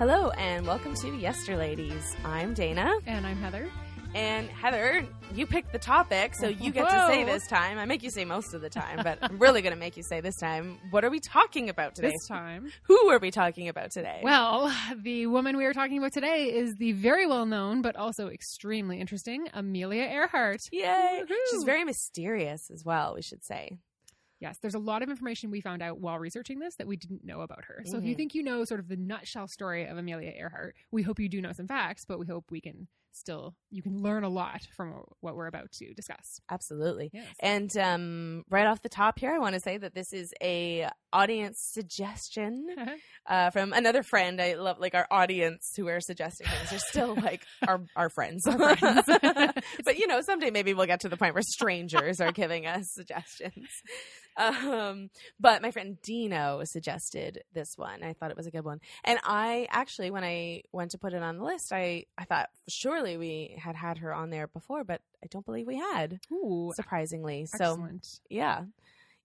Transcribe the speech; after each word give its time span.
Hello 0.00 0.30
and 0.38 0.66
welcome 0.66 0.94
to 0.94 1.14
Yesterladies. 1.14 2.16
I'm 2.24 2.54
Dana. 2.54 2.90
And 3.04 3.26
I'm 3.26 3.36
Heather. 3.36 3.68
And 4.14 4.48
Heather, 4.48 5.04
you 5.34 5.46
picked 5.46 5.72
the 5.72 5.78
topic, 5.78 6.34
so 6.34 6.48
you 6.48 6.72
get 6.72 6.88
to 6.88 7.06
say 7.06 7.24
this 7.24 7.46
time. 7.46 7.76
I 7.76 7.84
make 7.84 8.02
you 8.02 8.08
say 8.08 8.24
most 8.24 8.54
of 8.54 8.62
the 8.62 8.70
time, 8.70 9.00
but 9.04 9.18
I'm 9.20 9.38
really 9.38 9.60
going 9.60 9.74
to 9.74 9.78
make 9.78 9.98
you 9.98 10.02
say 10.02 10.22
this 10.22 10.38
time. 10.38 10.78
What 10.88 11.04
are 11.04 11.10
we 11.10 11.20
talking 11.20 11.68
about 11.68 11.96
today? 11.96 12.12
This 12.12 12.26
time. 12.26 12.72
Who 12.84 13.10
are 13.10 13.18
we 13.18 13.30
talking 13.30 13.68
about 13.68 13.90
today? 13.90 14.20
Well, 14.22 14.74
the 14.96 15.26
woman 15.26 15.58
we 15.58 15.66
are 15.66 15.74
talking 15.74 15.98
about 15.98 16.14
today 16.14 16.44
is 16.44 16.76
the 16.76 16.92
very 16.92 17.26
well 17.26 17.44
known, 17.44 17.82
but 17.82 17.94
also 17.96 18.28
extremely 18.28 19.00
interesting 19.00 19.48
Amelia 19.52 20.04
Earhart. 20.04 20.60
Yay! 20.72 21.24
Woohoo. 21.28 21.34
She's 21.50 21.64
very 21.64 21.84
mysterious 21.84 22.70
as 22.70 22.86
well, 22.86 23.12
we 23.16 23.20
should 23.20 23.44
say. 23.44 23.76
Yes, 24.40 24.56
there's 24.62 24.74
a 24.74 24.78
lot 24.78 25.02
of 25.02 25.10
information 25.10 25.50
we 25.50 25.60
found 25.60 25.82
out 25.82 25.98
while 26.00 26.18
researching 26.18 26.58
this 26.58 26.74
that 26.76 26.86
we 26.86 26.96
didn't 26.96 27.24
know 27.24 27.42
about 27.42 27.64
her. 27.66 27.82
So 27.84 27.98
if 27.98 28.04
you 28.04 28.14
Mhm. 28.14 28.16
think 28.16 28.34
you 28.34 28.42
know 28.42 28.64
sort 28.64 28.80
of 28.80 28.88
the 28.88 28.96
nutshell 28.96 29.46
story 29.48 29.84
of 29.86 29.98
Amelia 29.98 30.32
Earhart, 30.34 30.76
we 30.90 31.02
hope 31.02 31.18
you 31.20 31.28
do 31.28 31.40
know 31.42 31.52
some 31.52 31.66
facts, 31.68 32.04
but 32.06 32.18
we 32.18 32.26
hope 32.26 32.50
we 32.50 32.60
can 32.60 32.88
still 33.12 33.56
you 33.70 33.82
can 33.82 34.00
learn 34.00 34.22
a 34.22 34.28
lot 34.28 34.62
from 34.76 34.94
what 35.20 35.34
we're 35.34 35.48
about 35.48 35.70
to 35.72 35.92
discuss. 35.94 36.40
Absolutely. 36.48 37.10
Yes. 37.12 37.26
And 37.40 37.76
um, 37.76 38.44
right 38.48 38.66
off 38.66 38.82
the 38.82 38.88
top 38.88 39.18
here, 39.18 39.32
I 39.34 39.38
want 39.38 39.54
to 39.54 39.60
say 39.60 39.76
that 39.78 39.94
this 39.94 40.12
is 40.12 40.32
a 40.40 40.88
audience 41.12 41.58
suggestion 41.72 42.66
uh, 43.26 43.50
from 43.50 43.72
another 43.72 44.02
friend. 44.04 44.40
I 44.40 44.54
love 44.54 44.78
like 44.78 44.94
our 44.94 45.08
audience 45.10 45.72
who 45.76 45.88
are 45.88 46.00
suggesting 46.00 46.46
things. 46.46 46.70
They're 46.70 46.78
still 46.78 47.14
like 47.16 47.42
our 47.68 47.80
our 47.96 48.10
friends. 48.10 48.46
Our 48.46 48.76
friends. 48.76 49.02
but 49.84 49.98
you 49.98 50.06
know, 50.06 50.20
someday 50.22 50.50
maybe 50.50 50.72
we'll 50.72 50.86
get 50.86 51.00
to 51.00 51.08
the 51.08 51.16
point 51.16 51.34
where 51.34 51.42
strangers 51.42 52.20
are 52.20 52.30
giving 52.32 52.66
us 52.66 52.84
suggestions. 52.92 53.68
Um, 54.36 55.10
but 55.38 55.62
my 55.62 55.70
friend 55.70 56.00
Dino 56.02 56.64
suggested 56.64 57.42
this 57.52 57.76
one. 57.76 58.02
I 58.02 58.12
thought 58.12 58.30
it 58.30 58.36
was 58.36 58.46
a 58.46 58.50
good 58.50 58.64
one, 58.64 58.80
and 59.04 59.18
I 59.24 59.66
actually, 59.70 60.10
when 60.10 60.24
I 60.24 60.62
went 60.72 60.92
to 60.92 60.98
put 60.98 61.12
it 61.12 61.22
on 61.22 61.38
the 61.38 61.44
list, 61.44 61.72
I 61.72 62.06
I 62.16 62.24
thought 62.24 62.48
surely 62.68 63.16
we 63.16 63.56
had 63.58 63.76
had 63.76 63.98
her 63.98 64.14
on 64.14 64.30
there 64.30 64.46
before, 64.46 64.84
but 64.84 65.00
I 65.22 65.26
don't 65.28 65.44
believe 65.44 65.66
we 65.66 65.76
had. 65.76 66.20
Ooh, 66.32 66.72
Surprisingly, 66.74 67.46
so 67.46 67.88
yeah. 68.28 68.64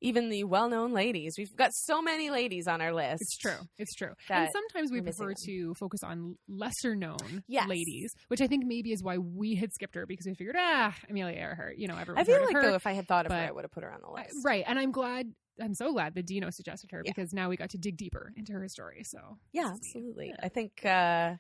Even 0.06 0.30
the 0.30 0.44
well-known 0.44 0.94
ladies, 0.94 1.36
we've 1.38 1.56
got 1.56 1.72
so 1.74 2.02
many 2.02 2.30
ladies 2.30 2.68
on 2.68 2.80
our 2.82 2.94
list. 2.94 3.22
It's 3.22 3.38
true. 3.38 3.58
It's 3.78 3.94
true. 3.96 4.14
and 4.30 4.50
sometimes 4.52 4.92
we 4.92 5.02
prefer 5.02 5.28
them. 5.30 5.36
to 5.46 5.74
focus 5.76 6.04
on 6.04 6.38
lesser 6.48 6.96
known 6.96 7.44
Yes. 7.48 7.68
ladies, 7.68 8.14
which 8.28 8.40
I 8.42 8.48
think 8.48 8.66
maybe 8.66 8.92
is 8.92 9.04
why 9.04 9.18
we 9.18 9.56
had 9.56 9.72
skipped 9.74 9.96
her 9.96 10.06
because 10.06 10.26
we 10.28 10.36
figured, 10.36 10.56
ah, 10.58 10.96
Amelia 11.10 11.38
Earhart, 11.38 11.78
you 11.78 11.88
know, 11.88 11.98
everyone. 11.98 12.22
I 12.22 12.24
feel 12.24 12.40
like 12.46 12.54
her. 12.54 12.62
though, 12.62 12.76
if 12.76 12.86
I 12.88 12.94
had 12.94 13.08
thought 13.08 13.26
of 13.26 13.32
her, 13.32 13.38
I 13.38 13.52
would 13.52 13.64
have 13.64 13.72
put 13.72 13.84
her 13.84 13.92
on 13.92 14.00
the 14.02 14.08
I- 14.08 14.22
list. 14.24 14.36
right. 14.46 14.64
And 14.68 14.78
I'm 14.80 14.92
glad, 14.92 15.32
I'm 15.62 15.74
so 15.74 15.92
glad 15.92 16.14
that 16.16 16.26
Dino 16.28 16.50
suggested 16.52 16.92
her 16.92 17.02
Yeah. 17.04 17.12
because 17.16 17.34
now 17.34 17.50
we 17.50 17.58
got 17.58 17.72
to 17.72 17.78
dig 17.78 17.98
deeper 17.98 18.32
into 18.36 18.54
her 18.54 18.68
story. 18.68 19.04
So, 19.06 19.40
Yeah, 19.54 19.64
this 19.64 19.72
is 19.74 19.80
neat. 19.82 19.88
absolutely. 19.96 20.28
Yeah. 20.30 20.36
I 20.44 20.50
think, 20.50 20.86
uh, 20.86 21.36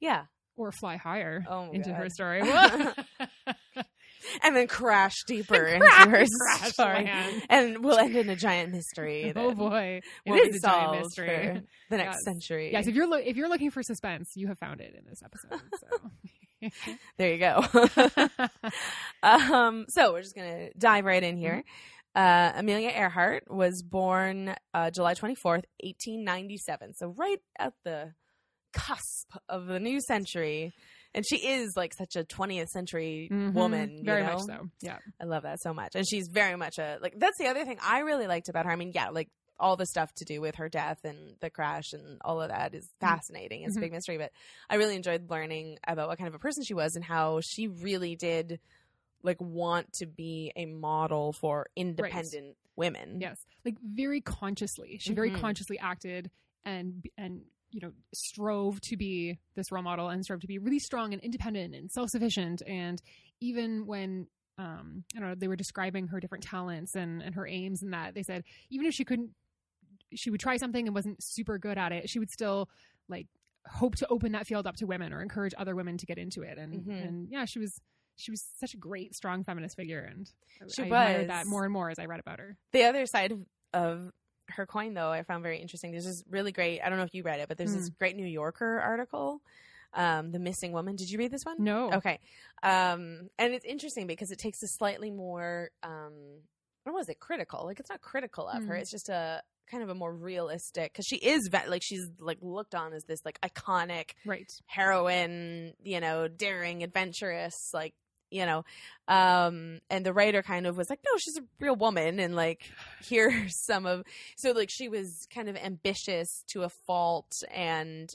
yeah, 0.00 0.24
Or 0.56 0.70
fly 0.72 0.96
higher 0.96 1.44
Oh 1.48 1.70
into 1.72 1.92
her 1.92 2.08
story. 2.08 2.40
and 4.42 4.56
then 4.56 4.66
crash 4.66 5.24
deeper 5.26 5.54
And 5.64 5.82
into 5.84 6.10
her 6.10 6.24
crash 6.26 6.72
story, 6.72 7.04
land. 7.04 7.42
and 7.48 7.84
we'll 7.84 7.98
end 7.98 8.16
in 8.16 8.28
a 8.28 8.36
giant 8.36 8.72
mystery. 8.72 9.32
oh 9.36 9.52
boy. 9.54 10.00
It 10.26 10.54
is 10.54 10.62
a 10.62 10.66
giant 10.66 11.02
mystery. 11.02 11.26
for 11.28 11.62
the 11.90 11.96
next 11.98 12.16
Yes. 12.16 12.24
century. 12.24 12.72
Yes, 12.72 12.86
if 12.86 12.94
you're 12.94 13.06
lo- 13.06 13.18
if 13.18 13.36
you're 13.36 13.48
looking 13.48 13.70
for 13.70 13.82
suspense, 13.82 14.32
you 14.36 14.48
have 14.48 14.58
found 14.58 14.80
it 14.80 14.94
in 14.94 15.04
this 15.08 15.22
episode. 15.22 15.60
So. 15.80 16.70
there 17.18 17.32
you 17.34 17.38
go. 17.38 17.62
um, 19.22 19.86
so 19.88 20.12
we're 20.12 20.22
just 20.22 20.34
gonna 20.36 20.68
dive 20.78 21.04
right 21.04 21.22
in 21.22 21.36
here. 21.36 21.62
Uh, 22.14 22.52
Amelia 22.56 22.90
Earhart 22.90 23.44
was 23.50 23.82
born 23.82 24.54
uh, 24.72 24.90
July 24.90 25.14
twenty 25.14 25.34
fourth, 25.34 25.64
eighteen 25.80 26.24
ninety 26.24 26.56
seven. 26.58 26.94
So 26.94 27.08
right 27.08 27.38
at 27.58 27.74
the 27.84 28.12
cusp 28.72 29.30
of 29.48 29.66
the 29.66 29.80
new 29.80 30.00
century, 30.00 30.72
and 31.14 31.24
she 31.26 31.36
is 31.36 31.74
like 31.76 31.94
such 31.94 32.16
a 32.16 32.24
twentieth 32.24 32.68
century 32.70 33.28
Mhm. 33.30 33.52
woman. 33.54 33.98
you 33.98 34.04
very 34.04 34.22
know? 34.22 34.34
much 34.34 34.42
so. 34.42 34.68
Yeah. 34.80 34.98
I 35.20 35.24
love 35.24 35.44
that 35.44 35.60
so 35.60 35.72
much, 35.72 35.94
and 35.94 36.06
she's 36.08 36.28
very 36.28 36.56
much 36.56 36.78
a 36.78 36.98
like. 37.00 37.18
That's 37.18 37.38
the 37.38 37.46
other 37.46 37.64
thing 37.64 37.78
I 37.82 38.00
really 38.00 38.26
liked 38.26 38.48
about 38.48 38.66
her. 38.66 38.72
I 38.72 38.76
mean, 38.76 38.92
yeah, 38.94 39.10
like 39.10 39.28
all 39.60 39.76
the 39.76 39.86
stuff 39.86 40.12
to 40.14 40.24
do 40.24 40.40
with 40.40 40.56
her 40.56 40.68
death 40.68 40.98
and 41.04 41.36
the 41.40 41.48
crash 41.48 41.92
and 41.92 42.18
all 42.24 42.42
of 42.42 42.48
that 42.48 42.74
is 42.74 42.90
fascinating. 43.00 43.62
It's 43.62 43.74
Mhm. 43.74 43.78
a 43.78 43.80
big 43.82 43.92
mystery, 43.92 44.18
but 44.18 44.32
I 44.68 44.74
really 44.74 44.96
enjoyed 44.96 45.30
learning 45.30 45.78
about 45.86 46.08
what 46.08 46.18
kind 46.18 46.26
of 46.26 46.34
a 46.34 46.40
person 46.40 46.64
she 46.64 46.74
was 46.74 46.96
and 46.96 47.04
how 47.04 47.40
she 47.40 47.68
really 47.68 48.16
did 48.16 48.58
like 49.22 49.40
want 49.40 49.92
to 49.94 50.06
be 50.06 50.52
a 50.56 50.66
model 50.66 51.32
for 51.32 51.68
independent 51.76 52.56
women. 52.76 53.20
Yes, 53.20 53.38
like 53.64 53.76
very 53.80 54.20
consciously. 54.20 54.98
She 54.98 55.14
very 55.14 55.30
Mhm. 55.30 55.40
consciously 55.40 55.78
acted 55.78 56.30
and 56.64 57.06
and 57.16 57.44
you 57.74 57.80
know 57.80 57.92
strove 58.14 58.80
to 58.82 58.96
be 58.96 59.36
this 59.56 59.72
role 59.72 59.82
model 59.82 60.08
and 60.08 60.24
strove 60.24 60.40
to 60.40 60.46
be 60.46 60.58
really 60.58 60.78
strong 60.78 61.12
and 61.12 61.20
independent 61.22 61.74
and 61.74 61.90
self 61.90 62.08
sufficient. 62.08 62.62
And 62.66 63.02
even 63.40 63.84
when 63.86 64.28
um, 64.56 65.02
I 65.16 65.18
don't 65.18 65.28
know, 65.30 65.34
they 65.34 65.48
were 65.48 65.56
describing 65.56 66.06
her 66.06 66.20
different 66.20 66.44
talents 66.44 66.94
and 66.94 67.20
and 67.20 67.34
her 67.34 67.46
aims 67.46 67.82
and 67.82 67.92
that 67.92 68.14
they 68.14 68.22
said 68.22 68.44
even 68.70 68.86
if 68.86 68.94
she 68.94 69.04
couldn't, 69.04 69.30
she 70.14 70.30
would 70.30 70.38
try 70.40 70.56
something 70.56 70.86
and 70.86 70.94
wasn't 70.94 71.22
super 71.22 71.58
good 71.58 71.76
at 71.76 71.90
it, 71.90 72.08
she 72.08 72.20
would 72.20 72.30
still 72.30 72.68
like 73.08 73.26
hope 73.66 73.96
to 73.96 74.06
open 74.08 74.32
that 74.32 74.46
field 74.46 74.66
up 74.66 74.76
to 74.76 74.86
women 74.86 75.12
or 75.12 75.20
encourage 75.22 75.54
other 75.58 75.74
women 75.74 75.98
to 75.98 76.06
get 76.06 76.18
into 76.18 76.42
it. 76.42 76.56
And 76.56 76.84
Mhm. 76.84 77.02
and 77.02 77.28
yeah, 77.28 77.44
she 77.44 77.58
was. 77.58 77.80
She 78.16 78.30
was 78.30 78.44
such 78.60 78.74
a 78.74 78.76
great, 78.76 79.12
strong 79.16 79.42
feminist 79.42 79.74
figure, 79.74 79.98
and 79.98 80.30
She 80.72 80.82
I 80.82 80.84
admired 80.84 81.26
that 81.30 81.48
more 81.48 81.64
and 81.64 81.72
more 81.72 81.90
as 81.90 81.98
I 81.98 82.04
read 82.04 82.20
about 82.20 82.38
her. 82.38 82.56
The 82.70 82.84
other 82.84 83.06
side 83.06 83.32
of 83.72 84.12
her 84.56 84.66
coin, 84.66 84.94
though, 84.94 85.10
I 85.10 85.22
found 85.22 85.42
very 85.42 85.58
interesting. 85.60 85.90
There's 85.92 86.04
this 86.06 86.22
really 86.28 86.52
great. 86.52 86.80
I 86.80 86.88
don't 86.88 86.98
know 86.98 87.04
if 87.04 87.14
you 87.14 87.22
read 87.22 87.40
it, 87.40 87.48
but 87.48 87.58
there's 87.58 87.74
this 87.74 87.88
great 87.90 88.16
New 88.16 88.26
Yorker 88.26 88.80
article, 88.80 89.40
um, 89.92 90.32
"The 90.32 90.38
Missing 90.38 90.72
Woman." 90.72 90.96
Did 90.96 91.10
you 91.10 91.18
read 91.18 91.30
this 91.30 91.44
one? 91.44 91.56
No, 91.58 91.90
Okay. 91.92 92.18
Um, 92.62 93.28
and 93.38 93.52
it's 93.54 93.64
interesting 93.64 94.06
because 94.06 94.30
it 94.30 94.38
takes 94.38 94.62
a 94.62 94.68
slightly 94.68 95.10
more, 95.10 95.70
um, 95.82 96.42
what 96.84 96.94
was 96.94 97.08
it, 97.08 97.18
critical? 97.20 97.64
Like, 97.64 97.80
it's 97.80 97.90
not 97.90 98.00
critical 98.00 98.48
of 98.48 98.64
her. 98.64 98.74
Mhm. 98.74 98.80
It's 98.80 98.90
just 98.90 99.08
a 99.08 99.42
kind 99.66 99.82
of 99.82 99.88
a 99.88 99.94
more 99.94 100.12
realistic, 100.14 100.92
because 100.92 101.06
she 101.06 101.16
is, 101.16 101.48
like, 101.68 101.82
she's, 101.82 102.06
like, 102.18 102.36
looked 102.42 102.74
on 102.74 102.92
as 102.92 103.04
this, 103.04 103.24
like, 103.24 103.40
iconic 103.40 104.10
right. 104.26 104.52
heroine, 104.66 105.72
you 105.82 106.00
know, 106.00 106.28
daring, 106.28 106.82
adventurous, 106.82 107.70
like, 107.72 107.94
you 108.34 108.44
know, 108.44 108.64
um, 109.06 109.80
and 109.88 110.04
the 110.04 110.12
writer 110.12 110.42
kind 110.42 110.66
of 110.66 110.76
was 110.76 110.90
like, 110.90 110.98
no, 111.04 111.16
she's 111.18 111.36
a 111.38 111.44
real 111.60 111.76
woman, 111.76 112.18
and 112.18 112.34
like, 112.34 112.68
here's 113.08 113.54
some 113.56 113.86
of, 113.86 114.02
so 114.36 114.50
like, 114.50 114.70
she 114.70 114.88
was 114.88 115.28
kind 115.32 115.48
of 115.48 115.56
ambitious 115.56 116.42
to 116.48 116.64
a 116.64 116.68
fault, 116.68 117.42
and 117.54 118.14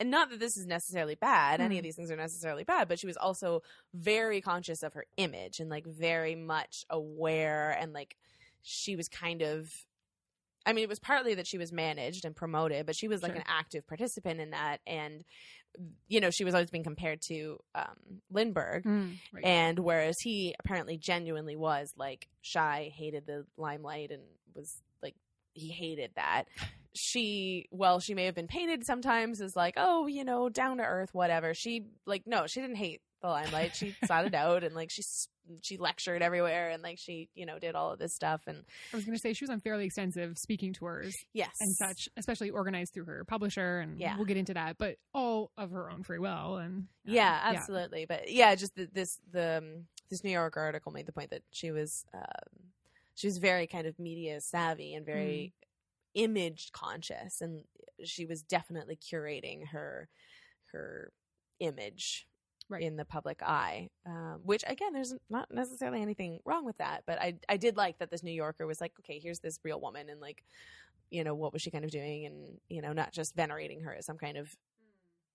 and 0.00 0.10
not 0.12 0.30
that 0.30 0.38
this 0.38 0.56
is 0.56 0.64
necessarily 0.66 1.16
bad, 1.16 1.60
any 1.60 1.76
of 1.76 1.82
these 1.82 1.96
things 1.96 2.10
are 2.10 2.16
necessarily 2.16 2.62
bad, 2.64 2.86
but 2.88 3.00
she 3.00 3.06
was 3.08 3.16
also 3.16 3.62
very 3.92 4.40
conscious 4.40 4.84
of 4.84 4.94
her 4.94 5.04
image 5.16 5.58
and 5.58 5.68
like 5.68 5.84
very 5.86 6.34
much 6.36 6.84
aware, 6.88 7.76
and 7.78 7.92
like, 7.92 8.16
she 8.62 8.96
was 8.96 9.08
kind 9.08 9.42
of. 9.42 9.70
I 10.66 10.74
mean, 10.74 10.82
it 10.84 10.88
was 10.88 10.98
partly 10.98 11.34
that 11.34 11.46
she 11.46 11.56
was 11.56 11.72
managed 11.72 12.26
and 12.26 12.36
promoted, 12.36 12.84
but 12.84 12.94
she 12.94 13.08
was 13.08 13.22
like 13.22 13.32
Sure. 13.32 13.40
an 13.40 13.46
active 13.48 13.86
participant 13.86 14.38
in 14.38 14.50
that, 14.50 14.80
and 14.86 15.24
you 16.08 16.20
know, 16.20 16.30
she 16.30 16.44
was 16.44 16.54
always 16.54 16.70
being 16.70 16.84
compared 16.84 17.20
to 17.28 17.58
um, 17.74 18.20
Lindbergh. 18.30 18.84
Mm, 18.84 19.16
right. 19.32 19.44
And 19.44 19.78
whereas 19.78 20.16
he 20.20 20.54
apparently 20.58 20.96
genuinely 20.96 21.56
was 21.56 21.92
like 21.96 22.28
shy, 22.42 22.92
hated 22.94 23.26
the 23.26 23.46
limelight, 23.56 24.10
and 24.10 24.22
was 24.54 24.82
like, 25.02 25.14
he 25.54 25.68
hated 25.68 26.12
that. 26.16 26.44
She, 26.94 27.66
well, 27.70 28.00
she 28.00 28.14
may 28.14 28.24
have 28.24 28.34
been 28.34 28.46
painted 28.48 28.84
sometimes 28.84 29.40
as 29.40 29.54
like, 29.54 29.74
oh, 29.76 30.06
you 30.06 30.24
know, 30.24 30.48
down 30.48 30.78
to 30.78 30.84
earth, 30.84 31.10
whatever. 31.12 31.54
She, 31.54 31.84
like, 32.06 32.22
no, 32.26 32.46
she 32.46 32.60
didn't 32.60 32.76
hate 32.76 33.00
the 33.22 33.28
limelight. 33.28 33.76
She 33.76 33.94
sought 34.06 34.26
it 34.26 34.34
out 34.34 34.64
and 34.64 34.74
like 34.74 34.90
she, 34.90 35.02
she 35.62 35.76
lectured 35.76 36.22
everywhere 36.22 36.70
and 36.70 36.82
like 36.82 36.98
she, 36.98 37.28
you 37.34 37.46
know, 37.46 37.58
did 37.58 37.74
all 37.74 37.92
of 37.92 37.98
this 37.98 38.14
stuff. 38.14 38.42
And 38.46 38.64
I 38.92 38.96
was 38.96 39.04
going 39.04 39.16
to 39.16 39.20
say 39.20 39.32
she 39.32 39.44
was 39.44 39.50
on 39.50 39.60
fairly 39.60 39.84
extensive 39.84 40.38
speaking 40.38 40.72
tours 40.72 41.14
yes. 41.32 41.50
and 41.60 41.74
such, 41.74 42.08
especially 42.16 42.50
organized 42.50 42.94
through 42.94 43.06
her 43.06 43.24
publisher, 43.24 43.80
and 43.80 44.00
Yeah. 44.00 44.16
we'll 44.16 44.26
get 44.26 44.36
into 44.36 44.54
that. 44.54 44.78
But 44.78 44.96
all 45.12 45.50
of 45.56 45.70
her 45.70 45.90
own 45.90 46.02
free 46.02 46.18
will, 46.18 46.56
and 46.56 46.74
um, 46.74 46.88
yeah 47.04 47.40
absolutely 47.44 48.04
but 48.06 48.30
yeah 48.30 48.54
just 48.54 48.74
the, 48.74 48.88
this 48.92 49.18
the 49.32 49.58
um, 49.58 49.86
this 50.10 50.22
new 50.22 50.30
yorker 50.30 50.60
article 50.60 50.92
made 50.92 51.06
the 51.06 51.12
point 51.12 51.30
that 51.30 51.42
she 51.50 51.70
was 51.70 52.04
um, 52.12 52.22
she 53.14 53.26
was 53.26 53.38
very 53.38 53.66
kind 53.66 53.86
of 53.86 53.98
media 53.98 54.40
savvy 54.40 54.94
and 54.94 55.06
very 55.06 55.54
image 56.18 56.70
conscious 56.72 57.40
and 57.40 57.62
she 58.04 58.26
was 58.26 58.42
definitely 58.42 58.96
curating 58.96 59.66
her 59.68 60.08
her 60.72 61.12
image 61.60 62.26
Right. 62.70 62.82
in 62.82 62.96
the 62.96 63.06
public 63.06 63.42
eye 63.42 63.88
um, 64.04 64.40
which 64.42 64.62
again 64.66 64.92
there's 64.92 65.14
not 65.30 65.48
necessarily 65.50 66.02
anything 66.02 66.40
wrong 66.44 66.66
with 66.66 66.76
that 66.76 67.04
but 67.06 67.18
i 67.18 67.34
i 67.48 67.56
did 67.56 67.78
like 67.78 67.98
that 67.98 68.10
this 68.10 68.22
new 68.22 68.30
yorker 68.30 68.66
was 68.66 68.78
like 68.78 68.92
okay 69.00 69.18
here's 69.18 69.38
this 69.38 69.58
real 69.64 69.80
woman 69.80 70.10
and 70.10 70.20
like 70.20 70.44
you 71.10 71.24
know 71.24 71.34
what 71.34 71.52
was 71.52 71.62
she 71.62 71.70
kind 71.70 71.84
of 71.84 71.90
doing? 71.90 72.26
And 72.26 72.58
you 72.68 72.82
know 72.82 72.92
not 72.92 73.12
just 73.12 73.34
venerating 73.34 73.80
her 73.82 73.94
as 73.94 74.06
some 74.06 74.18
kind 74.18 74.36
of 74.36 74.54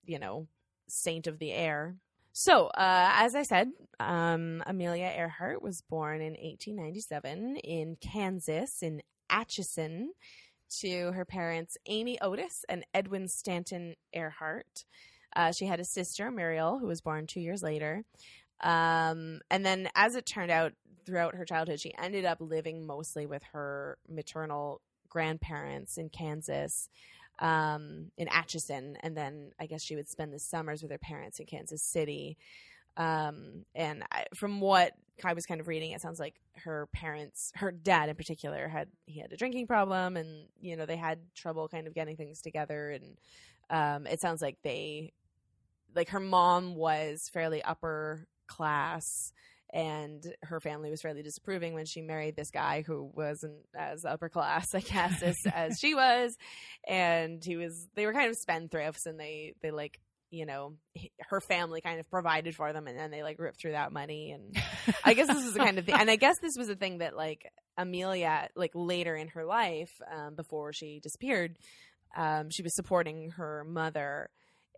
you 0.06 0.20
know 0.20 0.48
saint 0.88 1.28
of 1.28 1.40
the 1.40 1.52
air. 1.52 1.96
So 2.36 2.68
uh, 2.68 3.12
as 3.16 3.36
i 3.36 3.44
said 3.44 3.70
um, 4.00 4.64
amelia 4.66 5.12
earhart 5.16 5.62
was 5.62 5.82
born 5.82 6.18
in 6.22 6.34
1897 6.34 7.58
in 7.58 7.96
kansas 8.02 8.82
in 8.82 9.02
atchison 9.30 10.14
to 10.82 11.12
her 11.12 11.26
parents, 11.26 11.78
Amy 11.86 12.20
Otis 12.22 12.66
and 12.70 12.86
Edwin 12.94 13.28
Stanton 13.28 13.96
Earhart. 14.14 14.86
Uh, 15.36 15.52
she 15.52 15.66
had 15.66 15.80
a 15.80 15.86
sister, 15.86 16.30
Muriel, 16.32 16.80
who 16.80 16.88
was 16.88 17.02
born 17.02 17.28
two 17.28 17.40
years 17.40 17.64
later. 17.64 18.04
Um, 18.62 19.42
and 19.50 19.66
then, 19.66 19.90
as 19.96 20.16
it 20.16 20.26
turned 20.26 20.52
out, 20.52 20.74
throughout 21.06 21.36
her 21.36 21.46
childhood, 21.46 21.80
she 21.80 21.94
ended 21.98 22.26
up 22.26 22.38
living 22.40 22.86
mostly 22.86 23.26
with 23.26 23.44
her 23.52 23.98
maternal 24.08 24.82
grandparents 25.10 25.98
in 25.98 26.10
Kansas, 26.10 26.90
um, 27.40 28.12
in 28.18 28.28
Atchison. 28.30 28.98
And 29.02 29.16
then 29.18 29.52
I 29.60 29.66
guess 29.66 29.84
she 29.84 29.96
would 29.96 30.08
spend 30.08 30.34
the 30.34 30.40
summers 30.40 30.82
with 30.82 30.92
her 30.92 30.98
parents 30.98 31.40
in 31.40 31.46
Kansas 31.46 31.82
City. 31.82 32.38
Um, 32.98 33.66
and 33.74 34.04
I, 34.12 34.26
from 34.36 34.60
what 34.60 34.94
I 35.24 35.34
was 35.34 35.46
kind 35.46 35.62
of 35.62 35.68
reading, 35.68 35.92
it 35.92 36.02
sounds 36.02 36.20
like 36.20 36.36
her 36.64 36.88
parents, 36.94 37.52
her 37.56 37.72
dad 37.72 38.10
in 38.10 38.16
particular, 38.16 38.68
had 38.68 38.90
he 39.06 39.20
had 39.20 39.32
a 39.32 39.38
drinking 39.38 39.68
problem, 39.68 40.18
and 40.18 40.48
you 40.60 40.76
know 40.76 40.86
they 40.86 40.98
had 40.98 41.20
trouble 41.36 41.68
kind 41.68 41.88
of 41.88 41.94
getting 41.94 42.18
things 42.18 42.42
together. 42.42 42.92
And 42.92 43.18
um, 43.70 44.08
it 44.08 44.22
sounds 44.22 44.42
like 44.42 44.58
they, 44.64 45.14
like 45.96 46.10
her 46.10 46.20
mom 46.20 46.76
was 46.76 47.30
fairly 47.32 47.64
upper 47.64 48.28
class, 48.48 49.34
and 49.72 50.24
her 50.44 50.60
family 50.60 50.92
was 50.92 51.02
fairly 51.02 51.24
disapproving 51.24 51.74
when 51.74 51.86
she 51.86 52.02
married 52.02 52.36
this 52.36 52.52
guy 52.52 52.84
who 52.86 53.10
wasn't 53.16 53.66
as 53.76 54.06
upper 54.06 54.30
class, 54.30 54.76
I 54.76 54.82
guess, 54.82 55.22
as, 55.24 55.38
as 55.52 55.80
she 55.80 55.96
was. 55.96 56.38
And 56.88 57.44
he 57.44 57.56
was, 57.56 57.88
they 57.96 58.06
were 58.06 58.14
kind 58.14 58.30
of 58.30 58.38
spendthrifts, 58.38 59.06
and 59.06 59.20
they 59.20 59.54
they 59.62 59.72
like 59.72 60.00
you 60.34 60.48
know 60.48 60.74
her 61.30 61.40
family 61.40 61.80
kind 61.80 62.00
of 62.00 62.10
provided 62.10 62.56
for 62.56 62.74
them 62.74 62.88
and 62.88 62.98
then 62.98 63.12
they 63.12 63.22
like 63.22 63.38
ripped 63.38 63.62
through 63.62 63.74
that 63.74 63.94
money 63.94 64.32
and 64.32 64.58
i 65.06 65.14
guess 65.14 65.28
this 65.28 65.44
was 65.44 65.54
the 65.54 65.60
kind 65.60 65.78
of 65.78 65.86
thing 65.86 65.94
and 65.94 66.10
i 66.10 66.16
guess 66.16 66.40
this 66.40 66.58
was 66.58 66.70
a 66.70 66.76
thing 66.76 66.98
that 66.98 67.16
like 67.16 67.52
amelia 67.78 68.50
like 68.56 68.72
later 68.74 69.16
in 69.16 69.28
her 69.28 69.46
life 69.46 69.92
um, 70.12 70.34
before 70.34 70.74
she 70.74 71.00
disappeared 71.02 71.56
um, 72.18 72.50
she 72.50 72.64
was 72.64 72.76
supporting 72.76 73.30
her 73.32 73.64
mother 73.64 74.30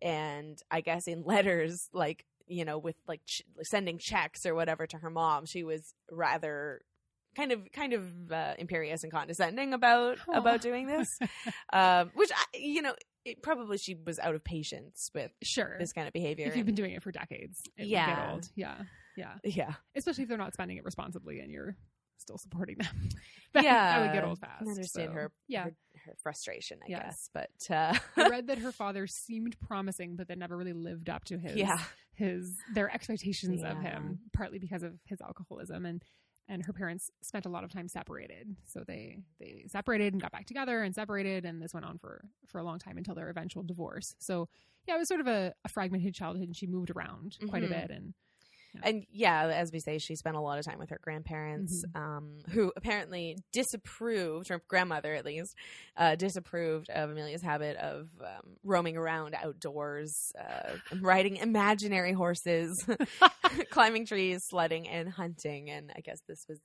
and 0.02 0.60
i 0.70 0.82
guess 0.82 1.08
in 1.08 1.24
letters 1.26 1.88
like 1.94 2.26
you 2.48 2.66
know 2.66 2.78
with 2.78 2.98
like 3.08 3.22
ch- 3.26 3.44
sending 3.64 3.98
checks 3.98 4.46
or 4.46 4.54
whatever 4.54 4.86
to 4.86 4.98
her 4.98 5.10
mom 5.10 5.46
she 5.46 5.64
was 5.64 5.94
rather 6.12 6.82
kind 7.36 7.54
of 7.54 7.60
kind 7.72 7.94
of 7.94 8.32
uh, 8.32 8.54
imperious 8.58 9.04
and 9.04 9.12
condescending 9.12 9.74
about 9.74 10.18
about 10.34 10.62
doing 10.62 10.86
this 10.86 11.18
um, 11.74 12.12
which 12.14 12.32
I, 12.34 12.58
you 12.58 12.82
know 12.82 12.94
it, 13.26 13.42
probably 13.42 13.78
she 13.78 13.96
was 13.96 14.20
out 14.20 14.36
of 14.36 14.44
patience 14.44 15.10
with 15.14 15.32
Sure. 15.42 15.76
this 15.80 15.92
kind 15.94 16.08
of 16.08 16.14
behavior 16.14 16.46
If 16.48 16.56
you've 16.56 16.66
been 16.66 16.76
doing 16.76 16.94
it 16.94 17.02
for 17.04 17.12
decades, 17.12 17.62
it 17.78 17.88
Yeah. 17.88 18.16
get 18.16 18.30
old. 18.34 18.50
Yeah. 18.56 18.76
Yeah. 19.18 19.34
yeah 19.44 19.74
Especially 19.96 20.24
if 20.24 20.30
they're 20.30 20.38
not 20.38 20.54
spending 20.54 20.78
it 20.78 20.86
responsibly 20.86 21.40
and 21.40 21.52
you're 21.52 21.76
still 22.18 22.38
supporting 22.38 22.78
them. 22.78 23.10
that, 23.54 23.64
yeah 23.64 24.00
that 24.00 24.02
would 24.08 24.14
get 24.14 24.24
old 24.24 24.40
fast. 24.40 24.64
I 24.66 24.70
understand 24.70 25.10
so, 25.10 25.14
her, 25.14 25.32
Yeah. 25.48 25.64
her 25.66 25.76
her 26.06 26.14
frustration 26.22 26.80
i 26.84 26.90
Yeah. 26.90 27.04
guess 27.04 27.30
but 27.34 27.50
uh 27.70 27.98
I 28.16 28.30
read 28.30 28.48
that 28.48 28.60
her 28.60 28.72
father 28.72 29.08
seemed 29.08 29.60
promising, 29.60 30.16
but 30.16 30.28
that 30.28 30.38
never 30.38 30.56
really 30.56 30.74
lived 30.74 31.10
up 31.10 31.26
to 31.26 31.38
his 31.40 31.56
yeah 31.56 31.80
his 32.14 32.56
their 32.74 32.90
expectations 32.94 33.62
of 33.64 33.82
him, 33.82 34.20
partly 34.34 34.58
because 34.60 34.84
of 34.84 34.94
his 35.06 35.20
alcoholism 35.20 35.86
and 35.86 36.02
and 36.48 36.64
her 36.66 36.74
parents 36.74 37.10
spent 37.22 37.46
a 37.46 37.50
lot 37.50 37.64
of 37.64 37.72
time 37.72 37.88
separated. 37.88 38.56
So 38.66 38.84
they 38.86 39.20
they 39.40 39.66
separated 39.68 40.14
and 40.14 40.22
got 40.22 40.32
back 40.32 40.46
together 40.46 40.84
and 40.84 40.94
separated, 40.94 41.46
and 41.46 41.62
this 41.62 41.74
went 41.74 41.86
on 41.86 41.98
for 41.98 42.26
for 42.48 42.60
a 42.60 42.64
long 42.64 42.80
time 42.80 42.98
until 42.98 43.16
their 43.16 43.30
eventual 43.30 43.64
divorce. 43.64 44.16
So 44.20 44.48
yeah, 44.88 44.96
it 44.96 45.00
was 45.00 45.08
sort 45.08 45.22
of 45.22 45.28
a, 45.28 45.54
a 45.64 45.70
fragmented 45.70 46.14
childhood, 46.14 46.48
and 46.48 46.56
she 46.56 46.68
moved 46.68 46.92
around 46.92 47.38
quite 47.50 47.64
Mhm. 47.64 47.66
a 47.66 47.70
bit. 47.70 47.92
And 47.92 48.14
and 48.84 49.06
yeah 49.12 49.48
as 49.48 49.72
we 49.72 49.80
say 49.80 49.98
she 49.98 50.16
spent 50.16 50.36
a 50.36 50.40
lot 50.42 50.60
of 50.60 50.66
time 50.66 50.80
with 50.80 50.90
her 50.90 51.00
grandparents 51.02 51.84
Mm-hmm. 51.96 52.02
um 52.02 52.38
who 52.52 52.72
apparently 52.76 53.38
disapproved 53.52 54.50
her 54.50 54.62
grandmother 54.68 55.14
at 55.14 55.26
least 55.26 55.56
uh 55.98 56.16
disapproved 56.16 56.90
of 56.90 57.10
amelia's 57.10 57.42
habit 57.42 57.76
of 57.78 58.08
um, 58.22 58.56
roaming 58.64 58.98
around 58.98 59.36
outdoors 59.36 60.32
uh 60.40 60.74
riding 61.02 61.38
imaginary 61.38 62.14
horses 62.14 62.74
climbing 63.70 64.06
trees 64.06 64.42
sledding 64.50 64.88
and 64.88 65.10
hunting 65.10 65.70
and 65.70 65.92
i 65.96 66.00
guess 66.02 66.20
this 66.28 66.46
was 66.48 66.60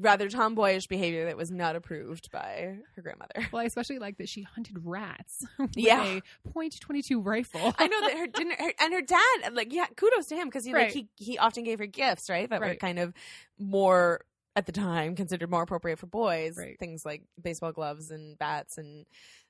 rather 0.00 0.28
tomboyish 0.28 0.86
behavior 0.86 1.26
that 1.26 1.36
was 1.36 1.50
not 1.50 1.76
approved 1.76 2.30
by 2.30 2.76
her 2.96 3.02
grandmother 3.02 3.46
well, 3.52 3.62
I 3.62 3.64
especially 3.66 3.98
like 3.98 4.16
that 4.18 4.28
she 4.28 4.42
hunted 4.42 4.78
rats 4.84 5.44
with 5.58 5.76
Yeah. 5.76 6.02
a 6.44 6.48
point 6.50 6.80
twenty 6.80 7.02
two 7.02 7.20
rifle. 7.20 7.74
I 7.78 7.86
know 7.86 8.00
that 8.00 8.16
her 8.18 8.26
didn't, 8.34 8.58
her, 8.60 8.72
and 8.80 8.94
her 8.94 9.02
dad, 9.02 9.52
like, 9.54 9.72
yeah, 9.72 9.86
kudos 9.96 10.26
to 10.28 10.36
him 10.36 10.48
because 10.48 10.64
he, 10.64 10.72
Right. 10.72 10.84
like, 10.86 10.92
he 10.92 11.08
he 11.16 11.38
often 11.38 11.64
gave 11.64 11.78
her 11.78 11.86
gifts, 11.86 12.30
right? 12.30 12.48
That 12.48 12.60
were 12.60 12.74
kind 12.76 12.98
of 12.98 13.12
more 13.58 14.22
at 14.56 14.66
the 14.66 14.72
time 14.72 15.14
considered 15.14 15.50
more 15.50 15.62
appropriate 15.62 15.98
for 15.98 16.06
boys. 16.06 16.56
Right. 16.56 16.78
Things 16.78 17.04
like 17.04 17.22
baseball 17.40 17.72
gloves 17.72 18.10
and 18.10 18.36
bats 18.38 18.78
and 18.78 19.06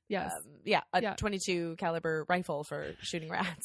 yes, 0.08 0.32
um, 0.36 0.42
yeah, 0.64 0.82
a 0.92 1.00
Yeah. 1.00 1.14
22 1.14 1.76
caliber 1.78 2.26
rifle 2.28 2.64
for 2.64 2.94
shooting 3.00 3.30
rats. 3.30 3.64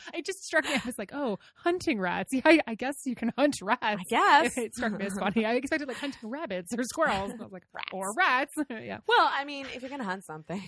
it 0.14 0.24
just 0.26 0.44
struck 0.44 0.64
me. 0.64 0.74
I 0.74 0.80
was 0.86 0.98
like, 0.98 1.10
oh, 1.14 1.38
hunting 1.56 1.98
rats. 2.00 2.32
Yeah, 2.40 2.42
I, 2.44 2.60
I 2.66 2.74
guess 2.74 2.96
you 3.04 3.14
can 3.14 3.32
hunt 3.36 3.58
rats. 3.62 3.80
I 3.82 3.96
guess 4.08 4.56
it 4.56 4.74
struck 4.74 4.92
me 4.98 5.06
as 5.06 5.18
funny. 5.18 5.44
I 5.44 5.54
expected 5.54 5.88
like 5.88 5.96
hunting 5.98 6.28
rabbits 6.30 6.72
or 6.76 6.82
squirrels. 6.84 7.30
And 7.32 7.40
I 7.40 7.44
was 7.44 7.52
like, 7.52 7.64
Rats. 7.74 7.88
or 7.92 8.14
rats. 8.14 8.54
yeah, 8.70 8.98
Well, 9.06 9.28
I 9.32 9.44
mean, 9.44 9.66
if 9.74 9.82
you're 9.82 9.90
gonna 9.90 10.04
hunt 10.04 10.24
something, 10.24 10.62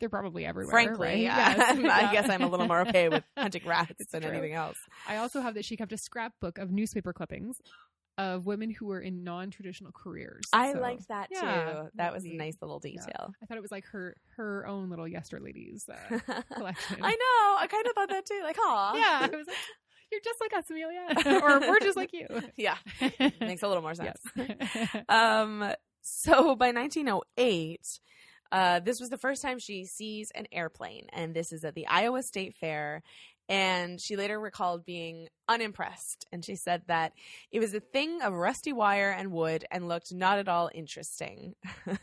they're 0.00 0.08
probably 0.08 0.44
everywhere. 0.46 0.70
frankly, 0.70 1.06
right? 1.08 1.18
yeah, 1.18 1.54
Yes. 1.78 1.90
I 1.92 2.12
guess 2.12 2.28
I'm 2.30 2.42
a 2.42 2.48
little 2.48 2.66
more 2.66 2.80
okay 2.88 3.08
with 3.08 3.22
hunting 3.36 3.62
rats 3.66 3.92
It's 3.98 4.10
than 4.12 4.22
true. 4.22 4.30
anything 4.30 4.52
else. 4.54 4.76
I 5.08 5.16
also 5.16 5.40
have 5.40 5.54
that 5.54 5.64
she 5.64 5.76
kept 5.76 5.92
a 5.92 5.98
scrapbook 5.98 6.58
of 6.58 6.70
newspaper 6.70 7.12
clippings 7.12 7.58
of 8.18 8.46
women 8.46 8.70
who 8.70 8.86
were 8.86 9.00
in 9.00 9.24
non-traditional 9.24 9.92
careers. 9.92 10.44
I 10.52 10.72
So 10.72 10.80
liked 10.80 11.08
that 11.08 11.28
yeah, 11.30 11.40
too. 11.84 11.88
That 11.94 12.12
was 12.12 12.24
a 12.24 12.28
nice 12.32 12.56
little 12.60 12.78
detail. 12.78 13.34
I 13.42 13.46
thought 13.46 13.56
it 13.56 13.62
was 13.62 13.72
like 13.72 13.86
her 13.86 14.16
her 14.36 14.66
own 14.66 14.90
little 14.90 15.08
Yester 15.08 15.40
Ladies 15.40 15.88
uh, 15.88 16.18
collection. 16.54 16.98
I 17.02 17.10
know. 17.10 17.56
I 17.60 17.66
kind 17.68 17.86
of 17.86 17.92
thought 17.94 18.08
that 18.10 18.26
too. 18.26 18.40
Like, 18.42 18.56
aw. 18.58 18.94
yeah, 18.94 19.28
I 19.32 19.36
was 19.36 19.46
like, 19.46 19.56
you're 20.12 20.20
just 20.22 20.40
like 20.40 20.52
us, 20.54 20.70
Amelia, 20.70 21.40
or 21.42 21.60
we're 21.60 21.80
just 21.80 21.96
like 21.96 22.12
you. 22.12 22.26
yeah. 22.56 22.76
Makes 23.40 23.62
a 23.62 23.68
little 23.68 23.82
more 23.82 23.94
sense. 23.94 24.20
Yes. 24.36 25.04
Um, 25.08 25.72
so 26.02 26.54
by 26.54 26.70
1908, 26.72 28.00
uh, 28.52 28.80
this 28.80 29.00
was 29.00 29.08
the 29.10 29.18
first 29.18 29.42
time 29.42 29.58
she 29.58 29.84
sees 29.84 30.30
an 30.34 30.46
airplane, 30.52 31.06
and 31.12 31.34
this 31.34 31.52
is 31.52 31.64
at 31.64 31.74
the 31.74 31.86
Iowa 31.88 32.22
State 32.22 32.54
Fair. 32.60 33.02
And 33.48 34.00
she 34.00 34.16
later 34.16 34.40
recalled 34.40 34.84
being 34.84 35.28
unimpressed, 35.48 36.26
and 36.32 36.44
she 36.44 36.56
said 36.56 36.82
that 36.86 37.12
it 37.50 37.60
was 37.60 37.74
a 37.74 37.80
thing 37.80 38.22
of 38.22 38.32
rusty 38.32 38.72
wire 38.72 39.10
and 39.10 39.32
wood 39.32 39.66
and 39.70 39.86
looked 39.88 40.14
not 40.14 40.38
at 40.38 40.48
all 40.48 40.70
interesting. 40.74 41.54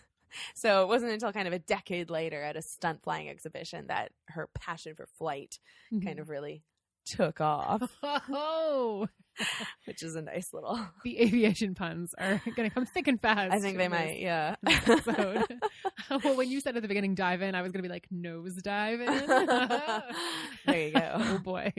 so 0.54 0.84
it 0.84 0.88
wasn't 0.88 1.12
until 1.12 1.34
kind 1.34 1.48
of 1.48 1.54
a 1.54 1.60
decade 1.60 2.10
later 2.10 2.42
at 2.42 2.56
a 2.56 2.62
stunt 2.62 3.01
flying 3.04 3.30
exhibition 3.30 3.88
that 3.88 4.12
her 4.27 4.50
passion 4.54 4.96
for 4.96 5.08
flight 5.18 5.60
kind 5.89 6.04
mm-hmm. 6.04 6.22
of 6.22 6.30
really 6.30 6.63
took 7.05 7.41
off, 7.41 7.81
oh, 8.03 9.08
which 9.86 10.03
is 10.03 10.15
a 10.15 10.22
nice 10.22 10.53
little. 10.53 10.79
the 11.03 11.20
aviation 11.20 11.75
puns 11.75 12.13
are 12.17 12.41
going 12.55 12.70
to 12.70 12.74
come 12.74 12.86
thick 12.86 13.08
and 13.08 13.22
fast. 13.22 13.51
I 13.51 13.60
think 13.60 13.77
they 13.77 13.88
might, 13.88 14.20
yeah. 14.20 14.55
well, 16.24 16.36
when 16.36 16.50
you 16.50 16.60
said 16.60 16.75
at 16.75 16.81
the 16.81 16.88
beginning 16.88 17.15
dive 17.15 17.41
in, 17.41 17.55
I 17.55 17.62
was 17.62 17.72
going 17.72 17.84
to 17.84 17.88
be 17.88 17.93
like 17.93 18.08
nose 18.12 18.55
dive 18.55 19.01
in. 19.01 19.27
there 20.65 20.88
you 20.88 20.91
go. 20.91 21.12
oh 21.15 21.39
boy. 21.39 21.72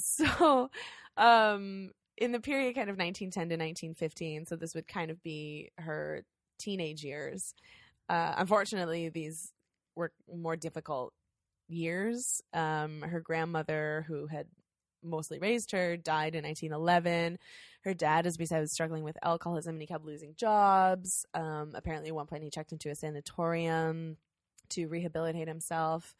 so 0.00 0.70
um 1.16 1.90
in 2.16 2.32
the 2.32 2.40
period 2.40 2.74
kind 2.74 2.90
of 2.90 2.96
1910 2.96 3.30
to 3.48 3.54
1915 3.54 4.46
so 4.46 4.56
this 4.56 4.74
would 4.74 4.86
kind 4.86 5.10
of 5.10 5.22
be 5.22 5.70
her 5.78 6.24
teenage 6.58 7.04
years 7.04 7.54
uh 8.08 8.34
unfortunately 8.36 9.08
these 9.08 9.52
were 9.94 10.12
more 10.32 10.56
difficult 10.56 11.12
years 11.74 12.42
um 12.52 13.02
her 13.02 13.20
grandmother 13.20 14.04
who 14.08 14.26
had 14.26 14.46
mostly 15.02 15.38
raised 15.38 15.72
her 15.72 15.96
died 15.96 16.34
in 16.34 16.44
1911 16.44 17.38
her 17.82 17.92
dad 17.92 18.26
as 18.26 18.38
we 18.38 18.46
said 18.46 18.60
was 18.60 18.72
struggling 18.72 19.04
with 19.04 19.18
alcoholism 19.22 19.74
and 19.74 19.82
he 19.82 19.86
kept 19.86 20.04
losing 20.04 20.34
jobs 20.36 21.26
um 21.34 21.72
apparently 21.74 22.08
at 22.08 22.14
one 22.14 22.26
point 22.26 22.42
he 22.42 22.50
checked 22.50 22.72
into 22.72 22.90
a 22.90 22.94
sanatorium 22.94 24.16
to 24.70 24.86
rehabilitate 24.86 25.46
himself 25.48 26.14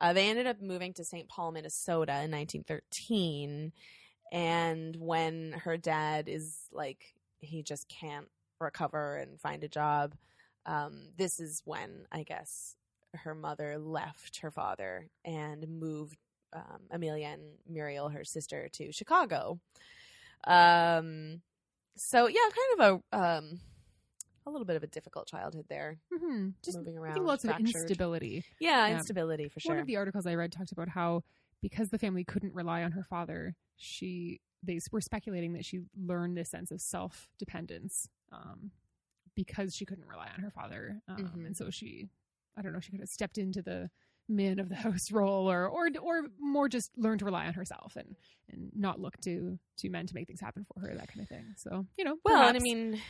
uh, 0.00 0.12
they 0.12 0.28
ended 0.28 0.46
up 0.46 0.60
moving 0.60 0.92
to 0.94 1.04
St. 1.04 1.28
Paul, 1.28 1.52
Minnesota 1.52 2.12
in 2.22 2.30
1913. 2.30 3.72
And 4.32 4.96
when 4.96 5.52
her 5.64 5.76
dad 5.76 6.28
is 6.28 6.58
like, 6.72 7.14
he 7.40 7.62
just 7.62 7.88
can't 7.88 8.26
recover 8.60 9.16
and 9.16 9.40
find 9.40 9.62
a 9.62 9.68
job, 9.68 10.14
um, 10.66 11.10
this 11.16 11.38
is 11.38 11.62
when 11.64 12.06
I 12.10 12.22
guess 12.22 12.74
her 13.14 13.34
mother 13.34 13.78
left 13.78 14.38
her 14.38 14.50
father 14.50 15.08
and 15.24 15.66
moved 15.68 16.16
um, 16.52 16.80
Amelia 16.90 17.26
and 17.28 17.42
Muriel, 17.68 18.08
her 18.10 18.24
sister, 18.24 18.68
to 18.74 18.92
Chicago. 18.92 19.58
Um, 20.46 21.40
so 21.96 22.26
yeah, 22.28 22.40
kind 22.42 22.80
of 22.80 23.02
a 23.12 23.16
um, 23.18 23.60
a 24.46 24.50
little 24.50 24.66
bit 24.66 24.76
of 24.76 24.82
a 24.82 24.86
difficult 24.86 25.26
childhood 25.26 25.66
there, 25.68 25.98
hmm 26.12 26.50
Just 26.62 26.76
moving 26.78 26.96
I 26.96 27.00
around, 27.00 27.14
think 27.14 27.26
lots 27.26 27.44
of 27.44 27.58
instability. 27.58 28.44
Yeah, 28.60 28.88
Yeah. 28.88 28.98
instability 28.98 29.48
for 29.48 29.60
sure. 29.60 29.72
One 29.72 29.80
of 29.80 29.86
the 29.86 29.96
articles 29.96 30.26
I 30.26 30.34
read 30.34 30.52
talked 30.52 30.72
about 30.72 30.88
how 30.88 31.22
because 31.62 31.88
the 31.90 31.98
family 31.98 32.24
couldn't 32.24 32.54
rely 32.54 32.82
on 32.82 32.92
her 32.92 33.04
father, 33.04 33.54
she 33.76 34.40
they 34.62 34.78
were 34.92 35.00
speculating 35.00 35.52
that 35.54 35.64
she 35.64 35.80
learned 35.96 36.36
this 36.36 36.50
sense 36.50 36.70
of 36.70 36.80
self 36.80 37.28
dependence 37.38 38.08
um, 38.32 38.70
because 39.34 39.74
she 39.74 39.84
couldn't 39.84 40.06
rely 40.06 40.28
on 40.36 40.42
her 40.42 40.50
father, 40.50 41.00
um, 41.08 41.16
Mhm. 41.24 41.46
and 41.46 41.56
so 41.56 41.70
she, 41.70 42.08
I 42.56 42.62
don't 42.62 42.72
know, 42.72 42.80
she 42.80 42.90
could 42.90 43.00
have 43.00 43.08
stepped 43.08 43.38
into 43.38 43.62
the 43.62 43.90
man 44.28 44.58
of 44.58 44.68
the 44.68 44.74
house 44.76 45.10
role, 45.12 45.50
or 45.50 45.66
or 45.68 45.88
or 46.00 46.22
more 46.40 46.68
just 46.68 46.90
learn 46.96 47.18
to 47.18 47.24
rely 47.24 47.46
on 47.46 47.54
herself 47.54 47.94
and 47.96 48.16
and 48.50 48.70
not 48.74 49.00
look 49.00 49.16
to 49.22 49.58
to 49.78 49.90
men 49.90 50.06
to 50.06 50.14
make 50.14 50.26
things 50.26 50.40
happen 50.40 50.64
for 50.72 50.80
her, 50.80 50.94
that 50.94 51.08
kind 51.08 51.20
of 51.20 51.28
thing. 51.28 51.54
So 51.56 51.86
you 51.98 52.04
know, 52.04 52.16
Well, 52.24 52.48
and 52.48 52.56
I 52.56 52.60
mean, 52.60 53.00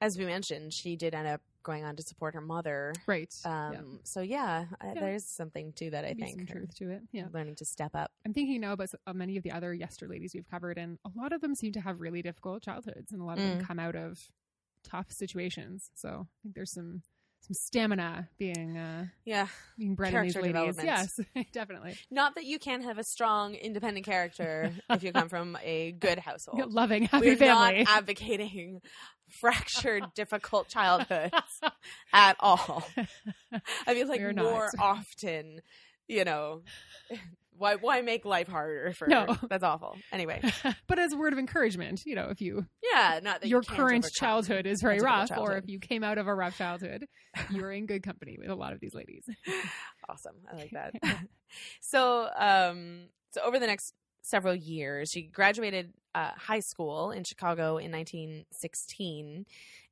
as 0.00 0.16
we 0.18 0.24
mentioned, 0.26 0.72
she 0.72 0.96
did 0.96 1.14
end 1.14 1.26
up 1.28 1.40
going 1.62 1.82
on 1.82 1.96
to 1.96 2.02
support 2.02 2.34
her 2.34 2.42
mother. 2.42 2.92
right, 3.06 3.32
Um, 3.46 3.72
yeah. 3.72 3.80
So 4.04 4.20
yeah, 4.20 4.66
Yeah. 4.84 4.94
there's 5.00 5.24
something 5.24 5.72
to 5.76 5.90
that. 5.92 6.04
I 6.04 6.08
Maybe 6.08 6.22
think 6.24 6.38
some 6.40 6.46
truth 6.46 6.74
to 6.76 6.90
it. 6.90 7.02
Yeah, 7.10 7.28
learning 7.32 7.54
to 7.56 7.64
step 7.64 7.92
up. 7.94 8.10
I'm 8.26 8.34
thinking 8.34 8.60
now 8.60 8.74
about 8.74 8.90
uh, 9.06 9.14
many 9.14 9.38
of 9.38 9.42
the 9.44 9.50
other 9.52 9.72
Yester 9.72 10.06
ladies 10.06 10.32
we've 10.34 10.46
covered, 10.50 10.76
and 10.76 10.98
a 11.06 11.10
lot 11.18 11.32
of 11.32 11.40
them 11.40 11.54
seem 11.54 11.72
to 11.72 11.80
have 11.80 12.00
really 12.00 12.20
difficult 12.20 12.62
childhoods, 12.62 13.12
and 13.12 13.22
a 13.22 13.24
lot 13.24 13.38
of 13.38 13.44
them 13.44 13.58
Mm. 13.58 13.66
come 13.66 13.78
out 13.78 13.96
of 13.96 14.30
tough 14.82 15.10
situations. 15.10 15.90
So 15.94 16.26
I 16.28 16.36
think 16.42 16.54
there's 16.54 16.72
some 16.72 17.02
some 17.46 17.54
stamina 17.54 18.28
being 18.38 18.76
uh, 18.76 19.06
Yeah, 19.24 19.48
being 19.78 19.94
bred 19.94 20.14
in 20.14 20.22
these 20.22 20.32
Character 20.34 20.52
ladies. 20.54 20.76
development. 20.76 20.86
Yes, 21.36 21.46
definitely. 21.52 21.96
not 22.10 22.34
that 22.36 22.44
you 22.44 22.58
can't 22.58 22.82
have 22.84 22.98
a 22.98 23.04
strong, 23.04 23.54
independent 23.54 24.06
character 24.06 24.72
if 24.90 25.02
you 25.02 25.12
come 25.12 25.28
from 25.28 25.56
a 25.62 25.92
good 25.92 26.18
household. 26.18 26.72
Loving, 26.72 27.04
happy 27.04 27.26
We're 27.30 27.36
family. 27.36 27.84
not 27.84 27.94
advocating 27.98 28.80
fractured, 29.28 30.04
difficult 30.14 30.68
childhoods 30.68 31.60
at 32.12 32.36
all. 32.40 32.84
I 33.86 33.94
mean, 33.94 34.08
like 34.08 34.20
not. 34.20 34.36
more 34.36 34.70
often, 34.78 35.60
you 36.08 36.24
know, 36.24 36.62
why 37.56 37.76
why 37.76 38.00
make 38.00 38.24
life 38.24 38.48
harder 38.48 38.92
for? 38.92 39.06
No. 39.06 39.36
that's 39.48 39.64
awful. 39.64 39.96
Anyway, 40.12 40.42
but 40.86 40.98
as 40.98 41.12
a 41.12 41.16
word 41.16 41.32
of 41.32 41.38
encouragement, 41.38 42.02
you 42.04 42.14
know, 42.14 42.28
if 42.30 42.40
you 42.40 42.66
yeah, 42.82 43.20
not 43.22 43.40
that 43.40 43.48
your 43.48 43.62
can't 43.62 43.78
current 43.78 44.06
childhood 44.12 44.66
is 44.66 44.80
very 44.82 44.98
rough, 44.98 45.30
or 45.36 45.56
if 45.56 45.64
you 45.68 45.78
came 45.78 46.02
out 46.02 46.18
of 46.18 46.26
a 46.26 46.34
rough 46.34 46.56
childhood, 46.56 47.06
you're 47.50 47.72
in 47.72 47.86
good 47.86 48.02
company 48.02 48.36
with 48.38 48.50
a 48.50 48.54
lot 48.54 48.72
of 48.72 48.80
these 48.80 48.94
ladies. 48.94 49.24
Awesome, 50.06 50.34
I 50.52 50.56
like 50.56 50.70
that. 50.72 50.92
so, 51.80 52.28
um, 52.36 53.04
so 53.30 53.40
over 53.40 53.58
the 53.58 53.66
next 53.66 53.94
several 54.20 54.54
years, 54.54 55.10
she 55.10 55.22
graduated 55.22 55.94
uh, 56.14 56.32
high 56.36 56.60
school 56.60 57.10
in 57.10 57.24
Chicago 57.24 57.78
in 57.78 57.90
1916, 57.90 59.46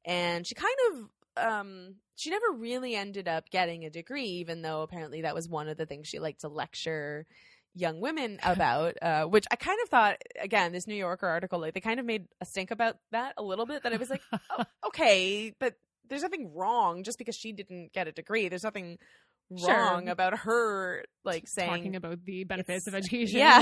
and 0.05 0.47
she 0.47 0.55
kind 0.55 0.77
of 0.91 1.09
um 1.43 1.95
she 2.15 2.29
never 2.29 2.53
really 2.53 2.95
ended 2.95 3.27
up 3.27 3.49
getting 3.49 3.87
a 3.87 3.91
degree 3.91 4.27
even 4.27 4.61
though 4.61 4.83
apparently 4.83 5.23
that 5.23 5.35
was 5.35 5.49
one 5.49 5.67
of 5.67 5.79
the 5.79 5.87
things 5.87 6.07
she 6.07 6.19
liked 6.19 6.43
to 6.43 6.49
lecture 6.49 7.27
young 7.75 8.01
women 8.01 8.39
about 8.45 8.95
uh 9.03 9.25
which 9.25 9.45
i 9.51 9.57
kind 9.57 9.79
of 9.83 9.89
thought 9.89 10.17
again 10.41 10.73
this 10.73 10.87
new 10.87 10.95
yorker 10.95 11.27
article 11.27 11.59
like 11.61 11.73
they 11.75 11.81
kind 11.81 11.99
of 11.99 12.05
made 12.07 12.27
a 12.41 12.45
stink 12.45 12.71
about 12.71 12.97
that 13.13 13.33
a 13.39 13.43
little 13.43 13.65
bit 13.67 13.83
that 13.83 13.93
it 13.93 13.99
was 14.01 14.11
like 14.11 14.21
oh, 14.33 14.65
okay 14.87 15.55
but 15.59 15.75
there's 16.09 16.23
nothing 16.23 16.53
wrong 16.55 17.03
just 17.03 17.17
because 17.19 17.35
she 17.35 17.53
didn't 17.53 17.93
get 17.93 18.07
a 18.09 18.13
degree 18.13 18.49
there's 18.49 18.65
nothing 18.65 18.99
Sure. 19.59 19.69
wrong 19.77 20.09
about 20.09 20.39
her 20.39 21.05
like 21.25 21.47
saying 21.47 21.69
talking 21.69 21.97
about 21.97 22.25
the 22.25 22.45
benefits 22.45 22.87
of 22.87 22.95
education. 22.95 23.39
yeah. 23.39 23.61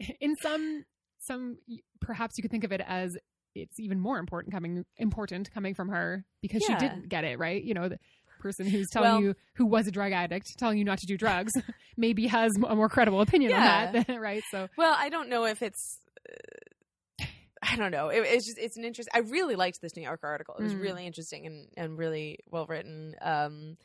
yeah. 0.00 0.06
In 0.20 0.34
some, 0.34 0.84
some 1.20 1.58
perhaps 2.00 2.36
you 2.36 2.42
could 2.42 2.50
think 2.50 2.64
of 2.64 2.72
it 2.72 2.80
as 2.84 3.16
it's 3.54 3.78
even 3.78 4.00
more 4.00 4.18
important 4.18 4.52
coming 4.52 4.84
important 4.96 5.52
coming 5.54 5.74
from 5.74 5.90
her 5.90 6.24
because 6.42 6.62
Yeah. 6.68 6.76
she 6.78 6.88
didn't 6.88 7.08
get 7.08 7.22
it 7.22 7.38
right. 7.38 7.62
You 7.62 7.74
know, 7.74 7.88
person 8.46 8.66
who's 8.66 8.88
telling 8.90 9.10
Well- 9.10 9.20
you 9.22 9.34
who 9.54 9.66
was 9.66 9.86
a 9.86 9.90
drug 9.90 10.12
addict 10.12 10.58
telling 10.58 10.78
you 10.78 10.84
not 10.84 10.98
to 10.98 11.06
do 11.06 11.16
drugs 11.16 11.52
maybe 11.96 12.26
has 12.28 12.52
a 12.66 12.74
more 12.76 12.88
credible 12.88 13.20
opinion 13.20 13.50
Yeah. 13.50 13.86
on 13.96 14.04
that, 14.08 14.20
right? 14.20 14.42
So 14.50 14.68
Well, 14.76 14.94
I 14.96 15.08
don't 15.08 15.28
know 15.28 15.44
if 15.46 15.62
it's. 15.62 15.98
Uh, 16.28 17.24
I 17.62 17.74
don't 17.76 17.90
know. 17.90 18.08
It, 18.10 18.20
it's 18.20 18.46
just 18.46 18.58
it's 18.58 18.76
an 18.76 18.84
interest. 18.84 19.08
I 19.12 19.20
really 19.20 19.56
liked 19.56 19.80
this 19.80 19.96
New 19.96 20.02
Yorker 20.02 20.26
article. 20.28 20.54
It 20.58 20.62
was 20.62 20.74
Mm. 20.74 20.82
really 20.82 21.06
interesting 21.06 21.46
and 21.46 21.68
and 21.76 21.98
really 21.98 22.38
well 22.50 22.66
written. 22.66 23.14
Um, 23.20 23.76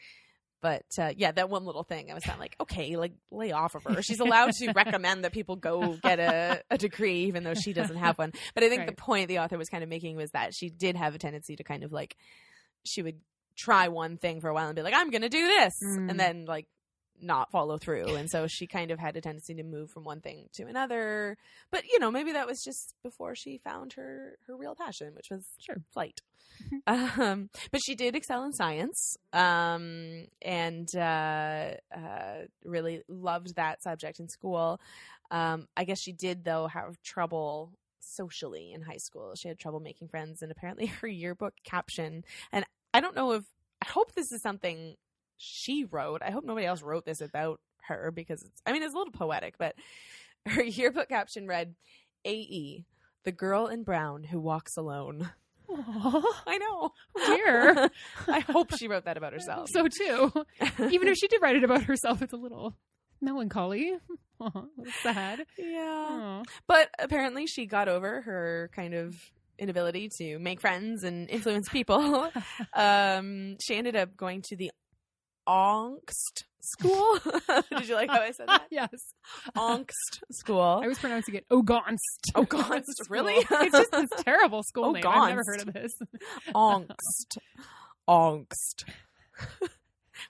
but 0.62 0.86
uh, 1.00 1.12
yeah, 1.18 1.32
that 1.32 1.50
one 1.50 1.66
little 1.66 1.82
thing, 1.84 2.12
I 2.12 2.14
was 2.14 2.24
kind 2.24 2.36
of 2.36 2.40
like, 2.40 2.56
okay, 2.62 2.96
like 2.96 3.14
lay 3.32 3.52
off 3.52 3.74
of 3.74 3.84
her. 3.86 4.04
She's 4.04 4.20
allowed 4.20 4.52
to 4.60 4.72
recommend 4.74 5.24
that 5.24 5.32
people 5.32 5.56
go 5.56 5.98
get 6.04 6.20
a, 6.20 6.62
a 6.70 6.78
degree, 6.78 7.22
even 7.26 7.44
though 7.44 7.56
she 7.56 7.74
doesn't 7.74 7.96
have 7.96 8.20
one. 8.20 8.32
But 8.54 8.64
I 8.64 8.70
think 8.70 8.86
the 8.86 8.92
point 8.92 9.28
the 9.30 9.40
author 9.40 9.58
was 9.58 9.70
kind 9.70 9.82
of 9.82 9.90
making 9.90 10.18
was 10.18 10.30
that 10.32 10.54
she 10.54 10.70
did 10.70 10.96
have 10.98 11.16
a 11.16 11.18
tendency 11.18 11.56
to 11.56 11.64
kind 11.64 11.84
of 11.84 11.92
like, 11.92 12.16
she 12.86 13.02
would 13.02 13.20
try 13.64 13.88
one 13.88 14.18
thing 14.18 14.42
for 14.42 14.50
a 14.50 14.54
while 14.54 14.68
and 14.68 14.76
be 14.76 14.82
like, 14.82 14.94
I'm 14.96 15.10
going 15.12 15.22
to 15.22 15.30
do 15.30 15.46
this, 15.48 15.74
Mm. 15.84 16.10
and 16.10 16.20
then 16.20 16.46
like 16.46 16.68
not 17.24 17.52
follow 17.52 17.78
through. 17.78 18.16
And 18.16 18.30
so 18.30 18.48
she 18.48 18.66
kind 18.66 18.90
of 18.90 18.98
had 18.98 19.16
a 19.16 19.22
tendency 19.22 19.54
to 19.54 19.64
move 19.64 19.92
from 19.92 20.04
one 20.04 20.22
thing 20.22 20.48
to 20.54 20.64
another. 20.64 21.38
But 21.72 21.84
you 21.86 22.00
know, 22.00 22.10
maybe 22.12 22.32
that 22.32 22.48
was 22.48 22.64
just 22.64 22.96
before 23.04 23.36
she 23.36 23.60
found 23.60 23.94
her 23.94 24.38
her 24.48 24.58
real 24.58 24.76
passion, 24.76 25.14
which 25.16 25.28
was 25.30 25.46
sure. 25.60 25.78
flight. 25.94 26.20
um, 26.88 27.50
but 27.72 27.82
she 27.86 27.96
did 27.96 28.16
excel 28.16 28.44
in 28.44 28.54
science, 28.54 29.16
um, 29.34 30.26
and 30.42 30.88
uh, 30.96 31.72
uh, 31.96 32.36
really 32.66 33.02
loved 33.08 33.56
that 33.56 33.82
subject 33.84 34.20
in 34.20 34.28
school. 34.28 34.80
Um, 35.32 35.68
I 35.78 35.86
guess 35.86 36.00
she 36.02 36.12
did 36.12 36.44
though 36.44 36.68
have 36.68 37.02
trouble 37.04 37.72
socially 38.00 38.74
in 38.74 38.82
high 38.82 38.98
school. 38.98 39.34
She 39.36 39.48
had 39.48 39.60
trouble 39.60 39.80
making 39.80 40.10
friends, 40.10 40.42
and 40.42 40.52
apparently 40.52 40.86
her 41.02 41.08
yearbook 41.08 41.54
caption. 41.64 42.24
And 42.52 42.66
I 42.94 43.00
don't 43.00 43.16
know 43.16 43.34
if 43.34 43.44
I 43.82 43.88
hope 43.88 44.14
this 44.14 44.32
is 44.32 44.42
something 44.42 44.96
she 45.38 45.86
wrote. 45.86 46.22
I 46.24 46.32
hope 46.32 46.44
nobody 46.44 46.66
else 46.66 46.82
wrote 46.82 47.06
this 47.06 47.22
about 47.22 47.60
her 47.88 48.12
because 48.12 48.44
it's. 48.44 48.62
I 48.66 48.72
mean, 48.72 48.84
it's 48.84 48.94
a 48.94 48.98
little 48.98 49.12
poetic, 49.14 49.58
but 49.58 49.76
her 50.46 50.64
yearbook 50.64 51.10
caption 51.10 51.48
read, 51.48 51.76
"A.E. 52.26 52.86
The 53.24 53.32
girl 53.32 53.68
in 53.68 53.84
brown 53.84 54.24
who 54.24 54.40
walks 54.40 54.78
alone." 54.78 55.30
Aw, 55.70 56.44
I 56.48 56.58
know. 56.58 56.92
dear. 57.28 57.90
I 58.28 58.40
hope 58.42 58.76
she 58.78 58.90
wrote 58.90 59.06
that 59.06 59.16
about 59.18 59.32
herself. 59.32 59.70
So 59.72 59.88
too. 59.88 60.32
Even 60.80 61.08
if 61.08 61.18
she 61.18 61.28
did 61.30 61.42
write 61.42 61.56
it 61.56 61.64
about 61.64 61.84
herself, 61.84 62.22
it's 62.22 62.34
a 62.34 62.38
little 62.38 62.76
melancholy. 63.22 63.94
Aw, 64.42 64.46
a 64.48 64.68
little 64.78 64.94
sad. 65.02 65.46
yeah. 65.58 66.08
Aw. 66.12 66.44
But 66.68 66.90
apparently 67.00 67.48
she 67.48 67.68
got 67.68 67.88
over 67.88 68.22
her 68.22 68.70
kind 68.76 68.94
of 68.94 69.16
inability 69.62 70.10
to 70.18 70.40
make 70.40 70.60
friends 70.60 71.04
and 71.04 71.30
influence 71.30 71.70
people. 71.70 72.30
um, 72.74 73.58
she 73.62 73.76
ended 73.76 73.96
up 73.96 74.18
going 74.18 74.42
to 74.42 74.56
the 74.56 74.72
Angst 75.48 76.44
school. 76.62 77.18
Did 77.72 77.88
you 77.88 77.96
like 77.96 78.10
how 78.10 78.22
I 78.22 78.32
said 78.32 78.48
that? 78.48 78.68
yes. 78.72 78.90
Angst 79.56 80.22
school. 80.32 80.62
I 80.62 80.88
was 80.88 81.00
pronouncing 81.00 81.36
it 81.36 81.46
Ogontz. 81.50 81.98
Ogontz, 82.36 82.84
really? 83.10 83.36
it's 83.36 83.78
just 83.78 83.92
this 83.92 84.10
terrible 84.24 84.64
school 84.64 84.92
name. 84.92 85.04
I've 85.06 85.30
never 85.30 85.44
heard 85.46 85.68
of 85.68 85.74
this. 85.74 85.94
Angst. 86.54 87.38
Angst. 88.08 88.84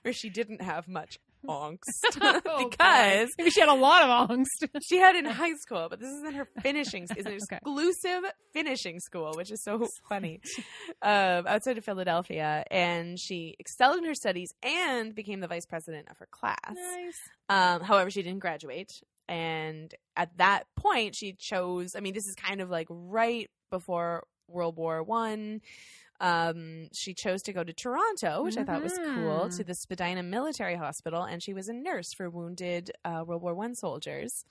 Where 0.02 0.12
she 0.12 0.30
didn't 0.30 0.62
have 0.62 0.88
much 0.88 1.18
angst. 1.46 1.80
Oh, 2.46 2.68
because 2.68 3.28
maybe 3.38 3.50
she 3.50 3.60
had 3.60 3.68
a 3.68 3.74
lot 3.74 4.02
of 4.02 4.30
angst. 4.30 4.68
she 4.88 4.98
had 4.98 5.16
in 5.16 5.24
high 5.24 5.54
school, 5.54 5.86
but 5.90 6.00
this 6.00 6.08
is 6.10 6.22
in 6.24 6.34
her 6.34 6.46
finishing. 6.62 7.04
It's 7.04 7.26
an 7.26 7.32
Okay. 7.32 7.56
exclusive 7.56 8.24
finishing 8.52 9.00
school, 9.00 9.32
which 9.36 9.50
is 9.50 9.62
so 9.62 9.86
funny. 10.08 10.40
Um, 11.02 11.46
outside 11.46 11.78
of 11.78 11.84
Philadelphia, 11.84 12.64
and 12.70 13.18
she 13.18 13.54
excelled 13.58 13.98
in 13.98 14.04
her 14.04 14.14
studies 14.14 14.52
and 14.62 15.14
became 15.14 15.40
the 15.40 15.48
vice 15.48 15.66
president 15.66 16.08
of 16.10 16.18
her 16.18 16.28
class. 16.30 16.58
Nice. 16.74 17.18
Um, 17.48 17.80
however, 17.82 18.10
she 18.10 18.22
didn't 18.22 18.40
graduate, 18.40 18.90
and 19.28 19.94
at 20.16 20.36
that 20.38 20.64
point, 20.76 21.14
she 21.16 21.34
chose. 21.38 21.94
I 21.96 22.00
mean, 22.00 22.14
this 22.14 22.26
is 22.26 22.34
kind 22.34 22.60
of 22.60 22.70
like 22.70 22.86
right 22.90 23.50
before 23.70 24.24
World 24.48 24.76
War 24.76 25.02
One. 25.02 25.60
Um, 26.22 26.88
she 26.92 27.12
chose 27.14 27.42
to 27.42 27.52
go 27.52 27.64
to 27.64 27.72
Toronto, 27.72 28.44
which 28.44 28.56
I 28.56 28.62
thought 28.64 28.82
was 28.82 28.96
cool, 28.96 29.46
Mhm. 29.48 29.56
to 29.56 29.64
the 29.64 29.74
Spadina 29.74 30.22
Military 30.22 30.76
Hospital, 30.76 31.24
and 31.24 31.42
she 31.42 31.52
was 31.52 31.68
a 31.68 31.72
nurse 31.72 32.12
for 32.14 32.30
wounded 32.30 32.92
uh, 33.04 33.24
World 33.26 33.42
War 33.42 33.54
One 33.54 33.74
soldiers. 33.74 34.44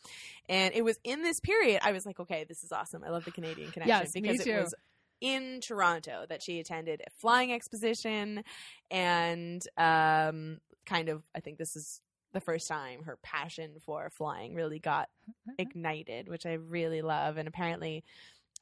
And 0.49 0.73
it 0.75 0.83
was 0.83 0.99
in 1.03 1.23
this 1.23 1.39
period 1.39 1.79
I 1.83 1.93
was 1.93 2.05
like, 2.05 2.19
okay, 2.19 2.43
this 2.43 2.63
is 2.63 2.71
awesome. 2.73 3.03
I 3.05 3.09
love 3.09 3.23
the 3.25 3.31
Canadian 3.31 3.71
connection 3.71 3.87
Yes, 4.03 4.11
because 4.11 4.45
it 4.45 4.61
was 4.61 4.75
in 5.21 5.61
Toronto 5.61 6.25
that 6.27 6.43
she 6.43 6.59
attended 6.59 7.01
a 7.07 7.09
flying 7.11 7.53
exposition 7.53 8.43
and 8.89 9.65
um, 9.77 10.59
kind 10.85 11.09
of 11.09 11.23
I 11.33 11.39
think 11.39 11.57
this 11.57 11.75
is 11.75 12.01
the 12.33 12.41
first 12.41 12.67
time 12.67 13.03
her 13.03 13.17
passion 13.23 13.73
for 13.85 14.09
flying 14.09 14.55
really 14.55 14.79
got 14.79 15.09
ignited, 15.57 16.27
which 16.27 16.45
I 16.45 16.53
really 16.53 17.01
love. 17.01 17.37
And 17.37 17.47
apparently, 17.47 18.03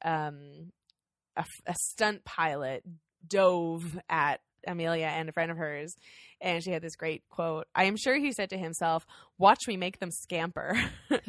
um, 0.04 0.72
a, 1.40 1.46
a 1.66 1.76
stunt 1.76 2.24
pilot 2.26 2.84
dove 3.28 4.00
at 4.10 4.42
Amelia 4.68 5.06
and 5.06 5.30
a 5.30 5.32
friend 5.32 5.52
of 5.52 5.58
hers, 5.58 5.96
and 6.42 6.62
she 6.64 6.72
had 6.72 6.82
this 6.82 6.96
great 6.98 7.24
quote. 7.30 7.68
I 7.74 7.86
am 7.86 7.96
sure 7.96 8.16
he 8.18 8.34
said 8.34 8.50
to 8.50 8.58
himself, 8.58 9.06
"Watch 9.38 9.68
me 9.68 9.78
make 9.78 10.00
them 10.00 10.12
scamper." 10.12 10.78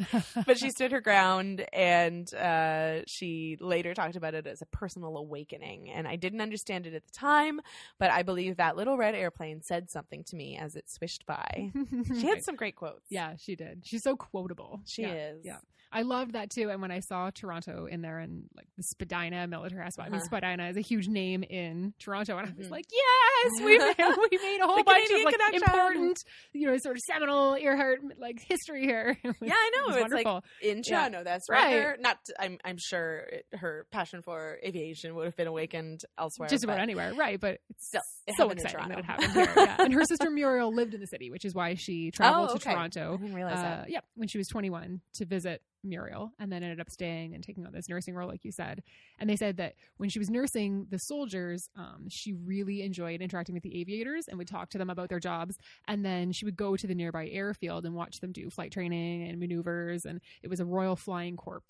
but 0.45 0.57
she 0.57 0.69
stood 0.69 0.91
her 0.91 0.99
ground, 1.01 1.65
and 1.71 2.31
uh, 2.33 3.01
she 3.07 3.57
later 3.61 3.93
talked 3.93 4.17
about 4.17 4.33
it 4.33 4.47
as 4.47 4.61
a 4.61 4.65
personal 4.65 5.15
awakening. 5.17 5.89
And 5.89 6.07
I 6.07 6.17
didn't 6.17 6.41
understand 6.41 6.87
it 6.87 6.93
at 6.93 7.05
the 7.05 7.11
time, 7.11 7.61
but 7.99 8.11
I 8.11 8.23
believe 8.23 8.57
that 8.57 8.75
little 8.75 8.97
red 8.97 9.15
airplane 9.15 9.61
said 9.61 9.89
something 9.89 10.23
to 10.25 10.35
me 10.35 10.57
as 10.57 10.75
it 10.75 10.89
swished 10.89 11.25
by. 11.25 11.71
She 12.19 12.27
had 12.27 12.43
some 12.43 12.55
great 12.55 12.75
quotes. 12.75 13.05
Yeah, 13.09 13.35
she 13.37 13.55
did. 13.55 13.83
She's 13.85 14.03
so 14.03 14.15
quotable. 14.15 14.81
She 14.85 15.03
Yeah, 15.03 15.13
is. 15.13 15.45
Yeah. 15.45 15.57
I 15.93 16.03
loved 16.03 16.33
that 16.33 16.49
too. 16.49 16.69
And 16.69 16.81
when 16.81 16.91
I 16.91 16.99
saw 17.01 17.29
Toronto 17.31 17.85
in 17.85 18.01
there 18.01 18.19
and 18.19 18.45
like 18.55 18.67
the 18.77 18.83
Spadina 18.83 19.45
military 19.47 19.83
hospital, 19.83 20.05
I 20.05 20.09
mean, 20.09 20.19
Uh-huh. 20.21 20.25
Spadina 20.25 20.69
is 20.69 20.77
a 20.77 20.81
huge 20.81 21.07
name 21.07 21.43
in 21.43 21.93
Toronto. 21.99 22.37
And 22.37 22.47
I 22.47 22.53
was 22.57 22.67
Mhm. 22.67 22.71
like, 22.71 22.85
yes, 22.91 23.51
we 23.63 23.77
made, 23.77 23.95
we 24.31 24.37
made 24.37 24.59
a 24.61 24.67
whole 24.67 24.83
bunch 24.83 25.09
of 25.11 25.23
like 25.23 25.35
important, 25.53 26.17
you 26.53 26.67
know, 26.67 26.77
sort 26.77 26.95
of 26.95 27.01
seminal 27.11 27.55
Earhart 27.55 27.99
like 28.17 28.39
history 28.41 28.83
here. 28.83 29.17
Was- 29.23 29.35
Yeah, 29.41 29.53
I 29.53 29.71
know. 29.75 29.95
it 29.95 30.01
It's 30.03 30.13
like 30.13 30.25
wonderful. 30.25 30.43
in 30.61 30.77
Yeah. 30.77 30.83
Toronto. 31.09 31.23
That's 31.23 31.49
right. 31.49 31.61
Right. 31.63 31.71
there. 31.71 31.97
Not. 31.99 32.17
I'm. 32.39 32.57
I'm 32.63 32.77
sure 32.79 33.17
it, 33.31 33.45
her 33.53 33.85
passion 33.91 34.21
for 34.21 34.59
aviation 34.65 35.13
would 35.15 35.25
have 35.25 35.35
been 35.35 35.47
awakened 35.47 36.01
elsewhere. 36.17 36.47
just 36.49 36.63
about 36.63 36.79
anywhere, 36.79 37.13
right? 37.13 37.39
But 37.39 37.59
it's 37.69 37.87
Still, 37.87 38.01
it 38.27 38.35
so 38.37 38.49
exciting 38.49 38.89
that 38.89 38.99
it 38.99 39.05
happened 39.05 39.33
here. 39.33 39.51
Yeah. 39.55 39.75
And 39.79 39.93
her 39.93 40.03
sister 40.05 40.29
Muriel 40.29 40.73
lived 40.73 40.93
in 40.93 41.01
the 41.01 41.07
city, 41.07 41.29
which 41.31 41.43
is 41.45 41.53
why 41.53 41.75
she 41.75 42.11
traveled 42.11 42.51
Oh, 42.51 42.53
to 42.53 42.55
okay. 42.57 42.69
I 42.71 42.73
Toronto. 42.73 43.17
didn't 43.17 43.33
realize 43.35 43.57
Uh, 43.59 43.61
that. 43.61 43.89
yeah, 43.89 43.99
when 44.15 44.27
she 44.27 44.37
was 44.37 44.47
21 44.47 45.01
to 45.15 45.25
visit 45.25 45.61
Muriel, 45.83 46.31
and 46.39 46.51
then 46.51 46.63
ended 46.63 46.79
up 46.79 46.89
staying 46.89 47.33
and 47.33 47.43
taking 47.43 47.65
on 47.65 47.73
this 47.73 47.89
nursing 47.89 48.13
role, 48.13 48.27
like 48.27 48.43
you 48.43 48.51
said. 48.51 48.83
And 49.19 49.29
they 49.29 49.35
said 49.35 49.57
that 49.57 49.73
when 49.97 50.09
she 50.09 50.19
was 50.19 50.29
nursing 50.29 50.87
the 50.89 50.99
soldiers, 50.99 51.69
um, 51.77 52.05
she 52.09 52.33
really 52.33 52.81
enjoyed 52.81 53.21
interacting 53.21 53.53
with 53.53 53.63
the 53.63 53.79
aviators 53.79 54.27
and 54.27 54.37
would 54.37 54.47
talk 54.47 54.69
to 54.71 54.77
them 54.77 54.89
about 54.89 55.09
their 55.09 55.19
jobs. 55.19 55.57
And 55.87 56.05
then 56.05 56.31
she 56.31 56.45
would 56.45 56.55
go 56.55 56.75
to 56.75 56.87
the 56.87 56.95
nearby 56.95 57.27
airfield 57.27 57.85
and 57.85 57.95
watch 57.95 58.19
them 58.19 58.31
do 58.31 58.49
flight 58.49 58.71
training 58.71 59.27
and 59.27 59.39
maneuvers. 59.39 60.05
And 60.05 60.21
it 60.43 60.49
was 60.49 60.59
a 60.59 60.65
Royal 60.65 60.95
Flying 60.95 61.37
Corps. 61.37 61.61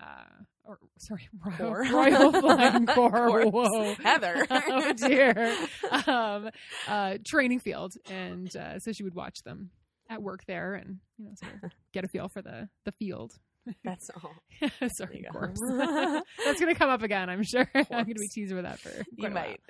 Uh, 0.00 0.44
or 0.64 0.78
sorry, 0.98 1.28
Royal. 1.58 1.74
Royal 1.74 2.32
Flying 2.40 2.86
Corps. 2.86 3.10
Corps. 3.10 3.46
Whoa, 3.50 3.94
Heather. 3.94 4.46
oh 4.50 4.92
dear. 4.92 5.56
Um, 6.06 6.50
uh, 6.88 7.18
training 7.26 7.60
field, 7.60 7.94
and 8.10 8.54
uh, 8.56 8.78
so 8.78 8.92
she 8.92 9.02
would 9.02 9.14
watch 9.14 9.42
them 9.42 9.70
at 10.08 10.22
work 10.22 10.44
there, 10.46 10.74
and 10.74 10.98
you 11.18 11.26
know, 11.26 11.32
sort 11.34 11.52
of 11.62 11.70
get 11.92 12.04
a 12.04 12.08
feel 12.08 12.28
for 12.28 12.40
the 12.42 12.68
the 12.84 12.92
field. 12.92 13.38
That's 13.84 14.10
all. 14.10 14.32
Sorry, 14.88 15.18
you 15.20 15.26
of 15.28 15.34
go. 15.34 15.40
course. 15.40 15.58
That's 16.44 16.60
going 16.60 16.72
to 16.72 16.78
come 16.78 16.90
up 16.90 17.02
again, 17.02 17.28
I'm 17.28 17.42
sure. 17.42 17.68
I'm 17.74 17.84
going 17.90 18.06
to 18.06 18.14
be 18.14 18.28
teased 18.28 18.54
with 18.54 18.64
that 18.64 18.78
for 18.78 18.90
You 19.16 19.30
might. 19.30 19.60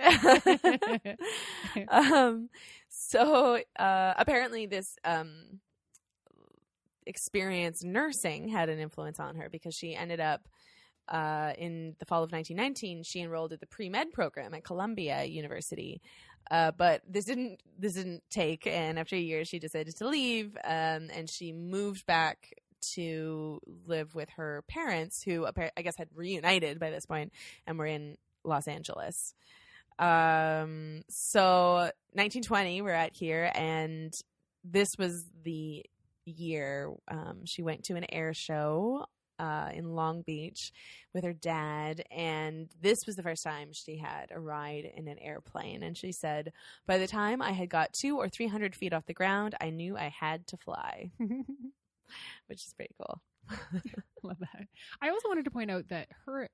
um, 1.89 2.49
so 2.89 3.59
uh, 3.79 4.15
apparently, 4.17 4.67
this 4.67 4.97
um, 5.05 5.61
experience 7.07 7.83
nursing 7.83 8.49
had 8.49 8.69
an 8.69 8.79
influence 8.79 9.19
on 9.21 9.37
her 9.37 9.49
because 9.51 9.75
she 9.75 9.95
ended 9.95 10.21
up 10.21 10.49
uh, 11.09 11.53
in 11.59 11.97
the 11.99 12.05
fall 12.07 12.23
of 12.23 12.33
1919. 12.33 13.03
She 13.03 13.21
enrolled 13.21 13.53
at 13.53 13.61
the 13.61 13.67
pre 13.67 13.89
med 13.89 14.13
program 14.13 14.55
at 14.55 14.65
Columbia 14.65 15.25
University. 15.25 16.01
Uh, 16.51 16.73
but 16.73 17.03
this 17.09 17.27
didn't 17.27 17.61
this 17.79 17.95
didn't 17.95 18.23
take, 18.31 18.67
and 18.67 18.99
after 18.99 19.15
a 19.15 19.21
year, 19.21 19.45
she 19.45 19.59
decided 19.59 19.95
to 19.97 20.09
leave, 20.09 20.57
um, 20.65 21.09
and 21.15 21.29
she 21.31 21.53
moved 21.53 22.07
back 22.07 22.55
to 22.95 23.61
live 23.87 24.15
with 24.15 24.29
her 24.31 24.65
parents, 24.69 25.23
who 25.23 25.47
I 25.77 25.83
guess 25.83 25.97
had 25.97 26.09
reunited 26.15 26.79
by 26.79 26.91
this 26.91 27.07
point 27.07 27.33
and 27.67 27.79
were 27.79 27.87
in 27.87 28.17
Los 28.45 28.69
Angeles. 28.69 29.35
Um, 29.99 31.03
so 31.09 31.91
1920, 32.13 32.83
we're 32.83 32.91
at 32.91 33.15
here, 33.15 33.53
and 33.55 34.15
this 34.65 34.97
was 34.99 35.25
the 35.45 35.85
year 36.25 36.93
um, 37.09 37.45
she 37.45 37.63
went 37.63 37.85
to 37.85 37.97
an 37.97 38.07
air 38.13 38.33
show 38.33 39.07
uh, 39.41 39.71
in 39.73 39.95
Long 39.95 40.23
Beach 40.23 40.73
with 41.15 41.25
her 41.25 41.33
dad, 41.33 42.05
and 42.11 42.69
this 42.83 43.07
was 43.07 43.17
the 43.17 43.23
first 43.23 43.43
time 43.43 43.73
she 43.73 43.97
had 43.97 44.31
a 44.31 44.39
ride 44.39 44.91
in 44.95 45.09
an 45.09 45.19
airplane. 45.19 45.83
And 45.83 45.97
she 45.97 46.13
said, 46.13 46.53
"By 46.87 46.99
the 46.99 47.07
time 47.07 47.41
I 47.41 47.53
had 47.53 47.71
got 47.71 47.93
two 47.93 48.19
or 48.19 48.29
three 48.29 48.49
hundred 48.49 48.75
feet 48.77 48.93
off 48.93 49.07
the 49.07 49.15
ground, 49.15 49.55
I 49.61 49.71
knew 49.71 49.97
I 49.97 50.09
had 50.09 50.47
to 50.49 50.59
fly," 50.59 51.11
which 52.47 52.65
is 52.67 52.75
pretty 52.75 52.95
cool. 53.01 53.21
Love 54.23 54.39
that. 54.41 54.67
I 55.03 55.09
also 55.11 55.29
wanted 55.29 55.45
to 55.47 55.51
point 55.51 55.71
out 55.71 55.89
that 55.89 56.09
her 56.27 56.49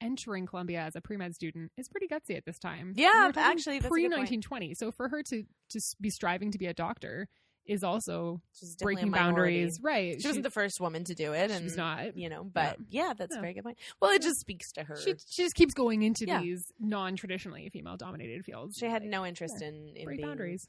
entering 0.00 0.46
Columbia 0.46 0.80
as 0.80 0.96
a 0.96 1.00
pre 1.00 1.16
med 1.16 1.34
student 1.34 1.70
is 1.76 1.88
pretty 1.88 2.08
gutsy 2.08 2.36
at 2.36 2.44
this 2.44 2.58
time. 2.58 2.92
Yeah, 2.96 3.30
actually, 3.36 3.80
pre 3.80 4.08
nineteen 4.08 4.40
twenty. 4.42 4.74
So 4.74 4.90
for 4.90 5.08
her 5.08 5.22
to 5.24 5.44
to 5.70 5.80
be 6.00 6.10
striving 6.10 6.50
to 6.52 6.58
be 6.58 6.66
a 6.66 6.74
doctor 6.74 7.28
is 7.66 7.82
also 7.82 8.42
She's 8.52 8.74
definitely 8.74 8.92
a 8.92 8.96
breaking 8.96 9.10
boundaries, 9.12 9.80
right? 9.82 10.20
She 10.20 10.28
wasn't 10.28 10.42
the 10.44 10.50
first 10.50 10.80
woman 10.80 11.04
to 11.04 11.14
do 11.14 11.32
it, 11.32 11.50
and 11.50 11.62
she's 11.62 11.78
not. 11.78 12.14
you 12.14 12.28
know, 12.28 12.44
but 12.44 12.76
yeah, 12.90 13.14
that's 13.16 13.32
Yeah. 13.32 13.38
a 13.38 13.40
very 13.40 13.54
good 13.54 13.64
point. 13.64 13.78
Well, 14.02 14.10
it 14.10 14.20
just 14.20 14.38
speaks 14.40 14.70
to 14.72 14.84
her. 14.84 14.96
She, 15.02 15.14
she 15.26 15.44
just 15.44 15.54
keeps 15.54 15.72
going 15.72 16.02
into 16.02 16.26
Yeah. 16.26 16.42
these 16.42 16.70
non-traditionally 16.78 17.70
female-dominated 17.72 18.44
fields. 18.44 18.76
She 18.76 18.84
had 18.84 19.00
Like, 19.00 19.10
no 19.10 19.24
interest 19.24 19.62
in, 19.62 19.94
in 19.96 20.04
break 20.04 20.20
boundaries. 20.20 20.68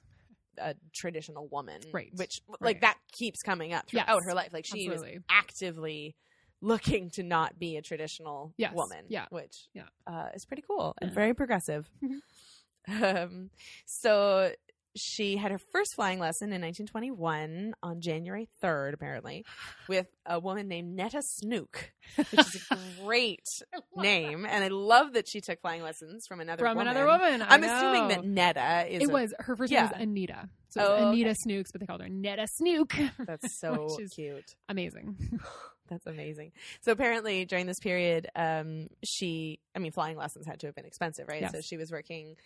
A 0.57 0.75
traditional 0.93 1.47
woman, 1.47 1.81
Right. 1.91 2.11
Which 2.15 2.41
Right. 2.47 2.61
like 2.61 2.81
that 2.81 2.97
keeps 3.11 3.41
coming 3.43 3.73
up 3.73 3.87
throughout 3.87 4.07
Yes. 4.07 4.25
her 4.25 4.33
life. 4.33 4.53
Like 4.53 4.65
she 4.65 4.85
Absolutely. 4.87 5.15
was 5.17 5.23
actively 5.29 6.15
looking 6.61 7.09
to 7.11 7.23
not 7.23 7.59
be 7.59 7.77
a 7.77 7.81
traditional 7.81 8.53
Yes. 8.57 8.73
woman, 8.73 9.05
Yeah. 9.09 9.27
which 9.29 9.67
Yeah. 9.73 9.87
uh, 10.07 10.29
is 10.33 10.45
pretty 10.45 10.63
cool 10.65 10.93
and 11.01 11.11
Yeah. 11.11 11.15
very 11.15 11.33
progressive. 11.33 11.89
Mhm. 12.01 12.21
um, 13.27 13.49
so 13.85 14.53
she 14.95 15.37
had 15.37 15.51
her 15.51 15.57
first 15.57 15.95
flying 15.95 16.19
lesson 16.19 16.53
in 16.53 16.61
1921 16.61 17.73
on 17.83 18.01
January 18.01 18.47
3rd, 18.63 18.93
apparently, 18.93 19.45
with 19.87 20.07
a 20.25 20.39
woman 20.39 20.67
named 20.67 20.95
Netta 20.95 21.21
Snook, 21.21 21.91
which 22.15 22.33
is 22.33 22.65
a 22.71 22.77
great 23.03 23.47
name, 23.95 24.45
and 24.45 24.63
I 24.63 24.67
love 24.69 25.13
that 25.13 25.27
she 25.27 25.41
took 25.41 25.61
flying 25.61 25.81
lessons 25.83 26.27
from 26.27 26.39
another 26.39 26.63
from 26.65 26.77
woman. 26.77 26.95
another 26.95 27.07
woman. 27.07 27.41
I 27.41 27.55
I'm 27.55 27.63
assuming 27.63 28.07
that 28.09 28.25
Netta 28.25 28.85
is 28.89 29.03
it 29.03 29.09
a- 29.09 29.13
was 29.13 29.33
her 29.39 29.55
first 29.55 29.71
Yeah. 29.71 29.81
name 29.83 29.91
was 29.91 30.01
Anita. 30.01 30.49
So 30.69 30.81
Oh, 30.81 30.93
okay. 30.95 31.03
Anita 31.09 31.35
Snooks, 31.35 31.71
but 31.71 31.79
they 31.81 31.87
called 31.87 32.01
her 32.01 32.09
Netta 32.09 32.47
Snook. 32.47 32.93
that's 33.19 33.57
so 33.59 33.97
cute. 34.13 34.55
Amazing. 34.69 35.39
That's 35.87 36.07
amazing. 36.07 36.51
So 36.81 36.91
apparently 36.93 37.45
during 37.45 37.67
this 37.67 37.77
period, 37.79 38.27
um, 38.35 38.87
she, 39.03 39.59
I 39.75 39.77
mean, 39.77 39.91
flying 39.91 40.17
lessons 40.17 40.47
had 40.47 40.59
to 40.61 40.65
have 40.65 40.73
been 40.73 40.85
expensive, 40.87 41.27
right? 41.27 41.41
Yes. 41.41 41.51
So 41.51 41.61
she 41.61 41.77
was 41.77 41.91
working 41.91 42.37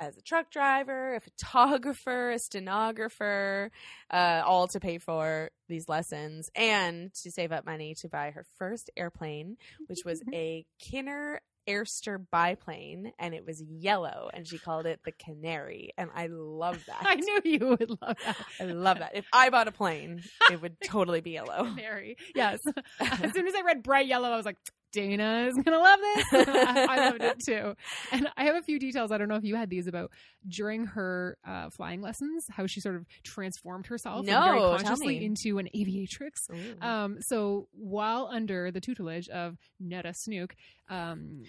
as 0.00 0.16
a 0.16 0.22
truck 0.22 0.50
driver, 0.50 1.14
a 1.14 1.20
photographer, 1.20 2.30
a 2.30 2.38
stenographer, 2.38 3.70
uh, 4.10 4.42
all 4.44 4.68
to 4.68 4.80
pay 4.80 4.98
for 4.98 5.50
these 5.68 5.88
lessons 5.88 6.50
and 6.54 7.12
to 7.14 7.30
save 7.30 7.52
up 7.52 7.66
money 7.66 7.94
to 7.96 8.08
buy 8.08 8.30
her 8.30 8.44
first 8.56 8.90
airplane, 8.96 9.56
which 9.86 10.04
was 10.04 10.22
a 10.32 10.64
Kinner 10.80 11.38
Airster 11.68 12.24
biplane, 12.32 13.12
and 13.18 13.34
it 13.34 13.44
was 13.44 13.62
yellow, 13.62 14.30
and 14.32 14.48
she 14.48 14.58
called 14.58 14.86
it 14.86 15.00
the 15.04 15.12
Canary, 15.12 15.92
and 15.98 16.08
I 16.14 16.28
love 16.28 16.82
that. 16.86 17.02
I 17.02 17.16
knew 17.16 17.40
you 17.44 17.76
would 17.78 17.90
love 17.90 18.16
that. 18.24 18.36
I 18.58 18.64
love 18.64 19.00
that. 19.00 19.14
If 19.14 19.26
I 19.32 19.50
bought 19.50 19.68
a 19.68 19.72
plane, 19.72 20.22
it 20.50 20.62
would 20.62 20.76
totally 20.84 21.20
be 21.20 21.32
yellow. 21.32 21.64
Canary. 21.64 22.16
Yes. 22.34 22.60
as 23.00 23.32
soon 23.32 23.46
as 23.46 23.54
I 23.54 23.60
read 23.60 23.82
bright 23.82 24.06
yellow, 24.06 24.30
I 24.30 24.36
was 24.36 24.46
like, 24.46 24.56
Dana 24.92 25.46
is 25.48 25.54
gonna 25.62 25.78
love 25.78 26.00
this. 26.00 26.26
I 26.48 27.10
loved 27.10 27.22
it 27.22 27.38
too. 27.44 27.74
And 28.12 28.28
I 28.36 28.44
have 28.44 28.56
a 28.56 28.62
few 28.62 28.78
details. 28.78 29.12
I 29.12 29.18
don't 29.18 29.28
know 29.28 29.36
if 29.36 29.44
you 29.44 29.56
had 29.56 29.70
these 29.70 29.86
about 29.86 30.10
during 30.48 30.86
her 30.86 31.36
uh, 31.46 31.70
flying 31.70 32.00
lessons, 32.00 32.44
how 32.50 32.66
she 32.66 32.80
sort 32.80 32.96
of 32.96 33.04
transformed 33.24 33.86
herself 33.86 34.20
and 34.20 34.26
very 34.28 34.60
No, 34.60 34.76
consciously 34.76 35.24
into 35.24 35.58
an 35.58 35.68
aviatrix. 35.76 36.48
Um, 36.80 37.18
so 37.20 37.68
while 37.72 38.28
under 38.32 38.70
the 38.70 38.80
tutelage 38.80 39.28
of 39.28 39.56
Netta 39.80 40.12
Snook, 40.14 40.54
um, 40.88 41.42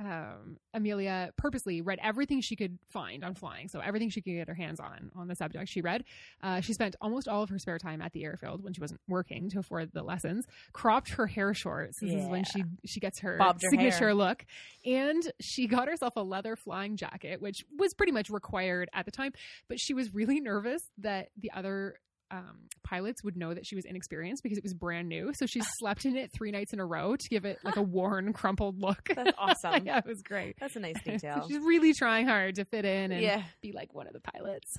um, 0.00 0.58
Amelia 0.72 1.30
purposely 1.36 1.80
read 1.80 1.98
everything 2.02 2.40
she 2.40 2.56
could 2.56 2.78
find 2.88 3.24
on 3.24 3.34
flying. 3.34 3.68
So 3.68 3.80
everything 3.80 4.10
she 4.10 4.20
could 4.20 4.34
get 4.34 4.48
her 4.48 4.54
hands 4.54 4.80
on 4.80 5.10
on 5.14 5.28
the 5.28 5.36
subject 5.36 5.68
she 5.68 5.80
read. 5.80 6.04
Uh, 6.42 6.60
she 6.60 6.72
spent 6.72 6.96
almost 7.00 7.28
all 7.28 7.42
of 7.42 7.50
her 7.50 7.58
spare 7.58 7.78
time 7.78 8.02
at 8.02 8.12
the 8.12 8.24
airfield 8.24 8.62
when 8.62 8.72
she 8.72 8.80
wasn't 8.80 9.00
working 9.08 9.48
to 9.50 9.60
afford 9.60 9.90
the 9.92 10.02
lessons. 10.02 10.46
Cropped 10.72 11.10
her 11.10 11.26
hair 11.26 11.54
short. 11.54 11.94
So 11.94 12.06
this 12.06 12.22
is 12.22 12.26
when 12.26 12.44
she 12.44 12.64
she 12.84 13.00
gets 13.00 13.20
her 13.20 13.38
her 13.38 13.54
signature 13.70 13.98
hair. 14.06 14.14
look. 14.14 14.44
And 14.84 15.22
she 15.40 15.66
got 15.66 15.88
herself 15.88 16.14
a 16.16 16.22
leather 16.22 16.56
flying 16.56 16.96
jacket, 16.96 17.40
which 17.40 17.64
was 17.78 17.94
pretty 17.94 18.12
much 18.12 18.30
required 18.30 18.88
at 18.92 19.04
the 19.04 19.12
time. 19.12 19.32
But 19.68 19.78
she 19.78 19.94
was 19.94 20.12
really 20.12 20.40
nervous 20.40 20.82
that 20.98 21.28
the 21.36 21.52
other 21.52 21.96
um, 22.30 22.68
pilots 22.82 23.22
would 23.22 23.36
know 23.36 23.52
that 23.54 23.66
she 23.66 23.76
was 23.76 23.84
inexperienced 23.84 24.42
because 24.42 24.58
it 24.58 24.64
was 24.64 24.74
brand 24.74 25.08
new. 25.08 25.30
So 25.34 25.46
she 25.46 25.60
slept 25.78 26.04
in 26.04 26.16
it 26.16 26.30
three 26.32 26.50
nights 26.50 26.72
in 26.72 26.80
a 26.80 26.86
row 26.86 27.16
to 27.16 27.28
give 27.28 27.44
it 27.44 27.58
like 27.62 27.76
a 27.76 27.82
worn, 27.96 28.32
crumpled 28.32 28.80
look. 28.80 29.08
That's 29.14 29.32
awesome. 29.38 29.86
yeah, 29.86 29.98
it 29.98 30.06
was 30.06 30.22
great. 30.22 30.56
That's 30.58 30.74
a 30.76 30.80
nice 30.80 31.00
detail. 31.04 31.44
She's 31.48 31.58
really 31.58 31.92
trying 31.94 32.26
hard 32.26 32.56
to 32.56 32.64
fit 32.64 32.84
in 32.84 33.12
and 33.12 33.20
yeah. 33.22 33.42
be 33.60 33.72
like 33.72 33.94
one 33.94 34.06
of 34.06 34.12
the 34.14 34.20
pilots. 34.20 34.74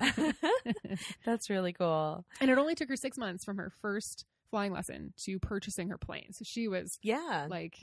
That's 1.24 1.50
really 1.50 1.72
cool. 1.72 2.24
and 2.40 2.50
it 2.50 2.58
only 2.58 2.74
took 2.74 2.88
her 2.88 2.96
six 2.96 3.16
months 3.18 3.44
from 3.44 3.56
her 3.58 3.72
first 3.80 4.24
flying 4.50 4.72
lesson 4.72 5.12
to 5.24 5.38
purchasing 5.38 5.88
her 5.88 5.98
plane. 5.98 6.32
So 6.32 6.44
she 6.44 6.68
was 6.68 6.98
Yeah. 7.02 7.46
like, 7.48 7.74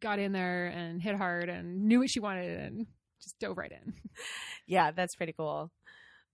got 0.00 0.18
in 0.18 0.32
there 0.32 0.66
and 0.66 1.00
hit 1.00 1.16
hard 1.16 1.48
and 1.48 1.84
knew 1.84 2.00
what 2.00 2.10
she 2.10 2.20
wanted 2.20 2.60
and 2.60 2.86
just 3.22 3.38
dove 3.38 3.56
right 3.58 3.72
in. 3.72 3.94
Yeah, 4.66 4.90
that's 4.90 5.16
pretty 5.16 5.32
cool. 5.32 5.70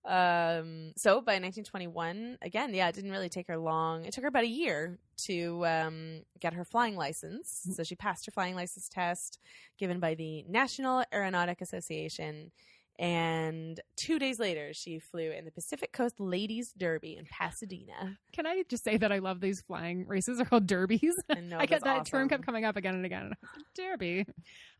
Um, 0.05 0.93
so 0.97 1.21
by 1.23 1.35
1921, 1.41 2.39
again, 2.43 2.75
yeah, 2.75 2.89
it 2.89 2.95
didn't 2.95 3.11
really 3.11 3.31
take 3.31 3.49
her 3.49 3.57
long. 3.57 4.05
It 4.05 4.13
took 4.13 4.23
her 4.23 4.29
about 4.29 4.45
a 4.45 4.49
year 4.49 4.99
to 5.25 5.65
um, 5.67 6.23
get 6.41 6.53
her 6.53 6.65
flying 6.65 6.97
license. 6.97 7.67
So 7.75 7.83
she 7.85 7.95
passed 7.95 8.27
her 8.27 8.33
flying 8.33 8.55
license 8.55 8.89
test 8.89 9.39
given 9.79 10.01
by 10.01 10.15
the 10.15 10.45
National 10.49 11.05
Aeronautic 11.13 11.61
Association 11.61 12.51
And 12.99 13.81
two 13.97 14.19
days 14.21 14.39
later, 14.39 14.73
she 14.73 15.01
flew 15.01 15.31
in 15.33 15.45
the 15.45 15.51
Pacific 15.51 15.93
Coast 15.93 16.21
Ladies 16.21 16.73
Derby 16.77 17.17
in 17.17 17.27
Pasadena. 17.27 18.19
Can 18.33 18.47
I 18.47 18.63
just 18.69 18.85
say 18.85 18.97
that 18.97 19.11
I 19.11 19.19
love 19.19 19.41
these 19.41 19.61
flying 19.63 20.07
races? 20.07 20.37
They're 20.37 20.47
called 20.47 20.67
derbies. 20.69 21.15
I 21.29 21.41
know 21.41 21.59
I 21.61 21.67
get 21.67 21.83
that 21.85 22.07
term 22.07 22.29
kept 22.29 22.47
coming 22.47 22.65
up 22.65 22.77
again 22.77 22.95
and 22.95 23.05
again. 23.05 23.23
And 23.25 23.35
I 23.35 23.37
was 23.41 23.51
like, 23.57 23.75
Derby. 23.75 24.27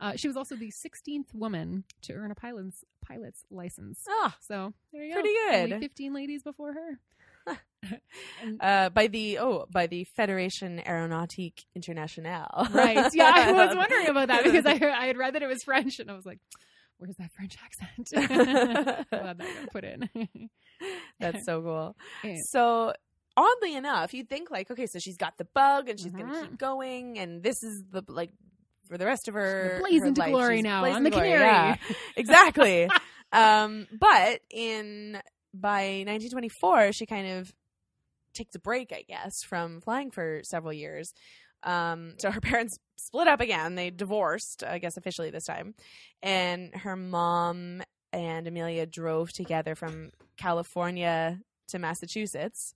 Uh, 0.01 0.13
she 0.17 0.29
was 0.29 0.37
also 0.37 0.55
the 0.55 0.71
16th 0.71 1.35
woman 1.35 1.83
to 2.03 2.13
earn 2.13 2.31
a 2.31 2.37
pilot's 2.37 2.85
pilot's 3.05 3.45
license. 3.51 4.05
Ah, 4.09 4.37
So 4.41 4.73
there 4.93 5.03
you 5.03 5.15
go. 5.15 5.21
Pretty 5.21 5.35
good. 5.51 5.73
Only 5.73 5.85
15 5.87 6.15
ladies 6.15 6.43
before 6.43 6.73
her. 6.73 6.99
Uh, 8.61 8.89
by 8.89 9.09
the 9.09 9.39
oh, 9.39 9.67
by 9.71 9.87
the 9.87 10.07
Fédération 10.19 10.83
Aéronautique 10.87 11.67
Internationale. 11.75 12.67
right. 12.73 13.13
Yeah, 13.13 13.31
I 13.35 13.53
was 13.53 13.77
wondering 13.77 14.09
about 14.09 14.29
that 14.29 14.43
because 14.45 14.65
I, 14.65 14.73
I 14.73 15.07
had 15.07 15.19
read 15.19 15.35
that 15.35 15.43
it 15.43 15.47
was 15.47 15.63
French 15.65 16.01
and 16.01 16.11
I 16.11 16.15
was 16.15 16.25
like, 16.25 16.39
where's 16.99 17.17
that 17.17 17.31
French 17.33 17.57
accent? 17.65 18.09
Glad 19.11 19.39
that 19.39 19.39
got 19.39 19.73
put 19.73 19.85
in. 19.85 20.09
That's 21.21 21.45
so 21.45 21.61
cool. 21.63 21.97
And- 22.23 22.41
So 22.47 22.93
oddly 23.37 23.75
enough, 23.77 24.15
you'd 24.15 24.29
think 24.29 24.51
like, 24.51 24.71
okay, 24.71 24.87
so 24.87 24.99
she's 24.99 25.17
got 25.17 25.37
the 25.39 25.47
bug 25.55 25.89
and 25.89 25.99
she's 25.99 26.13
going 26.13 26.29
to 26.29 26.33
Mhm. 26.33 26.43
keep 26.43 26.59
going, 26.59 27.19
and 27.19 27.43
this 27.43 27.63
is 27.63 27.83
the 27.91 28.03
like 28.09 28.31
for 28.89 28.99
the 28.99 29.07
rest 29.07 29.29
of 29.29 29.35
her 29.35 29.81
into 29.91 30.21
life, 30.21 30.31
glory 30.31 30.61
now 30.63 30.85
on 30.85 31.03
the 31.05 31.11
glory, 31.11 31.31
Canary. 31.31 31.45
yeah. 31.45 31.77
exactly. 32.17 32.89
um, 33.33 33.87
but 33.99 34.41
in 34.51 35.21
by 35.55 36.03
1924, 36.07 36.93
she 36.93 37.07
kind 37.07 37.27
of 37.39 37.53
takes 38.35 38.55
a 38.57 38.59
break, 38.59 38.93
I 38.93 39.05
guess, 39.09 39.43
from 39.47 39.81
flying 39.81 40.11
for 40.11 40.41
several 40.45 40.73
years. 40.73 41.13
Um, 41.65 42.15
so 42.19 42.31
her 42.31 42.41
parents 42.43 42.79
split 42.97 43.29
up 43.29 43.41
again. 43.41 43.75
They 43.75 43.91
divorced, 43.91 44.63
I 44.65 44.79
guess, 44.79 44.97
officially 44.97 45.31
this 45.31 45.45
time, 45.45 45.75
and 46.23 46.75
her 46.75 46.97
mom 46.97 47.83
and 48.13 48.47
Amelia 48.47 48.87
drove 48.87 49.33
together 49.33 49.75
from 49.75 50.11
California 50.37 51.41
to 51.69 51.79
Massachusetts. 51.79 52.75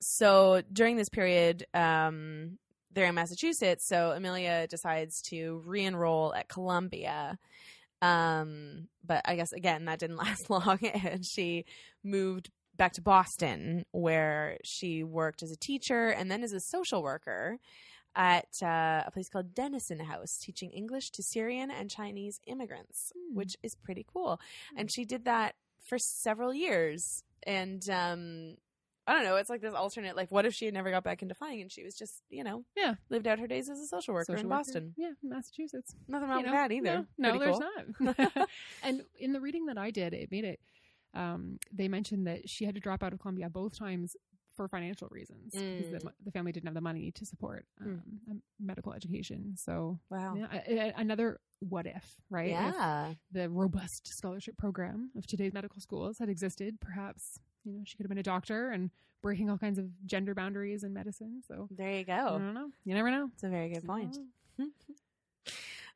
So 0.00 0.62
during 0.72 0.96
this 0.96 1.08
period, 1.08 1.64
um, 1.74 2.58
they're 2.92 3.06
in 3.06 3.14
Massachusetts. 3.14 3.86
So 3.88 4.10
Amelia 4.10 4.66
decides 4.66 5.22
to 5.30 5.62
re-enroll 5.64 6.34
at 6.34 6.48
Columbia. 6.48 7.38
Um, 8.00 8.88
but 9.04 9.22
I 9.24 9.36
guess 9.36 9.52
again 9.52 9.86
that 9.86 9.98
didn't 9.98 10.16
last 10.18 10.50
long, 10.50 10.78
and 10.84 11.24
she 11.24 11.64
moved 12.04 12.50
back 12.76 12.92
to 12.92 13.02
Boston, 13.02 13.84
where 13.90 14.58
she 14.64 15.02
worked 15.02 15.42
as 15.42 15.50
a 15.50 15.56
teacher 15.56 16.08
and 16.08 16.30
then 16.30 16.44
as 16.44 16.52
a 16.52 16.60
social 16.60 17.02
worker 17.02 17.58
at 18.18 18.60
uh, 18.62 19.04
a 19.06 19.10
place 19.12 19.28
called 19.30 19.54
Denison 19.54 20.00
House, 20.00 20.36
teaching 20.36 20.70
English 20.72 21.10
to 21.12 21.22
Syrian 21.22 21.70
and 21.70 21.88
Chinese 21.88 22.40
immigrants, 22.46 23.12
Hmm. 23.16 23.36
which 23.36 23.56
is 23.62 23.74
pretty 23.76 24.04
cool. 24.12 24.40
And 24.76 24.90
she 24.90 25.04
did 25.06 25.24
that 25.24 25.54
for 25.84 25.98
several 25.98 26.52
years. 26.52 27.22
And 27.44 27.88
um, 27.88 28.56
I 29.06 29.12
don't 29.14 29.22
know, 29.24 29.36
it's 29.36 29.48
like 29.48 29.60
this 29.62 29.72
alternate, 29.72 30.16
like, 30.16 30.30
what 30.32 30.44
if 30.44 30.52
she 30.52 30.64
had 30.64 30.74
never 30.74 30.90
got 30.90 31.04
back 31.04 31.22
into 31.22 31.34
flying 31.34 31.62
and 31.62 31.70
she 31.72 31.84
was 31.84 31.94
just, 31.96 32.22
you 32.28 32.42
know, 32.44 32.64
Yeah. 32.76 32.94
lived 33.08 33.26
out 33.28 33.38
her 33.38 33.46
days 33.46 33.70
as 33.70 33.78
a 33.78 33.86
social 33.86 34.12
worker 34.14 34.24
Social 34.32 34.40
in 34.40 34.48
worker. 34.48 34.58
Boston? 34.58 34.94
Yeah, 34.98 35.12
Massachusetts. 35.22 35.94
Nothing 36.08 36.28
wrong 36.28 36.38
You 36.40 36.44
with 36.46 36.52
know, 36.52 36.58
that 36.58 36.72
either. 36.72 37.06
No, 37.16 37.32
no 37.34 37.38
there's 37.38 37.58
cool. 37.58 38.14
not. 38.18 38.48
and 38.82 39.02
in 39.18 39.32
the 39.32 39.40
reading 39.40 39.66
that 39.66 39.78
I 39.78 39.92
did, 39.92 40.12
it 40.12 40.30
made 40.32 40.44
it. 40.44 40.60
Um, 41.14 41.58
they 41.72 41.86
mentioned 41.88 42.26
that 42.26 42.50
she 42.50 42.64
had 42.66 42.74
to 42.74 42.80
drop 42.80 43.02
out 43.02 43.12
of 43.14 43.20
Columbia 43.20 43.48
both 43.48 43.78
times 43.78 44.14
for 44.58 44.68
financial 44.68 45.08
reasons 45.10 45.52
because 45.54 45.86
Mm. 45.86 46.00
the, 46.02 46.12
the 46.26 46.30
family 46.32 46.52
didn't 46.52 46.66
have 46.66 46.74
the 46.74 46.80
money 46.82 47.10
to 47.12 47.24
support 47.24 47.64
um, 47.80 48.02
a 48.30 48.34
medical 48.62 48.92
education. 48.92 49.54
So 49.56 49.98
Wow. 50.10 50.36
a- 50.52 50.78
a- 50.88 50.94
another 50.96 51.40
what 51.60 51.86
if, 51.86 52.16
right? 52.28 52.48
If 52.50 52.74
Yeah. 52.74 53.14
the 53.32 53.48
robust 53.48 54.08
scholarship 54.08 54.56
program 54.58 55.10
of 55.16 55.26
today's 55.26 55.52
medical 55.54 55.80
schools 55.80 56.18
had 56.18 56.28
existed, 56.28 56.80
perhaps 56.80 57.38
you 57.64 57.72
know 57.72 57.82
she 57.86 57.96
could 57.96 58.04
have 58.04 58.10
been 58.10 58.18
a 58.18 58.22
doctor 58.34 58.70
and 58.70 58.90
breaking 59.22 59.48
all 59.50 59.58
kinds 59.58 59.78
of 59.78 59.86
gender 60.06 60.34
boundaries 60.34 60.82
in 60.84 60.92
medicine. 60.92 61.42
So 61.48 61.68
There 61.70 61.90
you 61.98 62.04
go. 62.04 62.12
I 62.12 62.38
don't 62.38 62.54
know. 62.54 62.70
You 62.84 62.94
never 62.94 63.10
know. 63.10 63.30
It's 63.34 63.44
a 63.44 63.48
very 63.48 63.68
good 63.70 63.84
point. 63.86 64.18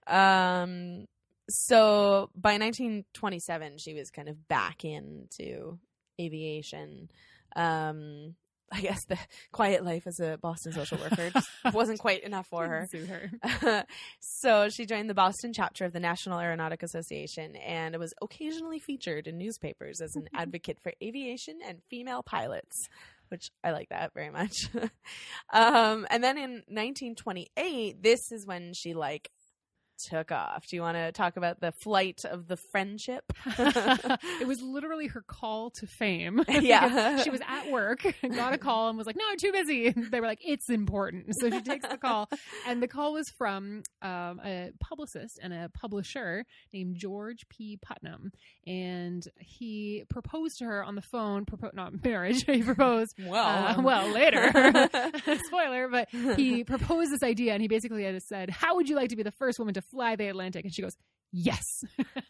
Um, 0.07 1.07
so 1.49 2.31
by 2.35 2.53
1927, 2.59 3.79
she 3.79 3.95
was 3.95 4.11
kind 4.11 4.29
of 4.29 4.49
back 4.49 4.85
into 4.85 5.79
aviation. 6.21 7.11
Um, 7.55 8.35
I 8.73 8.81
guess 8.81 9.05
the 9.05 9.19
quiet 9.53 9.85
life 9.85 10.07
as 10.07 10.19
a 10.19 10.39
Boston 10.41 10.73
social 10.73 10.99
worker 10.99 11.31
just 11.31 11.49
wasn't 11.75 11.99
quite 11.99 12.25
enough 12.25 12.47
for 12.47 12.67
her. 12.67 12.89
Her. 12.93 13.85
so 14.21 14.69
she 14.69 14.87
joined 14.87 15.11
the 15.11 15.15
Boston 15.15 15.53
chapter 15.53 15.85
of 15.85 15.93
the 15.93 16.01
National 16.01 16.41
Aeronautic 16.41 16.83
Association 16.83 17.57
and 17.57 17.97
was 17.99 18.15
occasionally 18.23 18.79
featured 18.79 19.27
in 19.27 19.37
newspapers 19.37 20.01
as 20.01 20.17
an 20.17 20.29
advocate 20.35 20.79
for 20.81 20.93
aviation 21.03 21.59
and 21.67 21.83
female 21.91 22.23
pilots, 22.23 22.89
which 23.29 23.51
I 23.63 23.73
like 23.73 23.91
that 23.91 24.15
very 24.15 24.31
much. 24.31 24.55
um, 25.53 26.07
and 26.11 26.25
then 26.25 26.39
in 26.39 26.51
1928, 26.69 28.03
this 28.03 28.33
is 28.33 28.47
when 28.47 28.73
she 28.73 28.95
like 28.95 29.31
took 29.99 30.33
off. 30.33 30.67
Do 30.67 30.77
you 30.77 30.83
want 30.83 30.97
to 30.97 31.13
talk 31.13 31.37
about 31.37 31.61
the 31.61 31.73
flight 31.73 32.25
of 32.25 32.49
the 32.49 32.57
Friendship? 32.57 33.33
it 33.47 34.47
was 34.47 34.61
literally 34.63 35.07
her 35.09 35.23
call 35.27 35.71
to 35.71 35.87
fame. 35.87 36.43
Yeah. 36.63 37.23
She 37.23 37.31
was 37.31 37.41
at 37.47 37.71
work, 37.71 38.05
got 38.35 38.53
a 38.53 38.59
call, 38.59 38.89
and 38.89 38.97
was 38.99 39.07
like, 39.07 39.17
"No, 39.17 39.25
I'm 39.31 39.37
too 39.39 39.53
busy." 39.53 39.91
They 39.91 40.21
were 40.21 40.27
like, 40.27 40.41
"It's 40.45 40.69
important," 40.71 41.27
so 41.41 41.51
she 41.51 41.61
takes 41.61 41.89
the 41.89 41.97
call, 41.99 42.29
and 42.67 42.83
the 42.83 42.89
call 42.89 43.13
was 43.15 43.29
from 43.31 43.83
um, 44.01 44.41
a 44.45 44.71
publicist 44.81 45.39
and 45.43 45.53
a 45.53 45.69
publisher 45.75 46.45
named 46.73 46.97
George 46.97 47.49
P. 47.49 47.79
Putnam, 47.83 48.31
and 48.67 49.27
he 49.39 50.05
proposed 50.09 50.59
to 50.59 50.65
her 50.67 50.85
on 50.85 50.95
the 50.95 51.03
phone. 51.03 51.45
Propo- 51.45 51.75
not 51.75 52.05
marriage. 52.05 52.45
he 52.45 52.63
proposed. 52.63 53.17
well, 53.19 53.79
Uh, 53.79 53.83
well, 53.83 54.09
later. 54.13 54.51
Spoiler, 55.47 55.89
but 55.89 56.09
he 56.37 56.65
proposed 56.65 57.11
this 57.13 57.23
idea, 57.23 57.53
and 57.53 57.63
he 57.63 57.69
basically 57.69 58.19
said, 58.21 58.51
"How 58.51 58.77
would 58.77 58.89
you 58.89 58.97
like 58.97 59.11
to 59.11 59.17
be 59.17 59.23
the 59.23 59.33
first 59.33 59.59
woman 59.59 59.75
to 59.75 59.82
fly 59.83 60.17
the 60.17 60.29
Atlantic?" 60.29 60.65
And 60.65 60.75
she 60.75 60.83
goes, 60.83 60.97
"Yes." 61.33 61.85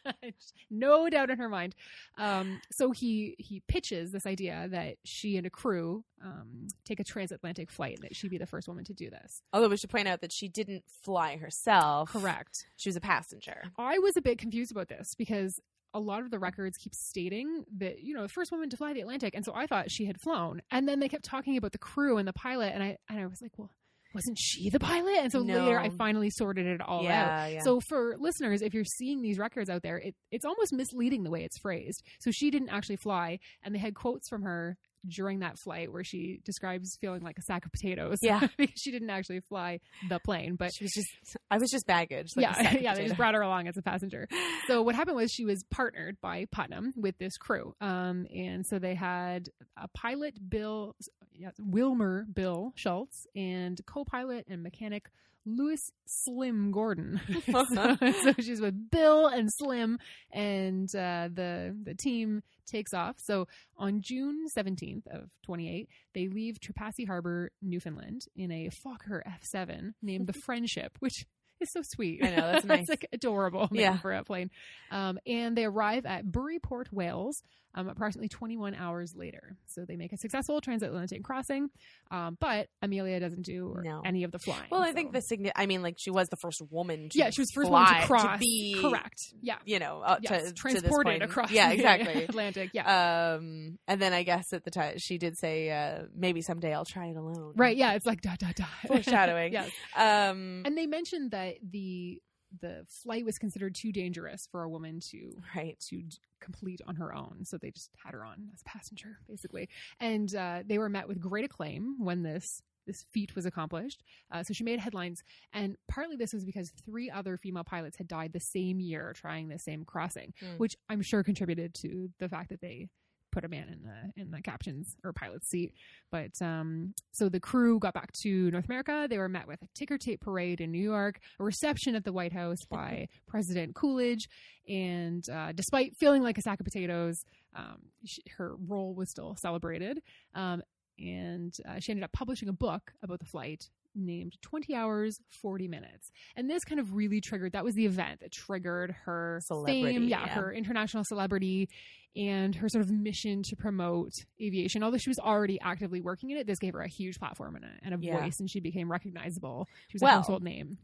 no 0.70 1.08
doubt 1.08 1.30
in 1.30 1.38
her 1.38 1.48
mind. 1.48 1.74
Um, 2.18 2.60
so 2.70 2.90
he 2.90 3.34
he 3.38 3.60
pitches 3.68 4.12
this 4.12 4.26
idea 4.26 4.68
that 4.70 4.96
she 5.04 5.36
and 5.36 5.46
a 5.46 5.50
crew 5.50 6.04
um, 6.24 6.68
take 6.84 7.00
a 7.00 7.04
transatlantic 7.04 7.70
flight, 7.70 7.96
and 7.96 8.04
that 8.04 8.16
she'd 8.16 8.30
be 8.30 8.38
the 8.38 8.46
first 8.46 8.68
woman 8.68 8.84
to 8.84 8.94
do 8.94 9.10
this. 9.10 9.42
Although 9.52 9.68
we 9.68 9.76
should 9.76 9.90
point 9.90 10.08
out 10.08 10.20
that 10.20 10.32
she 10.32 10.48
didn't 10.48 10.84
fly 10.86 11.36
herself. 11.36 12.10
Correct. 12.10 12.66
She 12.76 12.88
was 12.88 12.96
a 12.96 13.00
passenger. 13.00 13.62
I 13.78 13.98
was 13.98 14.16
a 14.16 14.22
bit 14.22 14.38
confused 14.38 14.72
about 14.72 14.88
this 14.88 15.14
because 15.14 15.60
a 15.94 16.00
lot 16.00 16.22
of 16.22 16.30
the 16.30 16.38
records 16.38 16.78
keep 16.78 16.94
stating 16.94 17.64
that 17.78 18.02
you 18.02 18.14
know 18.14 18.22
the 18.22 18.28
first 18.28 18.50
woman 18.50 18.70
to 18.70 18.76
fly 18.76 18.92
the 18.92 19.00
Atlantic, 19.00 19.34
and 19.34 19.44
so 19.44 19.52
I 19.54 19.66
thought 19.66 19.90
she 19.90 20.06
had 20.06 20.20
flown, 20.20 20.62
and 20.70 20.88
then 20.88 21.00
they 21.00 21.08
kept 21.08 21.24
talking 21.24 21.56
about 21.56 21.72
the 21.72 21.78
crew 21.78 22.18
and 22.18 22.26
the 22.26 22.32
pilot, 22.32 22.72
and 22.74 22.82
I 22.82 22.98
and 23.08 23.20
I 23.20 23.26
was 23.26 23.42
like, 23.42 23.52
well, 23.58 23.70
wasn't 24.14 24.38
she 24.38 24.70
the 24.70 24.78
pilot? 24.80 25.16
And 25.20 25.32
so 25.32 25.40
later, 25.40 25.78
I 25.78 25.88
finally 25.90 26.30
sorted 26.30 26.66
it 26.66 26.80
all 26.80 27.00
out. 27.00 27.04
yeah, 27.04 27.46
yeah. 27.46 27.60
So 27.62 27.80
for 27.80 28.14
listeners, 28.18 28.62
if 28.62 28.74
you're 28.74 28.84
seeing 28.84 29.22
these 29.22 29.38
records 29.38 29.70
out 29.70 29.82
there, 29.82 29.98
it, 29.98 30.14
it's 30.30 30.44
almost 30.44 30.72
misleading 30.72 31.22
the 31.22 31.30
way 31.30 31.44
it's 31.44 31.58
phrased. 31.58 32.02
So 32.20 32.30
she 32.30 32.50
didn't 32.50 32.68
actually 32.70 32.96
fly, 32.96 33.38
and 33.62 33.74
they 33.74 33.78
had 33.78 33.94
quotes 33.94 34.28
from 34.28 34.42
her 34.42 34.76
during 35.06 35.40
that 35.40 35.58
flight 35.58 35.92
where 35.92 36.04
she 36.04 36.40
describes 36.44 36.96
feeling 37.00 37.22
like 37.22 37.38
a 37.38 37.42
sack 37.42 37.64
of 37.64 37.72
potatoes. 37.72 38.18
Yeah. 38.22 38.46
because 38.56 38.80
she 38.80 38.90
didn't 38.90 39.10
actually 39.10 39.40
fly 39.40 39.80
the 40.08 40.18
plane, 40.18 40.56
but 40.56 40.72
she 40.74 40.84
was 40.84 40.92
just 40.92 41.08
I 41.50 41.58
was 41.58 41.70
just 41.70 41.86
baggage. 41.86 42.30
like 42.36 42.44
yeah, 42.44 42.72
yeah, 42.80 42.94
they 42.94 43.04
just 43.04 43.16
brought 43.16 43.34
her 43.34 43.42
along 43.42 43.68
as 43.68 43.76
a 43.76 43.82
passenger. 43.82 44.28
So 44.68 44.82
what 44.82 44.94
happened 44.94 45.16
was 45.16 45.32
she 45.32 45.44
was 45.44 45.64
partnered 45.70 46.20
by 46.20 46.46
Putnam 46.52 46.92
with 46.96 47.18
this 47.18 47.36
crew, 47.36 47.74
um, 47.80 48.26
and 48.32 48.64
so 48.64 48.78
they 48.78 48.94
had 48.94 49.48
a 49.76 49.88
pilot, 49.88 50.34
Bill, 50.48 50.94
yeah, 51.32 51.50
Wilmer 51.58 52.26
Bill 52.32 52.72
Stultz, 52.76 53.26
and 53.34 53.80
co-pilot 53.84 54.46
and 54.48 54.62
mechanic 54.62 55.10
Louis 55.44 55.92
Slim 56.06 56.70
Gordon. 56.70 57.20
so, 57.50 57.96
so 58.00 58.34
she's 58.40 58.60
with 58.60 58.90
Bill 58.90 59.26
and 59.26 59.52
Slim, 59.52 59.98
and 60.30 60.88
uh, 60.94 61.28
the 61.32 61.76
the 61.82 61.94
team 61.94 62.42
takes 62.66 62.94
off. 62.94 63.16
So 63.18 63.46
on 63.76 64.00
June 64.00 64.48
seventeenth 64.48 65.06
of 65.08 65.30
twenty 65.44 65.68
eight, 65.74 65.88
they 66.14 66.28
leave 66.28 66.58
Trepassey 66.60 67.06
Harbor, 67.06 67.50
Newfoundland, 67.60 68.26
in 68.36 68.50
a 68.50 68.70
Fokker 68.70 69.22
F 69.26 69.40
seven 69.42 69.94
named 70.02 70.26
the 70.26 70.32
Friendship, 70.44 70.96
which 71.00 71.26
is 71.62 71.72
so 71.72 71.80
sweet. 71.82 72.24
I 72.24 72.30
know, 72.30 72.52
that's 72.52 72.64
nice. 72.64 72.80
it's 72.82 72.90
like 72.90 73.06
adorable 73.12 73.68
Yeah. 73.72 73.98
for 73.98 74.12
a 74.12 74.24
plane. 74.24 74.50
Um, 74.90 75.18
and 75.26 75.56
they 75.56 75.64
arrive 75.64 76.04
at 76.06 76.30
Burry 76.30 76.58
Port, 76.58 76.92
Wales, 76.92 77.42
um, 77.74 77.88
approximately 77.88 78.28
21 78.28 78.74
hours 78.74 79.14
later. 79.16 79.56
So 79.68 79.86
they 79.86 79.96
make 79.96 80.12
a 80.12 80.18
successful 80.18 80.60
transatlantic 80.60 81.24
crossing, 81.24 81.70
um, 82.10 82.36
but 82.38 82.66
Amelia 82.82 83.18
doesn't 83.18 83.46
do 83.46 83.74
No. 83.82 84.02
any 84.04 84.24
of 84.24 84.32
the 84.32 84.38
flying. 84.38 84.64
Well, 84.70 84.82
I 84.82 84.88
so- 84.88 84.92
think 84.94 85.12
the 85.12 85.20
signi- 85.20 85.52
I 85.56 85.64
mean, 85.64 85.80
like 85.80 85.94
she 85.98 86.10
was 86.10 86.28
the 86.28 86.36
first 86.36 86.60
woman. 86.70 87.08
to 87.08 87.18
yeah, 87.18 87.30
she 87.30 87.40
was 87.40 87.50
first 87.54 87.68
fly, 87.68 87.92
one 87.92 88.00
to 88.02 88.06
cross. 88.06 88.38
be 88.40 88.76
Correct. 88.78 89.18
Yeah. 89.40 89.56
You 89.64 89.78
know, 89.78 90.02
uh, 90.04 90.18
Yes. 90.20 90.42
to, 90.42 90.48
to 90.48 90.54
transported 90.54 91.20
point. 91.20 91.22
across 91.22 91.50
Yeah, 91.50 91.68
the 91.70 91.74
exactly. 91.76 92.24
Atlantic. 92.28 92.70
Yeah. 92.74 93.34
Um, 93.36 93.78
and 93.88 94.02
then 94.02 94.12
I 94.12 94.22
guess 94.24 94.52
at 94.52 94.64
the 94.64 94.70
time 94.70 94.98
she 94.98 95.16
did 95.16 95.38
say, 95.38 95.70
uh, 95.70 96.02
maybe 96.14 96.42
someday 96.42 96.74
I'll 96.74 96.84
try 96.84 97.06
it 97.06 97.16
alone. 97.16 97.54
right. 97.56 97.74
Yeah. 97.76 97.94
It's 97.94 98.04
like 98.04 98.20
da 98.20 98.36
da 98.38 98.48
da. 98.54 98.66
Foreshadowing. 98.86 99.52
yes. 99.54 99.70
Um, 99.96 100.60
And 100.66 100.76
they 100.76 100.86
mentioned 100.86 101.30
that 101.30 101.51
the 101.62 102.20
the 102.60 102.84
flight 102.86 103.24
was 103.24 103.38
considered 103.38 103.74
too 103.74 103.92
dangerous 103.92 104.46
for 104.50 104.62
a 104.62 104.68
woman 104.68 105.00
to 105.00 105.32
Right. 105.56 105.78
to 105.88 106.02
complete 106.38 106.82
on 106.86 106.96
her 106.96 107.14
own. 107.14 107.46
So 107.46 107.56
they 107.56 107.70
just 107.70 107.90
had 108.04 108.12
her 108.12 108.26
on 108.26 108.50
as 108.52 108.60
a 108.60 108.64
passenger, 108.64 109.16
basically. 109.26 109.70
And 110.00 110.34
uh, 110.34 110.62
they 110.66 110.76
were 110.76 110.90
met 110.90 111.08
with 111.08 111.18
great 111.18 111.46
acclaim 111.46 111.96
when 111.98 112.22
this 112.22 112.62
this 112.86 113.04
feat 113.04 113.34
was 113.36 113.46
accomplished. 113.46 114.02
Uh, 114.30 114.42
so 114.42 114.52
she 114.52 114.64
made 114.64 114.80
headlines, 114.80 115.22
and 115.52 115.76
partly 115.88 116.16
this 116.16 116.32
was 116.32 116.44
because 116.44 116.70
three 116.84 117.08
other 117.08 117.36
female 117.38 117.62
pilots 117.64 117.96
had 117.96 118.08
died 118.08 118.32
the 118.32 118.40
same 118.40 118.80
year 118.80 119.12
trying 119.14 119.48
the 119.48 119.58
same 119.58 119.84
crossing, 119.84 120.34
Hmm. 120.40 120.56
which 120.58 120.76
I'm 120.90 121.00
sure 121.00 121.22
contributed 121.22 121.72
to 121.76 122.10
the 122.18 122.28
fact 122.28 122.50
that 122.50 122.60
they 122.60 122.88
put 123.32 123.44
a 123.44 123.48
man 123.48 123.68
in 123.68 123.82
the 123.82 124.22
in 124.22 124.30
the 124.30 124.40
captain's 124.40 124.96
or 125.02 125.12
pilot's 125.12 125.48
seat. 125.48 125.72
But 126.10 126.40
um, 126.40 126.94
so 127.10 127.28
the 127.28 127.40
crew 127.40 127.78
got 127.78 127.94
back 127.94 128.12
to 128.22 128.50
North 128.50 128.66
America. 128.66 129.06
They 129.08 129.18
were 129.18 129.28
met 129.28 129.48
with 129.48 129.62
a 129.62 129.68
ticker 129.74 129.98
tape 129.98 130.20
parade 130.20 130.60
in 130.60 130.70
New 130.70 130.82
York, 130.82 131.18
a 131.40 131.44
reception 131.44 131.94
at 131.94 132.04
the 132.04 132.12
White 132.12 132.32
House 132.32 132.64
by 132.70 133.08
President 133.26 133.74
Coolidge, 133.74 134.28
and 134.68 135.28
uh, 135.28 135.52
despite 135.52 135.96
feeling 135.96 136.22
like 136.22 136.38
a 136.38 136.42
sack 136.42 136.60
of 136.60 136.64
potatoes, 136.64 137.24
um, 137.56 137.78
she, 138.04 138.22
her 138.36 138.54
role 138.68 138.94
was 138.94 139.10
still 139.10 139.34
celebrated. 139.36 140.00
Um, 140.34 140.62
and 140.98 141.56
uh, 141.68 141.80
she 141.80 141.90
ended 141.90 142.04
up 142.04 142.12
publishing 142.12 142.48
a 142.48 142.52
book 142.52 142.92
about 143.02 143.18
the 143.18 143.24
flight 143.26 143.68
named 143.94 144.36
20 144.42 144.74
hours 144.74 145.18
40 145.42 145.68
minutes 145.68 146.10
and 146.36 146.48
this 146.50 146.64
kind 146.64 146.80
of 146.80 146.94
really 146.94 147.20
triggered 147.20 147.52
that 147.52 147.64
was 147.64 147.74
the 147.74 147.86
event 147.86 148.20
that 148.20 148.32
triggered 148.32 148.90
her 149.04 149.40
Celebrity, 149.44 149.82
fame 149.82 150.02
yeah, 150.08 150.20
yeah. 150.26 150.28
her 150.34 150.52
international 150.52 151.04
celebrity 151.04 151.68
and 152.14 152.54
her 152.56 152.68
sort 152.68 152.82
of 152.84 152.90
mission 152.90 153.42
to 153.42 153.56
promote 153.56 154.12
aviation 154.40 154.82
although 154.82 154.98
she 154.98 155.10
was 155.10 155.18
already 155.18 155.58
actively 155.62 156.00
working 156.00 156.30
in 156.30 156.36
it 156.38 156.46
this 156.46 156.58
gave 156.58 156.74
her 156.74 156.80
a 156.80 156.88
huge 156.88 157.18
platform 157.18 157.56
and 157.56 157.64
a, 157.64 157.70
and 157.82 157.94
a 157.94 157.98
Yeah. 158.00 158.20
voice 158.20 158.40
and 158.40 158.50
she 158.50 158.60
became 158.60 158.90
recognizable 158.90 159.66
she 159.88 159.96
was 159.96 160.02
a 160.02 160.08
household 160.08 160.42
name 160.42 160.78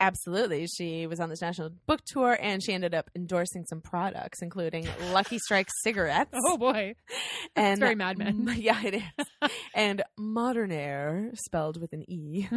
Absolutely. 0.00 0.66
She 0.66 1.06
was 1.06 1.20
on 1.20 1.28
this 1.28 1.42
national 1.42 1.70
book 1.86 2.00
tour 2.06 2.36
and 2.40 2.62
she 2.62 2.72
ended 2.72 2.94
up 2.94 3.10
endorsing 3.14 3.66
some 3.66 3.82
products, 3.82 4.40
including 4.40 4.88
Lucky 5.12 5.38
Strike 5.38 5.68
cigarettes. 5.82 6.30
oh 6.46 6.56
boy 6.56 6.94
and 7.56 7.78
very 7.78 7.94
Mad 7.94 8.16
Men. 8.18 8.52
Yeah, 8.56 8.80
it 8.82 8.94
is. 8.94 9.50
and 9.74 10.02
Modernaire, 10.18 11.36
spelled 11.36 11.80
with 11.80 11.92
an 11.92 12.10
E. 12.10 12.46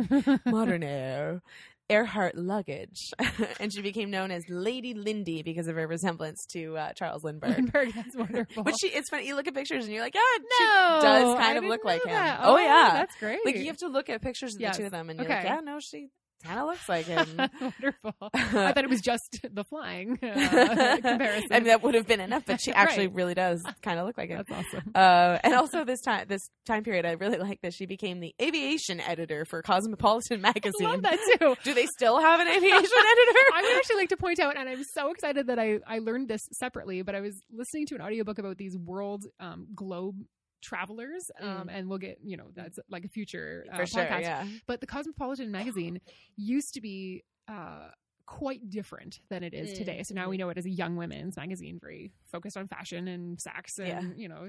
Modernaire. 0.47 1.41
Earhart 1.89 2.35
luggage, 2.37 3.11
and 3.59 3.71
she 3.71 3.81
became 3.81 4.09
known 4.09 4.31
as 4.31 4.41
Lady 4.47 4.93
Lindy 4.93 5.43
because 5.43 5.67
of 5.67 5.75
her 5.75 5.85
resemblance 5.85 6.45
to 6.53 6.77
uh, 6.77 6.93
Charles 6.93 7.25
Lindbergh. 7.25 7.57
Lindbergh, 7.57 7.93
that's 7.93 8.15
wonderful 8.15 8.63
Which 8.63 8.75
she, 8.79 8.87
it's 8.87 9.09
funny. 9.09 9.27
You 9.27 9.35
look 9.35 9.47
at 9.47 9.53
pictures 9.53 9.83
and 9.83 9.93
you're 9.93 10.01
like, 10.01 10.15
yeah, 10.15 10.21
no, 10.39 10.99
she 11.01 11.05
does 11.05 11.35
I 11.35 11.41
kind 11.43 11.57
of 11.57 11.65
look 11.65 11.83
like 11.83 12.03
know 12.05 12.11
him. 12.11 12.15
that. 12.17 12.39
Oh, 12.41 12.57
yeah, 12.57 12.91
that's 12.93 13.15
great. 13.17 13.39
like 13.45 13.57
you 13.57 13.65
have 13.67 13.77
to 13.79 13.89
look 13.89 14.09
at 14.09 14.21
pictures 14.21 14.55
of 14.55 14.61
Yes. 14.61 14.77
the 14.77 14.83
two 14.83 14.85
of 14.85 14.91
them, 14.93 15.09
and 15.09 15.19
you're 15.19 15.27
like, 15.27 15.43
yeah, 15.43 15.59
no, 15.61 15.77
she 15.81 16.07
kind 16.43 16.59
of 16.59 16.65
looks 16.67 16.87
like 16.89 17.05
him. 17.07 17.27
Wonderful. 17.37 18.13
I 18.33 18.71
thought 18.73 18.83
it 18.83 18.89
was 18.89 19.01
just 19.01 19.39
the 19.51 19.63
flying 19.63 20.19
uh, 20.21 20.97
comparison. 21.01 21.47
I 21.51 21.55
mean, 21.59 21.63
that 21.65 21.81
would 21.83 21.95
have 21.95 22.07
been 22.07 22.19
enough, 22.19 22.43
but 22.45 22.59
she 22.61 22.71
actually 22.71 23.07
Right. 23.07 23.15
really 23.15 23.33
does 23.33 23.63
kind 23.81 23.99
of 23.99 24.05
look 24.05 24.17
like 24.17 24.29
him. 24.29 24.43
That's 24.47 24.51
awesome. 24.73 24.91
Uh, 24.93 25.39
and 25.43 25.53
also 25.55 25.83
this 25.85 26.01
time, 26.01 26.25
this 26.27 26.41
time 26.65 26.83
period, 26.83 27.05
I 27.05 27.11
really 27.13 27.37
like 27.37 27.59
that 27.61 27.73
she 27.73 27.85
became 27.85 28.19
the 28.19 28.33
aviation 28.41 28.99
editor 28.99 29.45
for 29.45 29.61
Cosmopolitan 29.61 30.41
magazine. 30.41 30.85
I 30.87 30.91
love 30.91 31.01
that 31.03 31.19
too. 31.39 31.55
Do 31.63 31.73
they 31.73 31.85
still 31.87 32.19
have 32.19 32.39
an 32.39 32.47
aviation 32.47 32.69
editor? 32.73 33.39
I 33.53 33.61
would 33.63 33.77
actually 33.77 33.95
like 33.97 34.09
to 34.09 34.17
point 34.17 34.39
out, 34.39 34.57
and 34.57 34.67
I'm 34.69 34.83
so 34.93 35.11
excited 35.11 35.47
that 35.47 35.59
I, 35.59 35.79
I 35.87 35.99
learned 35.99 36.27
this 36.27 36.41
separately, 36.53 37.01
but 37.01 37.15
I 37.15 37.21
was 37.21 37.39
listening 37.51 37.85
to 37.87 37.95
an 37.95 38.01
audiobook 38.01 38.37
about 38.39 38.57
these 38.57 38.77
world 38.77 39.23
um, 39.39 39.67
globe 39.75 40.15
travelers, 40.63 41.29
um, 41.39 41.69
and 41.69 41.87
we'll 41.87 41.99
get, 41.99 42.17
you 42.23 42.37
know, 42.37 42.47
that's 42.55 42.79
like 42.89 43.05
a 43.05 43.09
future 43.09 43.65
uh, 43.71 43.77
for 43.77 43.85
sure, 43.85 44.05
podcast. 44.05 44.21
yeah. 44.21 44.45
But 44.65 44.81
the 44.81 44.87
Cosmopolitan 44.87 45.51
magazine 45.51 45.99
used 46.35 46.73
to 46.73 46.81
be 46.81 47.23
uh, 47.47 47.89
quite 48.25 48.69
different 48.69 49.19
than 49.29 49.43
it 49.43 49.53
is 49.53 49.71
Mm, 49.73 49.77
today. 49.77 50.01
So 50.03 50.15
now 50.15 50.29
we 50.29 50.37
know 50.37 50.49
it 50.49 50.57
as 50.57 50.65
a 50.65 50.69
young 50.69 50.95
women's 50.95 51.35
magazine, 51.35 51.77
very 51.81 52.11
focused 52.31 52.55
on 52.55 52.67
fashion 52.67 53.07
and 53.09 53.39
sex 53.39 53.77
and, 53.77 53.87
Yeah. 53.87 54.01
you 54.15 54.29
know, 54.29 54.47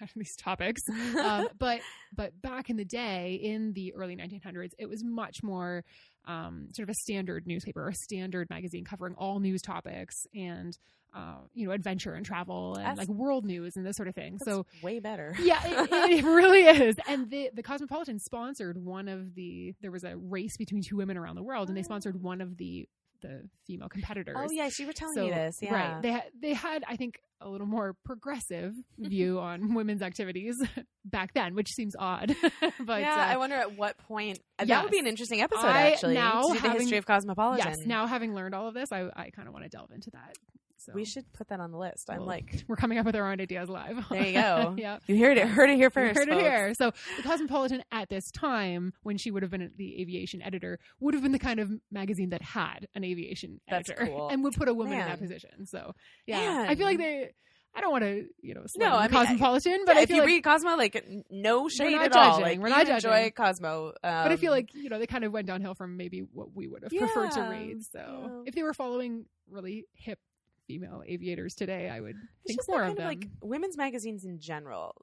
these 0.16 0.34
topics. 0.36 0.82
um, 1.22 1.46
but 1.58 1.80
but 2.14 2.40
back 2.42 2.70
in 2.70 2.76
the 2.76 2.84
day, 2.84 3.34
in 3.40 3.72
the 3.72 3.94
early 3.94 4.16
1900s, 4.16 4.72
it 4.78 4.88
was 4.88 5.04
much 5.04 5.42
more 5.44 5.84
um, 6.26 6.68
sort 6.74 6.88
of 6.88 6.92
a 6.92 6.94
standard 7.02 7.46
newspaper, 7.46 7.84
or 7.84 7.88
a 7.90 7.94
standard 7.94 8.50
magazine 8.50 8.84
covering 8.84 9.14
all 9.16 9.38
news 9.40 9.62
topics 9.62 10.26
and 10.34 10.76
uh, 11.14 11.36
you 11.54 11.66
know 11.66 11.72
adventure 11.72 12.14
and 12.14 12.26
travel 12.26 12.74
and 12.74 12.84
That's- 12.84 12.98
like 12.98 13.08
world 13.08 13.44
news 13.44 13.76
and 13.76 13.86
this 13.86 13.96
sort 13.96 14.08
of 14.08 14.14
thing. 14.14 14.38
So 14.44 14.66
way 14.82 14.98
better. 15.00 15.34
yeah, 15.42 15.60
it, 15.64 16.18
it 16.18 16.24
really 16.24 16.62
is. 16.64 16.96
And 17.08 17.30
the 17.30 17.50
the 17.54 17.62
Cosmopolitan 17.62 18.18
sponsored 18.18 18.76
one 18.78 19.08
of 19.08 19.34
the. 19.34 19.74
There 19.80 19.90
was 19.90 20.04
a 20.04 20.16
race 20.16 20.56
between 20.56 20.82
two 20.82 20.96
women 20.96 21.16
around 21.16 21.36
the 21.36 21.42
world, 21.42 21.68
and 21.68 21.76
they 21.76 21.82
sponsored 21.82 22.20
one 22.22 22.40
of 22.40 22.56
the 22.56 22.88
the 23.22 23.48
female 23.66 23.88
competitors. 23.88 24.36
Oh 24.38 24.48
yeah, 24.50 24.68
she 24.68 24.84
was 24.84 24.94
telling 24.96 25.14
So, 25.14 25.24
me 25.24 25.30
this. 25.30 25.58
Yeah, 25.62 25.72
Right. 25.74 26.02
They 26.02 26.12
had, 26.12 26.22
they 26.38 26.52
had, 26.52 26.84
I 26.86 26.96
think, 26.96 27.14
a 27.40 27.48
little 27.48 27.66
more 27.66 27.94
progressive 28.04 28.74
view 28.98 29.38
on 29.40 29.72
women's 29.72 30.02
activities 30.02 30.56
back 31.06 31.32
then, 31.32 31.54
which 31.54 31.68
seems 31.70 31.94
odd. 31.98 32.36
but 32.84 33.00
yeah. 33.00 33.14
uh, 33.14 33.32
I 33.32 33.38
wonder 33.38 33.56
at 33.56 33.78
what 33.78 33.96
point 33.96 34.40
that 34.58 34.82
would 34.82 34.90
be 34.92 34.98
an 34.98 35.06
interesting 35.06 35.40
episode 35.40 35.64
I- 35.64 35.92
actually 35.92 36.14
now 36.14 36.42
to 36.42 36.48
do 36.48 36.54
the 36.54 36.60
having- 36.60 36.80
history 36.82 36.98
of 36.98 37.06
Cosmopolitan. 37.06 37.66
yes, 37.66 37.78
now 37.86 38.06
having 38.06 38.34
learned 38.34 38.54
all 38.54 38.68
of 38.68 38.74
this, 38.74 38.92
I, 38.92 39.08
I 39.16 39.30
kind 39.30 39.48
of 39.48 39.54
want 39.54 39.64
to 39.64 39.70
delve 39.70 39.90
into 39.92 40.10
that. 40.10 40.36
So 40.84 40.92
we 40.94 41.04
should 41.04 41.24
put 41.32 41.48
that 41.48 41.60
on 41.60 41.70
the 41.70 41.78
list. 41.78 42.10
I'm 42.10 42.18
we'll- 42.18 42.26
like, 42.26 42.64
we're 42.68 42.76
coming 42.76 42.98
up 42.98 43.06
with 43.06 43.16
our 43.16 43.30
own 43.30 43.40
ideas 43.40 43.68
live. 43.68 44.04
there 44.10 44.26
you 44.26 44.32
go. 44.34 44.74
yeah. 44.78 44.98
You 45.06 45.18
heard 45.18 45.38
it. 45.38 45.46
Heard 45.48 45.70
it 45.70 45.76
here 45.76 45.84
You 45.86 45.90
first. 45.90 46.18
heard 46.18 46.28
it 46.28 46.38
here. 46.38 46.74
So 46.74 46.92
the 47.16 47.22
Cosmopolitan 47.22 47.82
at 47.90 48.08
this 48.08 48.30
time, 48.30 48.92
when 49.02 49.16
she 49.16 49.30
would 49.30 49.42
have 49.42 49.50
been 49.50 49.70
the 49.76 50.00
aviation 50.00 50.42
editor, 50.42 50.78
would 51.00 51.14
have 51.14 51.22
been 51.22 51.32
the 51.32 51.38
kind 51.38 51.60
of 51.60 51.70
magazine 51.90 52.30
that 52.30 52.42
had 52.42 52.88
an 52.94 53.04
aviation 53.04 53.60
That's 53.68 53.88
editor 53.90 54.06
cool. 54.06 54.28
and 54.28 54.44
would 54.44 54.54
put 54.54 54.68
a 54.68 54.74
woman 54.74 54.94
in 54.94 55.06
that 55.06 55.20
position. 55.20 55.66
So 55.66 55.94
yeah, 56.26 56.66
I 56.68 56.74
feel 56.74 56.86
like 56.86 56.98
they. 56.98 57.30
I 57.76 57.80
don't 57.80 57.90
want 57.90 58.04
to, 58.04 58.26
you 58.40 58.54
know, 58.54 58.62
No, 58.76 58.94
I 58.94 59.08
mean, 59.08 59.10
Cosmopolitan, 59.10 59.82
but 59.84 59.94
Yeah, 59.96 59.98
I 59.98 60.02
if 60.04 60.10
you 60.10 60.18
like, 60.18 60.26
read 60.28 60.44
Cosmo, 60.44 60.76
like 60.76 61.04
no 61.28 61.68
shade 61.68 61.96
not 61.96 62.04
at 62.04 62.12
all. 62.16 62.30
judging. 62.38 62.42
Like, 62.44 62.58
We're 62.60 62.68
you 62.68 62.86
not 62.86 62.88
enjoy. 62.88 63.32
Cosmo, 63.36 63.86
um, 63.88 63.92
but 64.02 64.30
I 64.30 64.36
feel 64.36 64.52
like 64.52 64.72
you 64.74 64.88
know 64.88 65.00
they 65.00 65.08
kind 65.08 65.24
of 65.24 65.32
went 65.32 65.48
downhill 65.48 65.74
from 65.74 65.96
maybe 65.96 66.20
what 66.20 66.54
we 66.54 66.68
would 66.68 66.84
have 66.84 66.92
preferred 66.92 67.32
to 67.32 67.40
read. 67.40 67.82
So 67.90 67.98
yeah. 67.98 68.42
if 68.46 68.54
they 68.54 68.62
were 68.62 68.74
following 68.74 69.24
really 69.50 69.86
hip 69.94 70.20
female 70.66 71.02
aviators 71.06 71.54
today, 71.54 71.88
I 71.88 72.00
would 72.00 72.16
think 72.46 72.60
more 72.68 72.82
that 72.82 72.90
of 72.92 72.96
them. 72.96 73.06
like 73.06 73.26
women's 73.42 73.76
magazines 73.76 74.24
in 74.24 74.38
general 74.40 74.94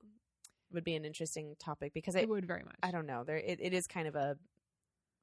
would 0.72 0.84
be 0.84 0.96
an 0.96 1.06
interesting 1.06 1.56
topic 1.60 1.94
because 1.94 2.16
it 2.16 2.24
it, 2.24 2.30
would 2.30 2.46
very 2.46 2.64
much. 2.64 2.76
I 2.82 2.92
don't 2.92 3.06
know, 3.06 3.24
there 3.26 3.38
it, 3.38 3.60
it 3.62 3.74
is 3.74 3.88
kind 3.88 4.08
of 4.08 4.16
a 4.16 4.38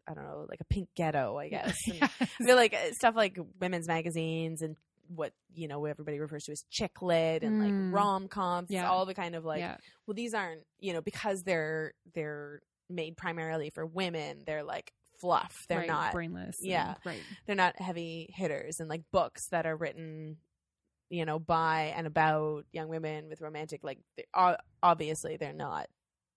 I 0.07 0.15
don't 0.15 0.25
know, 0.25 0.47
like 0.49 0.61
a 0.61 0.65
pink 0.65 0.89
ghetto, 0.97 1.37
I 1.37 1.49
guess. 1.51 1.77
Yes. 1.87 2.11
I 2.21 2.25
feel 2.25 2.57
like 2.57 2.73
uh, 2.73 2.93
stuff 2.93 3.15
like 3.15 3.39
women's 3.61 3.87
magazines 3.87 4.63
and 4.63 4.75
what 5.15 5.33
you 5.55 5.69
know 5.69 5.85
everybody 5.87 6.19
refers 6.19 6.45
to 6.45 6.53
as 6.53 6.65
chick 6.71 7.01
lit 7.03 7.43
and 7.43 7.63
Mm. 7.63 7.91
like 7.93 7.95
rom 7.95 8.29
coms, 8.29 8.69
Yeah. 8.71 8.89
all 8.91 9.07
the 9.07 9.15
kind 9.15 9.35
of 9.35 9.45
like 9.45 9.61
yeah. 9.61 9.77
well 10.07 10.15
these 10.15 10.35
aren't 10.35 10.63
you 10.81 10.93
know 10.93 11.01
because 11.03 11.43
they're 11.45 11.93
they're 12.15 12.61
made 12.91 13.17
primarily 13.17 13.71
for 13.71 13.85
women 13.87 14.43
they're 14.47 14.65
like 14.65 14.93
fluff 15.21 15.65
they're 15.69 15.79
right, 15.79 15.89
not 15.89 16.13
brainless. 16.13 16.61
and- 16.61 16.69
yeah. 16.69 16.95
right. 17.05 17.23
they're 17.47 17.57
not 17.57 17.81
heavy 17.81 18.29
hitters 18.35 18.81
and 18.81 18.89
like 18.89 19.03
books 19.13 19.47
that 19.49 19.67
are 19.67 19.77
written 19.77 20.37
you 21.11 21.25
know 21.25 21.39
by 21.39 21.93
and 21.97 22.07
about 22.07 22.65
young 22.73 22.89
women 22.89 23.29
with 23.29 23.41
romantic 23.41 23.83
like 23.83 23.99
they- 24.17 24.25
o- 24.35 24.57
obviously 24.83 25.37
they're 25.37 25.53
not 25.53 25.89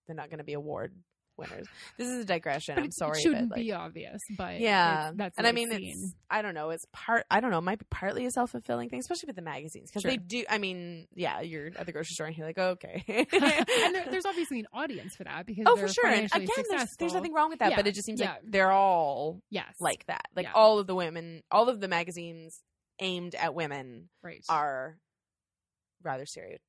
they're 0.07 0.15
not 0.15 0.29
going 0.29 0.37
to 0.39 0.43
be 0.43 0.53
award 0.53 0.93
winners. 1.37 1.67
This 1.97 2.07
is 2.07 2.21
a 2.21 2.25
digression. 2.25 2.75
But 2.75 2.83
i'm 2.83 2.91
sorry 2.91 3.19
it 3.19 3.21
shouldn't 3.21 3.49
but 3.49 3.57
like 3.57 3.65
be 3.65 3.71
obvious, 3.73 4.19
but 4.37 4.59
yeah. 4.59 5.11
that's 5.15 5.37
and 5.37 5.47
i 5.47 5.51
mean 5.51 5.71
it's 5.71 5.83
it's 5.83 6.13
i 6.29 6.41
don't 6.41 6.53
know 6.53 6.69
it's 6.69 6.85
part 6.93 7.25
i 7.31 7.39
don't 7.39 7.51
know 7.51 7.57
it 7.57 7.63
might 7.63 7.79
be 7.79 7.85
partly 7.89 8.25
a 8.25 8.31
self-fulfilling 8.31 8.89
thing 8.89 8.99
especially 8.99 9.27
with 9.27 9.35
the 9.35 9.41
magazines 9.41 9.89
because 9.89 10.03
they 10.03 10.17
do 10.17 10.43
i 10.49 10.57
mean 10.57 11.07
yeah 11.15 11.41
you're 11.41 11.67
at 11.77 11.85
the 11.85 11.91
grocery 11.91 12.13
store 12.13 12.27
and 12.27 12.37
you're 12.37 12.47
like 12.47 12.57
oh, 12.57 12.71
okay. 12.71 13.03
And 13.31 13.95
there, 13.95 14.05
there's 14.09 14.25
obviously 14.31 14.59
an 14.59 14.67
audience 14.73 15.15
for 15.15 15.23
that 15.23 15.45
because 15.45 15.65
oh 15.67 15.75
for 15.75 15.87
sure 15.87 16.07
and 16.07 16.29
again 16.33 16.47
there's, 16.69 16.89
there's 16.99 17.13
nothing 17.13 17.33
wrong 17.33 17.49
with 17.49 17.59
that 17.59 17.75
but 17.75 17.87
it 17.87 17.93
just 17.95 18.05
seems 18.05 18.19
yeah. 18.19 18.31
like 18.31 18.41
they're 18.43 18.71
all 18.71 19.41
yes, 19.49 19.73
like 19.79 20.05
that 20.07 20.25
like 20.35 20.45
Yeah. 20.45 20.53
all 20.53 20.79
of 20.79 20.87
the 20.87 20.95
women 20.95 21.41
all 21.51 21.69
of 21.69 21.79
the 21.79 21.87
magazines 21.87 22.61
aimed 22.99 23.35
at 23.35 23.53
women 23.55 24.09
right. 24.23 24.43
are 24.49 24.97
rather 26.03 26.25
stereotypical 26.25 26.59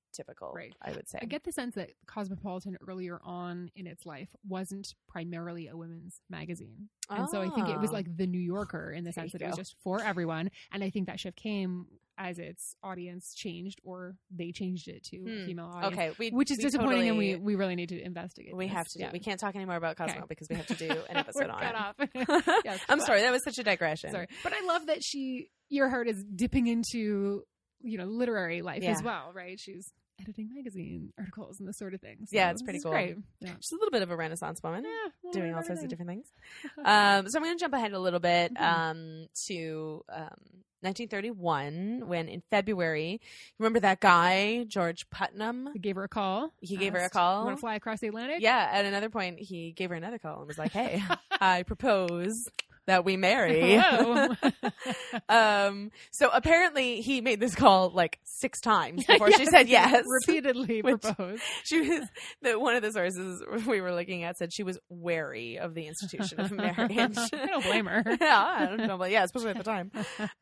Right. 0.54 0.74
i 0.82 0.90
would 0.92 1.08
say 1.08 1.18
I 1.22 1.26
get 1.26 1.44
the 1.44 1.52
sense 1.52 1.74
that 1.76 1.90
Cosmopolitan 2.06 2.76
earlier 2.86 3.20
on 3.24 3.70
in 3.74 3.86
its 3.86 4.04
life 4.06 4.28
wasn't 4.48 4.86
primarily 5.08 5.68
a 5.68 5.76
women's 5.76 6.20
magazine. 6.30 6.88
And 7.10 7.28
so 7.30 7.40
I 7.42 7.48
think 7.50 7.68
it 7.68 7.78
was 7.80 7.90
Oh. 7.90 7.94
like 7.94 8.16
the 8.16 8.26
New 8.26 8.40
Yorker 8.40 8.90
in 8.92 9.04
the 9.04 9.12
sense 9.12 9.32
that 9.32 9.42
it 9.42 9.46
was 9.48 9.56
just 9.56 9.76
for 9.84 10.02
everyone. 10.02 10.50
And 10.72 10.82
I 10.82 10.90
think 10.90 11.06
that 11.08 11.20
shift 11.20 11.36
came 11.36 11.86
as 12.18 12.38
its 12.38 12.74
audience 12.82 13.34
changed 13.34 13.80
or 13.84 14.16
they 14.30 14.52
changed 14.52 14.86
it 14.88 15.02
to 15.04 15.16
a 15.16 15.20
Hmm. 15.40 15.46
female 15.46 15.64
audience. 15.66 15.94
okay 15.94 16.10
we, 16.18 16.30
Which 16.30 16.50
is 16.50 16.58
disappointing 16.58 17.08
and 17.08 17.18
we, 17.18 17.36
we 17.36 17.54
really 17.54 17.74
need 17.74 17.88
to 17.88 18.00
investigate. 18.00 18.54
we 18.54 18.66
this. 18.66 18.74
have 18.76 18.86
to 18.88 18.98
do 18.98 19.04
Yeah. 19.04 19.10
we 19.12 19.18
can't 19.18 19.40
talk 19.40 19.56
anymore 19.56 19.76
about 19.76 19.96
cosmo 19.96 20.18
Okay. 20.18 20.26
because 20.28 20.48
we 20.50 20.56
have 20.56 20.66
to 20.66 20.74
do 20.74 20.90
an 21.08 21.16
episode 21.22 21.48
on 21.50 21.62
it. 21.98 22.10
Yes, 22.64 22.80
i'm 22.88 22.98
but- 22.98 23.06
sorry 23.06 23.22
that 23.22 23.32
was 23.32 23.42
such 23.44 23.58
a 23.58 23.62
digression 23.64 24.10
Sorry, 24.10 24.26
but 24.42 24.52
I 24.52 24.64
love 24.66 24.86
that 24.86 25.02
she 25.02 25.48
Earhart 25.70 26.06
is 26.08 26.22
dipping 26.24 26.66
into 26.66 27.42
you 27.80 27.98
know 27.98 28.04
literary 28.04 28.62
life 28.62 28.82
as 28.84 29.02
well, 29.02 29.32
right? 29.34 29.58
She's 29.58 29.90
editing 30.22 30.50
magazine 30.54 31.12
articles 31.18 31.58
and 31.60 31.68
this 31.68 31.76
sort 31.78 31.94
of 31.94 32.00
thing. 32.00 32.18
So 32.26 32.36
Yeah, 32.36 32.50
it's 32.50 32.62
pretty 32.62 32.80
cool. 32.80 32.92
Great. 32.92 33.16
Yeah. 33.40 33.50
She's 33.60 33.72
a 33.72 33.76
little 33.76 33.90
bit 33.90 34.02
of 34.02 34.10
a 34.10 34.16
Renaissance 34.16 34.62
woman. 34.62 34.84
Yeah, 34.84 35.10
well, 35.22 35.32
Doing 35.32 35.54
all 35.54 35.62
sorts 35.62 35.82
of 35.82 35.88
different 35.88 36.10
things. 36.10 36.26
um, 36.84 37.28
so 37.28 37.38
I'm 37.38 37.44
going 37.44 37.56
to 37.56 37.60
jump 37.60 37.74
ahead 37.74 37.92
a 37.92 37.98
little 37.98 38.20
bit 38.20 38.54
Mhm. 38.54 38.60
um, 38.60 39.26
to 39.48 40.04
um, 40.08 40.62
1931, 40.82 42.02
when 42.06 42.28
in 42.28 42.42
February, 42.50 43.20
remember 43.58 43.80
that 43.80 44.00
guy 44.00 44.64
George 44.66 45.08
Putnam? 45.10 45.70
He 45.72 45.78
gave 45.78 45.96
her 45.96 46.04
a 46.04 46.08
call. 46.08 46.52
He 46.60 46.76
gave 46.76 46.92
her 46.92 46.98
a 47.00 47.10
call. 47.10 47.44
Want 47.44 47.56
to 47.56 47.60
fly 47.60 47.74
across 47.76 48.00
the 48.00 48.08
Atlantic? 48.08 48.38
Yeah, 48.40 48.68
at 48.72 48.84
another 48.84 49.08
point, 49.10 49.38
he 49.38 49.72
gave 49.72 49.90
her 49.90 49.96
another 49.96 50.18
call 50.18 50.38
and 50.40 50.48
was 50.48 50.58
like, 50.58 50.72
"Hey, 50.72 51.02
I 51.40 51.62
propose 51.62 52.48
that 52.86 53.04
we 53.04 53.16
marry." 53.16 53.80
Um, 55.28 55.90
so 56.10 56.28
apparently, 56.32 57.00
he 57.00 57.20
made 57.20 57.40
this 57.40 57.54
call 57.54 57.90
like 57.90 58.18
six 58.24 58.60
times 58.60 59.04
before 59.04 59.30
she 59.32 59.46
said 59.46 59.68
yes. 59.68 60.04
Repeatedly 60.06 60.82
proposed. 60.82 61.42
She 61.64 61.80
was 61.80 62.08
the 62.42 62.58
one 62.58 62.74
of 62.76 62.82
the 62.82 62.92
sources 62.92 63.42
we 63.66 63.80
were 63.80 63.92
looking 63.92 64.24
at 64.24 64.36
said 64.36 64.52
she 64.52 64.62
was 64.62 64.78
wary 64.88 65.58
of 65.58 65.74
the 65.74 65.86
institution 65.86 66.40
of 66.40 66.50
marriage. 66.50 67.16
I 67.32 67.46
don't 67.46 67.64
blame 67.64 67.86
her. 67.86 68.02
yeah, 68.20 68.54
I 68.58 68.66
don't 68.66 68.86
know, 68.86 68.98
but 68.98 69.10
yeah, 69.10 69.24
especially 69.24 69.50
at 69.50 69.58
the 69.58 69.64
time. 69.64 69.90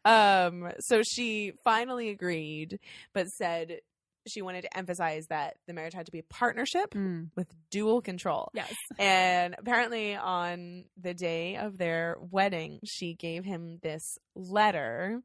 Um, 0.05 0.73
so 0.81 1.03
she 1.03 1.53
finally 1.65 2.11
agreed, 2.11 2.79
but 3.13 3.29
said 3.29 3.81
she 4.27 4.43
wanted 4.43 4.63
to 4.63 4.77
emphasize 4.77 5.27
that 5.29 5.57
the 5.67 5.73
marriage 5.73 5.95
had 5.95 6.07
to 6.07 6.13
be 6.13 6.19
a 6.19 6.23
partnership 6.25 6.93
Mm, 6.95 7.29
with 7.37 7.49
dual 7.71 8.01
control. 8.03 8.51
yes. 8.55 8.73
And 8.99 9.55
apparently, 9.59 10.15
on 10.17 10.85
the 11.01 11.15
day 11.15 11.57
of 11.57 11.79
their 11.79 12.17
wedding, 12.21 12.81
she 12.85 13.15
gave 13.15 13.45
him 13.45 13.79
this 13.83 14.19
letter. 14.35 15.21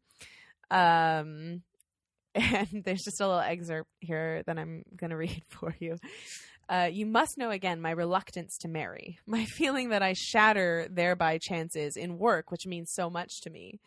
Um, 0.71 1.62
and 2.36 2.84
there's 2.84 3.03
just 3.03 3.21
a 3.21 3.27
little 3.27 3.39
excerpt 3.41 3.89
here 3.99 4.43
that 4.45 4.58
I'm 4.58 4.84
going 4.95 5.10
to 5.12 5.17
read 5.17 5.43
for 5.49 5.75
you. 5.79 5.97
Uh, 6.67 6.89
you 6.91 7.05
must 7.05 7.38
know 7.38 7.51
again 7.51 7.79
my 7.79 7.91
reluctance 7.91 8.58
to 8.58 8.67
marry, 8.67 9.19
my 9.27 9.45
feeling 9.45 9.89
that 9.89 10.01
I 10.01 10.13
shatter 10.13 10.88
thereby 10.89 11.38
chances 11.39 11.95
in 11.95 12.17
work, 12.17 12.49
which 12.49 12.65
means 12.65 12.91
so 12.91 13.10
much 13.10 13.41
to 13.41 13.49
me. 13.51 13.79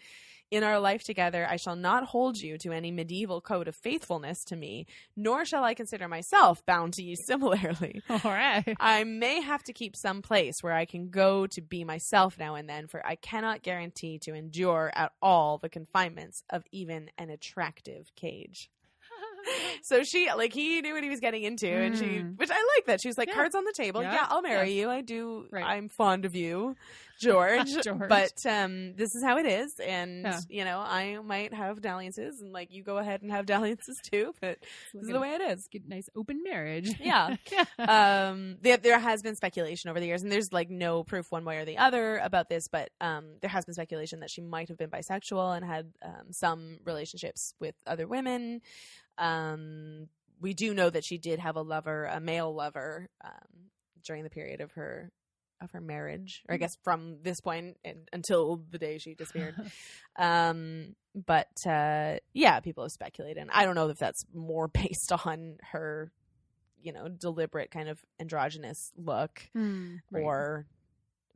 In 0.50 0.64
our 0.64 0.80
life 0.80 1.04
together, 1.04 1.46
I 1.48 1.56
shall 1.56 1.76
not 1.76 2.04
hold 2.04 2.38
you 2.38 2.56
to 2.58 2.72
any 2.72 2.90
medieval 2.90 3.42
code 3.42 3.68
of 3.68 3.76
faithfulness 3.76 4.44
to 4.44 4.56
me, 4.56 4.86
nor 5.14 5.44
shall 5.44 5.62
I 5.62 5.74
consider 5.74 6.08
myself 6.08 6.64
bound 6.64 6.94
to 6.94 7.02
you 7.02 7.16
similarly. 7.26 8.00
All 8.08 8.20
right. 8.24 8.64
I 8.80 9.04
may 9.04 9.42
have 9.42 9.62
to 9.64 9.74
keep 9.74 9.94
some 9.94 10.22
place 10.22 10.62
where 10.62 10.72
I 10.72 10.86
can 10.86 11.10
go 11.10 11.46
to 11.48 11.60
be 11.60 11.84
myself 11.84 12.38
now 12.38 12.54
and 12.54 12.68
then, 12.68 12.86
for 12.86 13.06
I 13.06 13.16
cannot 13.16 13.62
guarantee 13.62 14.18
to 14.20 14.34
endure 14.34 14.90
at 14.94 15.12
all 15.20 15.58
the 15.58 15.68
confinements 15.68 16.42
of 16.48 16.64
even 16.72 17.10
an 17.18 17.28
attractive 17.28 18.06
cage. 18.16 18.70
So 19.82 20.02
she, 20.02 20.28
like, 20.36 20.52
he 20.52 20.80
knew 20.82 20.92
what 20.94 21.02
he 21.04 21.08
was 21.10 21.20
getting 21.20 21.42
into, 21.44 21.68
and 21.68 21.96
she, 21.96 22.04
Mm. 22.04 22.36
which 22.38 22.50
I 22.50 22.54
like 22.76 22.86
that. 22.86 23.00
She 23.00 23.08
was 23.08 23.16
like, 23.16 23.28
Yeah. 23.28 23.34
cards 23.34 23.54
on 23.54 23.64
the 23.64 23.72
table. 23.74 24.02
Yeah. 24.02 24.12
Yeah, 24.14 24.26
I'll 24.28 24.42
marry 24.42 24.70
Yes. 24.70 24.76
you. 24.80 24.90
I 24.90 25.00
do. 25.00 25.46
Right. 25.50 25.64
I'm 25.64 25.88
fond 25.88 26.24
of 26.24 26.34
you, 26.34 26.76
George. 27.20 27.72
George. 27.84 28.08
But 28.08 28.32
um, 28.46 28.94
this 28.96 29.14
is 29.14 29.22
how 29.24 29.38
it 29.38 29.46
is, 29.46 29.78
and 29.80 30.22
Yeah. 30.24 30.40
you 30.48 30.64
know, 30.64 30.78
I 30.80 31.18
might 31.24 31.54
have 31.54 31.80
dalliances, 31.80 32.40
and 32.40 32.52
like, 32.52 32.70
you 32.72 32.82
go 32.82 32.98
ahead 32.98 33.22
and 33.22 33.30
have 33.30 33.46
dalliances 33.46 33.98
too. 34.02 34.34
But 34.40 34.58
this 34.92 35.04
is 35.04 35.08
the 35.08 35.20
way 35.20 35.34
it 35.34 35.40
is. 35.40 35.68
Get 35.68 35.88
nice 35.88 36.08
open 36.16 36.42
marriage. 36.42 36.90
Yeah. 37.00 37.36
um 37.78 38.56
there, 38.60 38.76
there 38.76 38.98
has 38.98 39.22
been 39.22 39.36
speculation 39.36 39.90
over 39.90 40.00
the 40.00 40.06
years 40.06 40.22
and 40.22 40.30
there's 40.32 40.52
like 40.52 40.70
no 40.70 41.04
proof 41.04 41.30
one 41.30 41.44
way 41.44 41.58
or 41.58 41.64
the 41.64 41.78
other 41.78 42.18
about 42.18 42.48
this 42.48 42.68
but 42.68 42.90
um 43.00 43.24
there 43.40 43.50
has 43.50 43.64
been 43.64 43.74
speculation 43.74 44.20
that 44.20 44.30
she 44.30 44.40
might 44.40 44.68
have 44.68 44.76
been 44.76 44.90
bisexual 44.90 45.56
and 45.56 45.64
had 45.64 45.92
um, 46.02 46.32
some 46.32 46.78
relationships 46.84 47.54
with 47.60 47.74
other 47.86 48.06
women 48.06 48.60
um 49.18 50.08
we 50.40 50.54
do 50.54 50.72
know 50.72 50.88
that 50.88 51.04
she 51.04 51.18
did 51.18 51.38
have 51.38 51.56
a 51.56 51.62
lover 51.62 52.04
a 52.06 52.20
male 52.20 52.54
lover 52.54 53.08
um 53.24 53.70
during 54.04 54.22
the 54.24 54.30
period 54.30 54.60
of 54.60 54.72
her 54.72 55.10
of 55.60 55.72
her 55.72 55.80
marriage 55.80 56.42
or 56.48 56.54
i 56.54 56.56
guess 56.58 56.70
from 56.84 57.18
this 57.22 57.40
point 57.40 57.76
and, 57.84 58.08
until 58.12 58.62
the 58.70 58.78
day 58.78 58.98
she 58.98 59.14
disappeared 59.14 59.54
um 60.16 60.94
but 61.14 61.48
uh 61.66 62.14
yeah 62.32 62.60
people 62.60 62.84
have 62.84 62.92
speculated 62.92 63.40
and 63.40 63.50
i 63.52 63.64
don't 63.64 63.74
know 63.74 63.88
if 63.88 63.98
that's 63.98 64.24
more 64.32 64.68
based 64.82 65.12
on 65.24 65.56
her 65.72 66.12
you 66.80 66.92
know 66.92 67.08
deliberate 67.08 67.70
kind 67.72 67.88
of 67.88 68.00
androgynous 68.20 68.92
look 68.96 69.42
Mm, 69.56 69.98
right. 70.12 70.22
or 70.22 70.66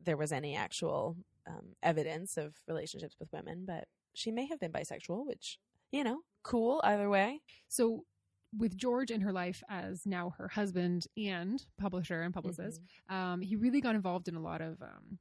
there 0.05 0.17
was 0.17 0.31
any 0.33 0.55
actual 0.57 1.17
um, 1.49 1.75
evidence 1.83 2.37
of 2.37 2.55
relationships 2.69 3.17
with 3.19 3.29
women 3.33 3.65
but 3.67 3.89
she 4.15 4.31
may 4.31 4.47
have 4.47 4.61
been 4.61 4.71
bisexual 4.71 5.27
which 5.27 5.59
you 5.93 6.03
know 6.03 6.19
cool 6.43 6.81
either 6.85 7.09
way 7.09 7.41
So, 7.69 8.05
with 8.59 8.77
George 8.77 9.11
in 9.11 9.21
her 9.23 9.33
life 9.33 9.63
as 9.71 10.05
now 10.05 10.31
her 10.37 10.49
husband 10.49 11.07
and 11.17 11.65
publisher 11.79 12.21
and 12.23 12.35
publicist, 12.35 12.83
Mhm. 13.11 13.15
um, 13.15 13.41
he 13.41 13.57
really 13.57 13.81
got 13.81 13.95
involved 13.95 14.29
in 14.29 14.35
a 14.35 14.41
lot 14.43 14.61
of 14.61 14.83
um, 14.83 15.19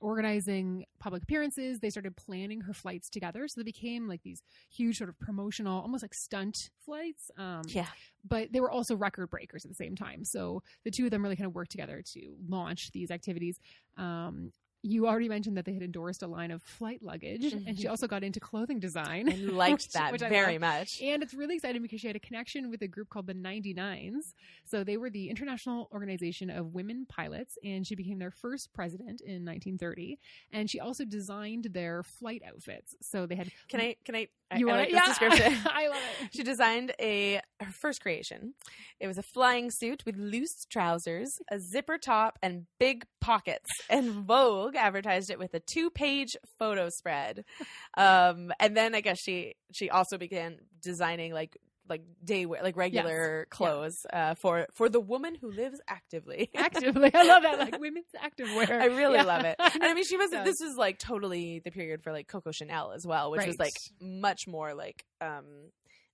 organizing 0.00 0.84
public 1.00 1.22
appearances. 1.22 1.80
They 1.80 1.90
started 1.90 2.16
planning 2.16 2.60
her 2.60 2.72
flights 2.74 3.08
together, 3.08 3.48
so 3.48 3.60
they 3.60 3.64
became 3.64 4.06
like 4.06 4.22
these 4.22 4.42
huge 4.70 4.98
sort 4.98 5.08
of 5.10 5.18
promotional, 5.18 5.80
almost 5.80 6.02
like 6.02 6.14
stunt 6.14 6.70
flights. 6.84 7.30
Um, 7.36 7.62
yeah 7.68 7.88
but 8.28 8.52
they 8.52 8.60
were 8.60 8.70
also 8.70 8.96
record 8.96 9.30
breakers 9.30 9.64
at 9.64 9.68
the 9.70 9.74
same 9.76 9.94
time. 9.94 10.24
So 10.24 10.62
the 10.84 10.90
two 10.90 11.04
of 11.04 11.10
them 11.12 11.22
really 11.22 11.36
kind 11.36 11.46
of 11.46 11.54
worked 11.54 11.70
together 11.70 12.02
to 12.14 12.36
launch 12.48 12.90
these 12.90 13.10
activities. 13.12 13.60
Um, 13.96 14.52
you 14.86 15.06
already 15.08 15.28
mentioned 15.28 15.56
that 15.56 15.64
they 15.64 15.72
had 15.74 15.82
endorsed 15.82 16.22
a 16.22 16.26
line 16.28 16.50
of 16.50 16.62
flight 16.62 17.02
luggage, 17.02 17.52
and 17.52 17.76
she 17.78 17.84
Mhm. 17.86 17.90
also 17.90 18.06
got 18.06 18.22
into 18.22 18.38
clothing 18.40 18.78
design. 18.78 19.28
and 19.28 19.56
liked 19.56 19.92
that 19.94 20.12
which 20.12 20.20
very 20.20 20.58
much 20.58 21.00
And 21.02 21.22
it's 21.22 21.34
really 21.34 21.56
exciting 21.56 21.82
because 21.82 22.00
she 22.00 22.06
had 22.06 22.14
a 22.16 22.20
connection 22.20 22.70
with 22.70 22.82
a 22.82 22.88
group 22.88 23.08
called 23.08 23.26
the 23.26 23.34
99s. 23.34 24.34
So 24.64 24.84
they 24.84 24.96
were 24.96 25.10
the 25.10 25.28
International 25.28 25.88
Organization 25.92 26.50
of 26.50 26.72
Women 26.74 27.06
Pilots, 27.08 27.58
and 27.64 27.86
she 27.86 27.94
became 27.94 28.18
their 28.18 28.30
first 28.30 28.72
president 28.72 29.20
in 29.20 29.44
1930. 29.44 30.18
And 30.52 30.70
she 30.70 30.78
also 30.80 31.04
designed 31.04 31.64
their 31.72 32.02
flight 32.02 32.42
outfits. 32.46 32.94
So 33.00 33.26
they 33.26 33.34
had. 33.36 33.50
can 33.68 33.80
i 33.80 33.96
can 34.04 34.14
I- 34.14 34.28
You 34.56 34.68
I 34.68 34.72
want 34.72 34.78
like 34.80 34.88
it? 34.88 34.92
this 34.92 35.00
Yeah. 35.20 35.28
description 35.28 35.58
I 35.72 35.88
love 35.88 35.98
it. 36.22 36.28
She 36.32 36.42
designed 36.44 36.92
a 37.00 37.40
her 37.60 37.72
first 37.72 38.00
creation. 38.00 38.54
It 39.00 39.06
was 39.08 39.18
a 39.18 39.22
flying 39.22 39.70
suit 39.70 40.04
with 40.06 40.16
loose 40.16 40.66
trousers, 40.70 41.38
a 41.50 41.58
zipper 41.58 41.98
top, 41.98 42.38
and 42.42 42.66
big 42.78 43.06
pockets. 43.20 43.68
And 43.90 44.10
Vogue 44.26 44.76
advertised 44.76 45.30
it 45.30 45.38
with 45.38 45.52
a 45.54 45.60
two-page 45.60 46.36
photo 46.58 46.88
spread. 46.90 47.44
Um, 47.98 48.52
and 48.60 48.76
then 48.76 48.94
I 48.94 49.00
guess 49.00 49.18
she 49.18 49.54
she 49.72 49.88
also 49.88 50.18
began 50.18 50.58
designing 50.82 51.32
like 51.32 51.56
like 51.88 52.02
day 52.24 52.46
wear, 52.46 52.62
like 52.62 52.76
regular 52.76 53.46
clothes 53.50 54.04
uh, 54.12 54.34
for 54.34 54.66
for 54.74 54.88
the 54.88 55.00
woman 55.00 55.34
who 55.34 55.50
lives 55.50 55.80
actively. 55.88 56.50
Actively. 56.56 57.10
I 57.14 57.22
love 57.24 57.42
that. 57.44 57.58
Like 57.58 57.78
women's 57.78 58.06
active 58.20 58.48
wear. 58.54 58.80
I 58.80 58.86
really 58.86 59.14
Yeah. 59.16 59.22
love 59.22 59.44
it. 59.44 59.56
And 59.58 59.82
I 59.84 59.94
mean, 59.94 60.04
she 60.04 60.16
was. 60.16 60.30
Yeah. 60.32 60.42
This 60.44 60.60
is 60.60 60.76
like 60.76 60.98
totally 60.98 61.60
the 61.64 61.70
period 61.70 62.02
for 62.02 62.12
like 62.12 62.26
Coco 62.28 62.50
Chanel 62.50 62.92
as 62.92 63.06
well, 63.06 63.30
which 63.30 63.46
was 63.46 63.58
like 63.58 63.74
much 64.00 64.46
more 64.48 64.74
like 64.74 65.04
um 65.20 65.44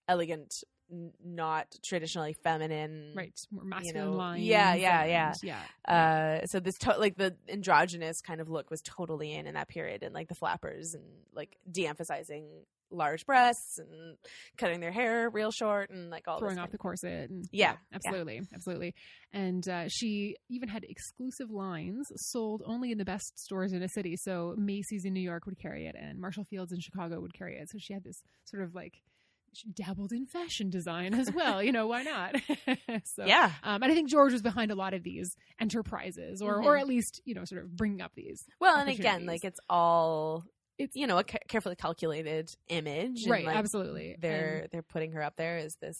elegant, 0.08 0.52
n- 0.90 1.12
not 1.24 1.66
traditionally 1.84 2.34
feminine. 2.44 3.14
Right. 3.16 3.32
More 3.50 3.64
masculine 3.64 4.10
know, 4.10 4.12
lines. 4.12 4.42
yeah, 4.44 4.74
yeah, 4.74 5.00
and- 5.02 5.10
yeah. 5.42 5.58
Yeah. 5.88 6.40
Uh, 6.42 6.46
so 6.46 6.60
this 6.60 6.76
to- 6.78 6.98
like 6.98 7.16
the 7.16 7.34
androgynous 7.48 8.20
kind 8.20 8.40
of 8.40 8.50
look 8.50 8.70
was 8.70 8.82
totally 8.82 9.32
in 9.32 9.46
in 9.46 9.54
that 9.54 9.68
period, 9.68 10.02
and 10.02 10.12
like 10.14 10.28
the 10.28 10.34
flappers 10.34 10.94
and 10.94 11.04
like 11.34 11.56
de-emphasizing 11.70 12.46
large 12.92 13.24
breasts 13.26 13.78
and 13.78 14.16
cutting 14.58 14.80
their 14.80 14.92
hair 14.92 15.30
real 15.30 15.50
short 15.50 15.90
and 15.90 16.10
like 16.10 16.28
all 16.28 16.38
Throwing 16.38 16.58
off 16.58 16.70
the 16.70 16.78
corset. 16.78 17.30
And, 17.30 17.46
Yeah, 17.50 17.72
yeah. 17.72 17.96
absolutely. 17.96 18.42
Absolutely. 18.54 18.94
And 19.32 19.66
uh, 19.68 19.84
she 19.88 20.36
even 20.50 20.68
had 20.68 20.84
exclusive 20.84 21.50
lines 21.50 22.06
sold 22.16 22.62
only 22.66 22.92
in 22.92 22.98
the 22.98 23.04
best 23.04 23.38
stores 23.38 23.72
in 23.72 23.82
a 23.82 23.88
city. 23.88 24.16
So 24.16 24.54
Macy's 24.58 25.04
in 25.04 25.14
New 25.14 25.20
York 25.20 25.46
would 25.46 25.58
carry 25.58 25.86
it, 25.86 25.96
and 25.98 26.20
Marshall 26.20 26.44
Fields 26.44 26.70
in 26.72 26.80
Chicago 26.80 27.20
would 27.20 27.32
carry 27.34 27.56
it. 27.56 27.68
So 27.70 27.78
she 27.80 27.94
had 27.94 28.04
this 28.04 28.22
sort 28.44 28.62
of 28.62 28.74
like, 28.74 28.94
she 29.54 29.68
dabbled 29.70 30.12
in 30.12 30.24
fashion 30.26 30.70
design 30.70 31.12
as 31.12 31.30
well. 31.30 31.62
you 31.62 31.72
know, 31.72 31.86
why 31.86 32.02
not? 32.02 32.36
so, 33.04 33.24
yeah. 33.26 33.52
Um, 33.62 33.82
and 33.82 33.92
I 33.92 33.94
think 33.94 34.08
George 34.10 34.32
was 34.32 34.40
behind 34.42 34.70
a 34.70 34.74
lot 34.74 34.94
of 34.94 35.02
these 35.02 35.34
enterprises, 35.60 36.40
or, 36.42 36.62
or 36.62 36.76
Mhm. 36.76 36.80
at 36.80 36.86
least 36.86 37.20
you 37.24 37.34
know, 37.34 37.44
sort 37.44 37.62
of 37.62 37.76
bringing 37.76 38.00
up 38.00 38.12
these. 38.14 38.42
Well, 38.60 38.78
and 38.78 38.88
again, 38.88 39.26
like 39.26 39.44
it's 39.44 39.60
all 39.68 40.44
It's- 40.78 40.96
you 40.96 41.06
know 41.06 41.18
a 41.18 41.24
ca- 41.24 41.38
carefully 41.48 41.76
calculated 41.76 42.50
image, 42.68 43.22
and, 43.22 43.30
Right, 43.30 43.44
like, 43.46 43.56
absolutely. 43.56 44.16
They're 44.18 44.68
they're 44.72 44.82
putting 44.82 45.12
her 45.12 45.22
up 45.22 45.36
there 45.36 45.58
as 45.58 45.76
this 45.80 45.96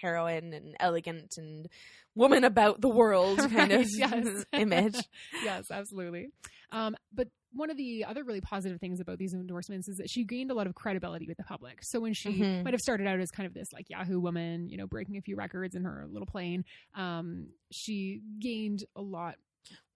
heroine 0.00 0.52
and 0.52 0.74
elegant 0.80 1.34
and 1.36 1.68
woman 2.14 2.42
about 2.44 2.80
the 2.80 2.88
world 2.88 3.38
kind 3.50 3.52
Right, 3.70 3.70
of 3.72 3.86
yes. 3.88 4.44
image. 4.52 4.96
yes, 5.44 5.70
absolutely. 5.70 6.28
Um, 6.72 6.96
but 7.14 7.28
one 7.52 7.70
of 7.70 7.76
the 7.76 8.06
other 8.06 8.24
really 8.24 8.40
positive 8.40 8.80
things 8.80 8.98
about 8.98 9.18
these 9.18 9.34
endorsements 9.34 9.86
is 9.86 9.98
that 9.98 10.08
she 10.10 10.24
gained 10.24 10.50
a 10.50 10.54
lot 10.54 10.66
of 10.66 10.74
credibility 10.74 11.26
with 11.26 11.36
the 11.36 11.44
public. 11.44 11.78
So 11.82 12.00
when 12.00 12.14
she 12.14 12.30
Mhm. 12.30 12.64
might 12.64 12.72
have 12.72 12.80
started 12.80 13.06
out 13.06 13.20
as 13.20 13.30
kind 13.30 13.46
of 13.46 13.52
this 13.52 13.70
like 13.74 13.90
Yahoo 13.90 14.18
woman, 14.18 14.68
you 14.70 14.78
know, 14.78 14.86
breaking 14.86 15.18
a 15.18 15.20
few 15.20 15.36
records 15.36 15.74
in 15.76 15.84
her 15.84 16.06
little 16.10 16.26
plane, 16.26 16.64
um, 16.94 17.48
she 17.70 18.22
gained 18.40 18.84
a 18.96 19.02
lot. 19.02 19.36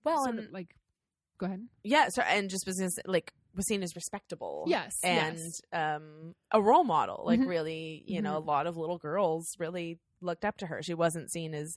Well, 0.04 0.26
and 0.26 0.52
like, 0.52 0.76
go 1.38 1.46
ahead. 1.46 1.66
yeah, 1.82 2.08
so 2.10 2.20
and 2.22 2.48
just 2.50 2.64
business 2.66 2.92
like 3.06 3.32
was 3.56 3.66
seen 3.66 3.82
as 3.82 3.94
respectable. 3.96 4.64
Yes, 4.66 4.92
and 5.02 5.38
yes. 5.38 5.60
um, 5.72 6.34
a 6.52 6.60
role 6.62 6.84
model. 6.84 7.22
Like 7.26 7.40
Mhm. 7.40 7.48
really, 7.48 8.04
you 8.06 8.22
know, 8.22 8.36
a 8.36 8.40
lot 8.40 8.66
of 8.66 8.76
little 8.76 8.98
girls 8.98 9.54
really 9.58 9.98
looked 10.20 10.44
up 10.44 10.58
to 10.58 10.66
her. 10.66 10.82
She 10.82 10.94
wasn't 10.94 11.30
seen 11.30 11.54
as 11.54 11.76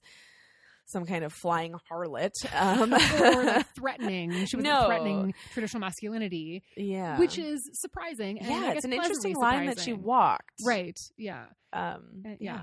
some 0.85 1.05
kind 1.05 1.23
of 1.23 1.31
flying 1.31 1.75
harlot. 1.91 2.31
Um, 2.53 2.93
or 2.93 3.43
like 3.43 3.67
threatening. 3.75 4.45
She 4.47 4.55
was 4.55 4.63
No. 4.65 4.85
threatening 4.87 5.33
traditional 5.53 5.81
masculinity, 5.81 6.63
yeah, 6.75 7.19
which 7.19 7.37
is 7.37 7.61
surprising. 7.73 8.39
And 8.39 8.47
I 8.47 8.51
yeah, 8.51 8.61
guess 8.67 8.75
it's 8.77 8.85
an 8.85 8.93
interesting 8.93 9.35
line 9.35 9.67
that 9.67 9.79
she 9.79 9.93
walked. 9.93 10.49
Right. 10.65 10.97
Yeah. 11.15 11.45
Um, 11.73 12.23
yeah. 12.25 12.35
yeah. 12.39 12.61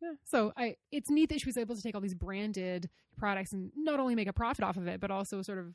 Yeah. 0.00 0.12
So 0.24 0.52
I, 0.56 0.76
it's 0.92 1.10
neat 1.10 1.30
that 1.30 1.40
she 1.40 1.46
was 1.48 1.56
able 1.56 1.74
to 1.74 1.82
take 1.82 1.94
all 1.94 2.00
these 2.00 2.14
branded 2.14 2.88
products 3.16 3.52
and 3.52 3.72
not 3.74 3.98
only 3.98 4.14
make 4.14 4.28
a 4.28 4.32
profit 4.32 4.62
off 4.62 4.76
of 4.76 4.86
it, 4.86 5.00
but 5.00 5.10
also 5.10 5.40
sort 5.42 5.58
of 5.58 5.74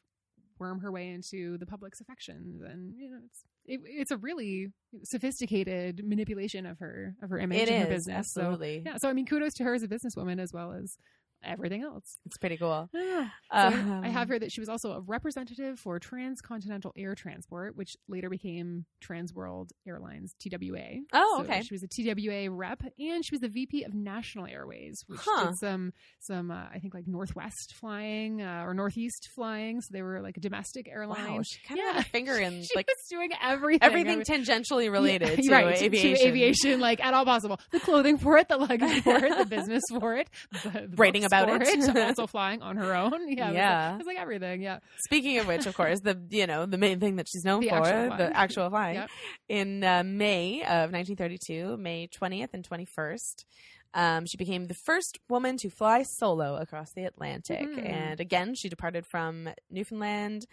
worm 0.61 0.79
her 0.79 0.91
way 0.91 1.09
into 1.09 1.57
the 1.57 1.65
public's 1.65 1.99
affections. 1.99 2.61
And 2.61 2.93
you 2.97 3.09
know, 3.11 3.17
it's 3.25 3.43
it, 3.65 3.81
it's 3.83 4.11
a 4.11 4.17
really 4.17 4.71
sophisticated 5.03 6.01
manipulation 6.05 6.65
of 6.65 6.79
her 6.79 7.15
of 7.21 7.29
her 7.29 7.39
image 7.39 7.63
It 7.63 7.69
and 7.69 7.83
her 7.83 7.89
business. 7.89 8.15
absolutely. 8.37 8.83
So 8.85 8.91
yeah. 8.91 8.97
So 8.97 9.09
I 9.09 9.13
mean, 9.13 9.25
kudos 9.25 9.53
to 9.55 9.63
her 9.63 9.73
as 9.73 9.83
a 9.83 9.87
businesswoman 9.87 10.39
as 10.39 10.53
well 10.53 10.71
as 10.71 10.97
everything 11.43 11.83
else. 11.83 12.03
It's 12.25 12.37
pretty 12.37 12.57
cool. 12.57 12.89
Yeah. 12.93 13.27
So 13.51 13.57
I 13.57 13.67
Um, 13.67 14.03
have 14.03 14.29
here 14.29 14.39
that 14.39 14.51
she 14.51 14.61
was 14.61 14.69
also 14.69 14.93
a 14.93 15.01
representative 15.01 15.77
for 15.79 15.99
Transcontinental 15.99 16.93
Air 16.97 17.15
Transport, 17.15 17.75
which 17.75 17.95
later 18.07 18.29
became 18.29 18.85
Transworld 19.05 19.71
Airlines 19.85 20.33
(TWA). 20.39 21.01
Oh, 21.13 21.35
So 21.39 21.43
okay. 21.43 21.61
She 21.63 21.73
was 21.73 21.83
a 21.83 21.87
TWA 21.87 22.49
rep, 22.49 22.81
and 22.97 23.25
she 23.25 23.33
was 23.33 23.41
the 23.41 23.49
VP 23.49 23.83
of 23.83 23.93
National 23.93 24.45
Airways, 24.47 25.03
which 25.07 25.19
Huh. 25.23 25.47
did 25.47 25.57
some 25.59 25.91
some 26.19 26.49
uh, 26.51 26.65
I 26.73 26.79
think 26.79 26.93
like 26.93 27.07
Northwest 27.07 27.73
flying 27.79 28.41
uh, 28.41 28.63
or 28.65 28.73
Northeast 28.73 29.27
flying. 29.35 29.81
So 29.81 29.89
they 29.91 30.01
were 30.01 30.21
like 30.21 30.37
a 30.37 30.39
domestic 30.39 30.87
airline. 30.87 31.33
Wow, 31.35 31.41
she 31.43 31.59
kind 31.67 31.79
of 31.79 31.85
Yeah. 31.85 31.93
had 31.93 32.05
a 32.05 32.09
finger 32.09 32.37
in 32.37 32.63
She 32.63 32.69
like 32.75 32.87
was 32.87 32.95
doing 33.09 33.31
everything. 33.41 33.83
everything 33.83 34.21
Every- 34.21 34.25
tangentially 34.25 34.91
related 34.91 35.39
Yeah, 35.39 35.59
to 35.59 35.65
right, 35.65 35.81
aviation. 35.81 36.27
aviation, 36.27 36.79
like 36.79 37.03
at 37.03 37.13
all 37.13 37.25
possible. 37.25 37.59
The 37.71 37.79
clothing 37.81 38.17
for 38.17 38.37
it, 38.37 38.47
the 38.47 38.57
luggage 38.57 39.01
for 39.03 39.17
it, 39.25 39.37
the 39.37 39.45
business 39.45 39.83
for 39.99 40.15
it, 40.15 40.29
the, 40.63 40.87
the 40.87 40.95
Writing 40.95 41.23
about 41.31 41.61
it. 41.67 41.97
also 41.97 42.27
flying 42.27 42.61
on 42.61 42.77
her 42.77 42.93
own. 42.95 43.11
Yeah, 43.31 43.47
it 43.47 43.51
was 43.51 43.53
like- 43.53 43.53
Yeah. 43.55 43.93
it 43.93 43.97
was 43.97 44.07
like 44.07 44.17
everything. 44.19 44.61
Yeah, 44.61 44.79
Speaking 45.05 45.37
of 45.39 45.47
which, 45.47 45.65
of 45.65 45.75
course, 45.75 45.99
the 46.01 46.19
you 46.29 46.47
know 46.47 46.65
the 46.65 46.77
main 46.77 46.99
thing 46.99 47.15
that 47.17 47.27
she's 47.29 47.45
known 47.45 47.61
The 47.61 47.69
for, 47.69 47.75
actual 47.75 48.17
the 48.17 48.37
actual 48.37 48.69
flying, 48.69 48.95
Yep. 48.95 49.09
in 49.49 49.83
uh, 49.83 50.03
May 50.05 50.61
of 50.61 50.91
1932, 50.91 51.77
May 51.77 52.07
20th 52.07 52.49
and 52.53 52.67
21st. 52.67 53.45
Um, 53.93 54.25
she 54.25 54.37
became 54.37 54.67
the 54.67 54.73
first 54.73 55.19
woman 55.29 55.57
to 55.57 55.69
fly 55.69 56.03
solo 56.03 56.55
across 56.55 56.93
the 56.93 57.03
Atlantic. 57.03 57.67
Mhm. 57.67 57.89
And 57.89 58.19
again, 58.21 58.55
she 58.55 58.69
departed 58.69 59.05
from 59.05 59.49
Newfoundland 59.69 60.45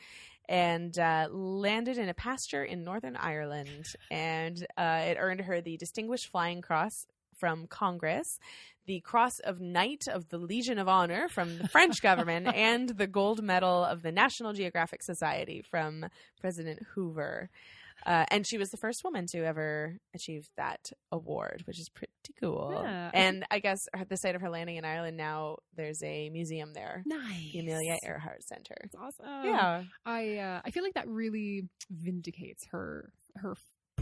and 0.49 0.99
uh, 0.99 1.29
landed 1.31 1.99
in 1.99 2.09
a 2.09 2.15
pasture 2.15 2.65
in 2.65 2.83
Northern 2.83 3.15
Ireland. 3.17 3.85
And 4.11 4.67
uh, 4.77 5.03
it 5.05 5.19
earned 5.21 5.43
her 5.43 5.61
the 5.61 5.77
Distinguished 5.77 6.29
Flying 6.33 6.63
Cross 6.63 7.07
from 7.39 7.67
Congress, 7.67 8.39
the 8.87 9.01
Cross 9.01 9.39
of 9.41 9.61
Knight 9.61 10.05
of 10.11 10.29
the 10.29 10.39
Legion 10.39 10.79
of 10.79 10.89
Honor 10.89 11.29
from 11.29 11.59
the 11.59 11.69
French 11.69 12.01
government, 12.03 12.49
and 12.55 12.89
the 12.89 13.07
Gold 13.07 13.43
Medal 13.43 13.85
of 13.85 14.03
the 14.03 14.13
National 14.13 14.53
Geographic 14.53 15.03
Society 15.03 15.63
from 15.71 16.07
President 16.41 16.81
Hoover. 16.95 17.51
Uh, 18.07 18.25
and 18.31 18.47
she 18.47 18.59
was 18.59 18.71
the 18.71 18.77
first 18.77 19.03
woman 19.05 19.27
to 19.27 19.45
ever 19.45 19.99
achieve 20.15 20.49
that 20.57 20.91
award, 21.11 21.63
which 21.67 21.81
is 21.81 21.89
pretty 21.89 22.13
cool. 22.41 22.71
Yeah. 22.83 23.11
And 23.13 23.45
I 23.51 23.59
guess 23.59 23.81
at 23.95 24.09
the 24.09 24.17
site 24.17 24.35
of 24.35 24.41
her 24.41 24.51
landing 24.51 24.77
in 24.77 24.85
Ireland 24.85 25.17
now, 25.17 25.57
there's 25.77 26.03
a 26.03 26.31
museum 26.31 26.73
there, 26.75 27.03
nice. 27.07 27.53
the 27.53 27.61
Amelia 27.61 27.97
Earhart 28.05 28.45
Center. 28.45 28.77
It's 28.85 28.95
awesome. 28.95 29.45
yeah, 29.45 29.83
I 30.07 30.37
uh, 30.37 30.61
I 30.65 30.71
feel 30.71 30.85
like 30.85 30.95
that 30.95 31.09
really 31.09 31.65
vindicates 31.91 32.67
her 32.71 33.13
her 33.37 33.55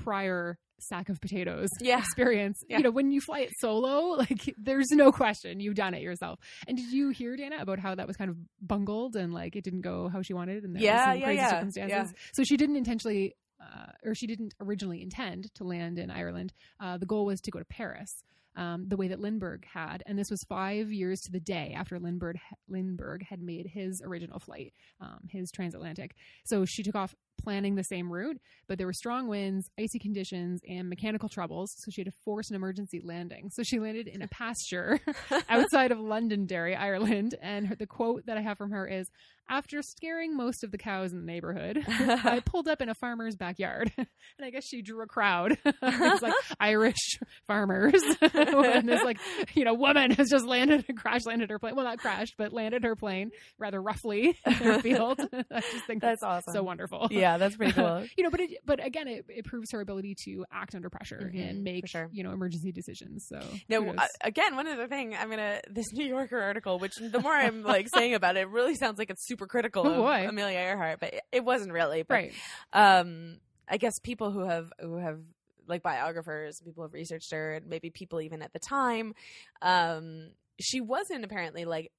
prior 0.07 0.59
sack 0.78 1.09
of 1.09 1.20
potatoes 1.20 1.68
Yeah. 1.80 1.98
experience. 1.98 2.62
Yeah. 2.68 2.76
You 2.78 2.84
know, 2.84 2.90
when 2.90 3.11
you 3.11 3.20
fly 3.20 3.40
it 3.40 3.50
solo, 3.59 4.11
like 4.18 4.54
there's 4.59 4.90
no 4.90 5.11
question 5.11 5.59
you've 5.59 5.74
done 5.74 5.94
it 5.94 6.02
yourself. 6.02 6.38
And 6.68 6.76
did 6.76 6.92
you 6.92 7.09
hear 7.11 7.34
Dana 7.36 7.57
about 7.61 7.78
how 7.78 7.94
that 7.94 8.07
was 8.07 8.16
kind 8.16 8.30
of 8.30 8.36
bungled 8.61 9.16
and 9.16 9.32
like 9.32 9.57
it 9.57 9.64
didn't 9.64 9.80
go 9.82 10.09
how 10.09 10.22
she 10.22 10.34
wanted 10.34 10.64
and 10.64 10.74
there 10.76 10.82
Yeah, 10.82 10.94
was 10.94 11.12
some 11.14 11.18
yeah, 11.20 11.24
crazy 11.26 11.36
yeah, 11.38 11.50
circumstances? 11.50 12.14
So 12.34 12.44
she 12.44 12.57
didn't 12.57 12.76
intentionally. 12.76 13.34
Uh, 13.59 13.86
or 14.04 14.14
she 14.14 14.26
didn't 14.26 14.52
originally 14.61 15.00
intend 15.00 15.52
to 15.54 15.64
land 15.64 15.98
in 15.98 16.11
Ireland. 16.11 16.52
Uh, 16.78 16.98
the 16.98 17.07
goal 17.07 17.24
was 17.24 17.40
to 17.40 17.50
go 17.50 17.59
to 17.59 17.64
Paris, 17.64 18.22
um, 18.54 18.84
the 18.86 18.98
way 18.98 19.09
that 19.09 19.18
Lindbergh 19.18 19.64
had, 19.72 20.02
and 20.04 20.18
this 20.18 20.30
was 20.30 20.44
five 20.46 20.92
years 20.92 21.18
to 21.22 21.32
the 21.32 21.40
day 21.40 21.72
after 21.74 21.98
Lindbergh 21.98 22.36
Lindbergh 22.68 23.22
had 23.22 23.40
made 23.40 23.66
his 23.66 24.02
original 24.04 24.38
flight, 24.40 24.74
um, 25.00 25.20
his 25.30 25.50
transatlantic. 25.50 26.14
So 26.44 26.66
she 26.66 26.82
took 26.82 26.94
off 26.94 27.14
planning 27.43 27.74
the 27.74 27.84
same 27.84 28.11
route, 28.12 28.39
but 28.68 28.78
there 28.78 28.87
were 28.87 28.93
strong 28.93 29.28
winds, 29.28 29.68
icy 29.78 29.99
conditions, 29.99 30.61
and 30.68 30.89
mechanical 30.89 31.28
troubles. 31.28 31.72
So 31.78 31.91
she 31.91 32.01
had 32.03 32.07
to 32.12 32.18
force 32.24 32.51
an 32.51 32.57
emergency 32.57 33.01
landing. 33.05 33.51
So 33.53 33.62
she 33.62 33.78
landed 33.78 34.09
in 34.09 34.22
a 34.22 34.28
pasture 34.28 35.01
outside 35.49 35.93
of 35.93 35.99
Londonderry, 35.99 36.74
Ireland. 36.76 37.34
And 37.41 37.66
her, 37.68 37.76
the 37.76 37.87
quote 37.87 38.26
that 38.26 38.37
I 38.37 38.41
have 38.43 38.59
from 38.59 38.70
her 38.70 38.87
is 38.87 39.09
After 39.49 39.80
scaring 39.82 40.37
most 40.37 40.64
of 40.64 40.70
the 40.72 40.78
cows 40.78 41.12
in 41.12 41.18
the 41.20 41.26
neighborhood, 41.26 41.84
I 41.89 42.41
pulled 42.45 42.68
up 42.68 42.80
in 42.82 42.89
a 42.89 42.95
farmer's 42.95 43.37
backyard. 43.37 43.93
and 43.97 44.07
I 44.43 44.51
guess 44.51 44.64
she 44.66 44.82
drew 44.82 45.03
a 45.03 45.07
crowd. 45.07 45.57
it's 45.64 46.22
like 46.22 46.34
Irish 46.59 47.18
farmers. 47.47 48.03
and 48.20 48.89
this, 48.89 49.03
like, 49.05 49.18
you 49.55 49.64
know, 49.64 49.74
woman 49.74 50.11
has 50.12 50.28
just 50.30 50.47
landed 50.47 50.84
and 50.89 50.99
crash 50.99 51.24
landed 51.26 51.51
her 51.51 51.59
plane. 51.59 51.76
Well, 51.76 51.84
not 51.84 51.99
crashed, 51.99 52.34
but 52.37 52.53
landed 52.53 52.82
her 52.84 52.97
plane 52.97 53.30
rather 53.59 53.80
roughly 53.80 54.37
in 54.47 54.53
her 54.53 54.80
field. 54.80 55.20
I 55.51 55.61
just 55.61 55.87
think 55.87 56.03
That's 56.03 56.20
that's, 56.20 56.22
awesome. 56.22 56.53
so 56.55 56.62
wonderful. 56.62 57.09
yeah, 57.11 57.26
that's 57.39 57.57
pretty 57.57 57.72
cool. 57.81 58.05
you 58.16 58.24
know, 58.24 58.31
but 58.31 58.41
it, 58.41 58.51
but 58.64 58.85
again, 58.85 59.09
it, 59.09 59.24
it 59.29 59.45
proves 59.45 59.70
her 59.72 59.81
ability 59.81 60.14
to 60.24 60.45
act 60.53 60.74
under 60.74 60.89
pressure 60.89 61.31
Mhm, 61.35 61.51
and 61.51 61.64
make 61.64 61.87
sure. 61.89 62.09
you 62.12 62.22
know 62.24 62.33
emergency 62.33 62.72
decisions. 62.72 63.27
So 63.29 63.41
No, 63.68 63.87
uh, 63.91 64.07
again, 64.22 64.55
one 64.57 64.66
other 64.66 64.87
thing, 64.87 65.14
I'm 65.14 65.29
gonna 65.31 65.61
this 65.70 65.87
New 65.93 66.07
Yorker 66.07 66.41
article, 66.41 66.79
which 66.79 66.93
the 67.01 67.20
more 67.20 67.33
I'm 67.35 67.62
like 67.62 67.89
saying 67.93 68.14
about 68.14 68.37
it, 68.37 68.41
it 68.41 68.49
really 68.49 68.74
sounds 68.77 68.99
like 68.99 69.11
it's 69.11 69.27
super 69.27 69.47
critical 69.47 69.87
Oh, 69.87 69.91
of 69.91 69.97
boy. 69.97 70.27
Amelia 70.29 70.59
Earhart, 70.59 71.01
but 71.01 71.14
it- 71.14 71.22
it 71.33 71.45
wasn't 71.45 71.72
really. 71.72 72.03
But, 72.03 72.14
right, 72.14 72.33
Um, 72.72 73.39
I 73.68 73.77
guess 73.79 73.93
people 74.03 74.31
who 74.31 74.47
have 74.47 74.72
who 74.81 74.97
have 74.99 75.18
like 75.68 75.83
biographers, 75.83 76.61
people 76.64 76.85
have 76.85 76.93
researched 76.93 77.33
her, 77.33 77.55
and 77.55 77.66
maybe 77.66 77.91
people 77.91 78.20
even 78.20 78.41
at 78.43 78.53
the 78.53 78.61
time, 78.61 79.14
um, 79.62 80.31
she 80.61 80.81
wasn't 80.81 81.24
apparently 81.24 81.64
like 81.64 81.91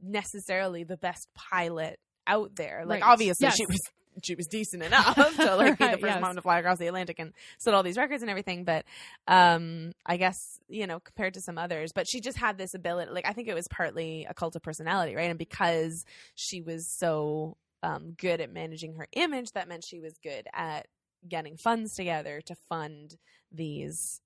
necessarily 0.00 0.84
the 0.84 0.96
best 0.96 1.28
pilot 1.34 1.98
out 2.26 2.54
there. 2.56 2.84
Like 2.86 3.02
Right. 3.02 3.10
obviously 3.12 3.46
Yes. 3.46 3.56
she 3.56 3.66
was 3.66 3.80
she 4.22 4.34
was 4.34 4.46
decent 4.46 4.82
enough 4.82 5.14
to 5.36 5.56
like 5.56 5.78
be 5.78 5.86
the 5.86 5.92
first 5.92 6.04
yes. 6.04 6.20
woman 6.20 6.36
to 6.36 6.42
fly 6.42 6.58
across 6.58 6.78
the 6.78 6.86
Atlantic 6.86 7.18
and 7.18 7.32
set 7.58 7.74
all 7.74 7.82
these 7.82 7.96
records 7.96 8.22
and 8.22 8.30
everything. 8.30 8.64
But 8.64 8.84
um, 9.26 9.92
I 10.06 10.16
guess 10.16 10.60
you 10.68 10.86
know 10.86 11.00
compared 11.00 11.34
to 11.34 11.40
some 11.40 11.58
others, 11.58 11.92
but 11.92 12.06
she 12.08 12.20
just 12.20 12.38
had 12.38 12.58
this 12.58 12.74
ability. 12.74 13.12
Like 13.12 13.26
I 13.26 13.32
think 13.32 13.48
it 13.48 13.54
was 13.54 13.68
partly 13.68 14.26
a 14.28 14.34
cult 14.34 14.56
of 14.56 14.62
personality, 14.62 15.14
right? 15.14 15.30
And 15.30 15.38
because 15.38 16.04
she 16.34 16.60
was 16.60 16.86
so 16.86 17.56
um, 17.82 18.14
good 18.16 18.40
at 18.40 18.52
managing 18.52 18.94
her 18.94 19.06
image, 19.12 19.52
that 19.52 19.68
meant 19.68 19.84
she 19.84 20.00
was 20.00 20.14
good 20.22 20.46
at 20.52 20.86
getting 21.28 21.56
funds 21.56 21.94
together 21.94 22.40
to 22.46 22.54
fund 22.68 23.16
these 23.52 24.20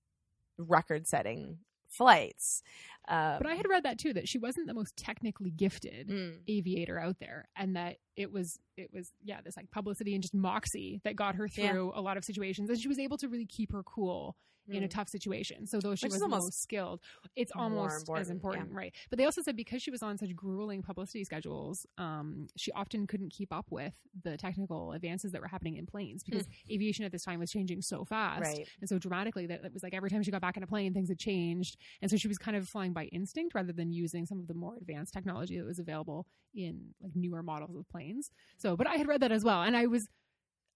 record-setting 0.59 1.59
flights. 1.93 2.63
Um, 3.09 3.39
but 3.39 3.47
I 3.47 3.55
had 3.55 3.69
read 3.69 3.83
that 3.85 3.99
too 3.99 4.13
that 4.15 4.29
she 4.29 4.39
wasn't 4.39 4.67
the 4.69 4.75
most 4.75 4.97
technically 4.97 5.51
gifted 5.51 6.09
mm, 6.09 6.35
aviator 6.49 6.99
out 6.99 7.17
there, 7.21 7.49
and 7.57 7.77
that 7.77 7.97
it 8.17 8.31
was 8.33 8.59
it 8.77 8.91
was 8.93 9.13
yeah 9.23 9.41
this 9.45 9.57
like 9.57 9.71
publicity 9.71 10.15
and 10.15 10.23
just 10.23 10.35
moxie 10.35 11.01
that 11.05 11.17
got 11.17 11.35
her 11.35 11.49
Yeah. 11.55 11.73
through 11.73 11.93
a 11.95 12.01
lot 12.01 12.17
of 12.17 12.25
situations, 12.25 12.71
and 12.71 12.79
she 12.79 12.89
was 12.89 12.99
able 12.99 13.19
to 13.19 13.29
really 13.29 13.47
keep 13.47 13.73
her 13.73 13.83
cool 13.83 14.37
in 14.69 14.85
a 14.85 14.87
mm. 14.87 14.91
tough 14.91 15.09
situation. 15.09 15.67
So 15.67 15.81
though 15.81 15.95
she 15.95 16.07
Which 16.07 16.13
was 16.13 16.23
almost 16.23 16.47
most 16.47 16.63
skilled, 16.63 17.01
it's 17.37 17.53
almost 17.55 18.01
important, 18.01 18.21
as 18.23 18.29
yeah. 18.29 18.35
important, 18.35 18.73
right? 18.73 18.95
But 19.11 19.19
they 19.19 19.25
also 19.25 19.43
said 19.43 19.57
because 19.57 19.83
she 19.83 19.91
was 19.91 20.03
on 20.03 20.19
such 20.19 20.35
grueling 20.35 20.83
publicity 20.83 21.25
schedules, 21.25 21.87
um, 21.99 22.47
she 22.57 22.71
often 22.73 23.07
couldn't 23.07 23.31
keep 23.31 23.53
up 23.53 23.67
with 23.71 23.95
the 24.23 24.37
technical 24.37 24.93
advances 24.93 25.33
that 25.33 25.41
were 25.41 25.49
happening 25.49 25.77
in 25.77 25.87
planes 25.87 26.23
because 26.23 26.47
aviation 26.71 27.05
at 27.05 27.13
this 27.13 27.25
time 27.25 27.41
was 27.41 27.51
changing 27.51 27.83
so 27.83 28.05
fast 28.05 28.23
Hmm. 28.39 28.43
right. 28.45 28.69
and 28.81 28.89
so 28.89 28.99
dramatically 28.99 29.47
that 29.47 29.65
it 29.65 29.73
was 29.73 29.83
like 29.83 29.95
every 29.95 30.11
time 30.11 30.23
she 30.23 30.31
got 30.31 30.41
back 30.41 30.57
in 30.57 30.63
a 30.63 30.67
plane, 30.67 30.95
things 30.95 31.09
had 31.09 31.19
changed, 31.19 31.77
and 32.01 32.11
so 32.11 32.17
she 32.17 32.29
was 32.29 32.39
kind 32.39 32.57
of 32.57 32.69
flying 32.69 32.93
by 32.93 33.05
instinct 33.07 33.55
rather 33.55 33.73
than 33.73 33.93
using 33.93 34.27
some 34.27 34.39
of 34.39 34.47
the 34.47 34.55
more 34.55 34.77
advanced 34.77 35.13
technology 35.13 35.59
that 35.59 35.67
was 35.67 35.79
available 35.79 36.27
in 36.55 36.95
like 37.03 37.13
newer 37.15 37.43
models 37.43 37.77
of 37.77 37.89
planes. 37.89 38.31
So, 38.59 38.77
but 38.77 38.87
I 38.87 38.97
had 38.97 39.09
read 39.09 39.21
that 39.21 39.33
as 39.33 39.45
well, 39.45 39.63
and 39.63 39.77
I 39.77 39.87
was 39.87 40.09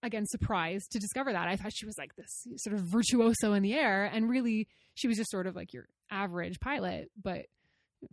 again 0.03 0.27
surprised 0.27 0.93
to 0.93 0.99
discover 0.99 1.33
that. 1.33 1.49
I 1.49 1.57
thought 1.57 1.73
she 1.75 1.87
was 1.87 1.97
like 1.99 2.15
this 2.17 2.47
sort 2.57 2.75
of 2.75 2.81
virtuoso 2.83 3.53
in 3.55 3.63
the 3.63 3.75
air, 3.75 4.05
and 4.05 4.29
really 4.29 4.69
she 4.95 5.09
was 5.09 5.17
just 5.17 5.31
sort 5.31 5.47
of 5.47 5.57
like 5.57 5.73
your 5.73 5.87
average 6.11 6.61
pilot, 6.61 7.11
but 7.23 7.47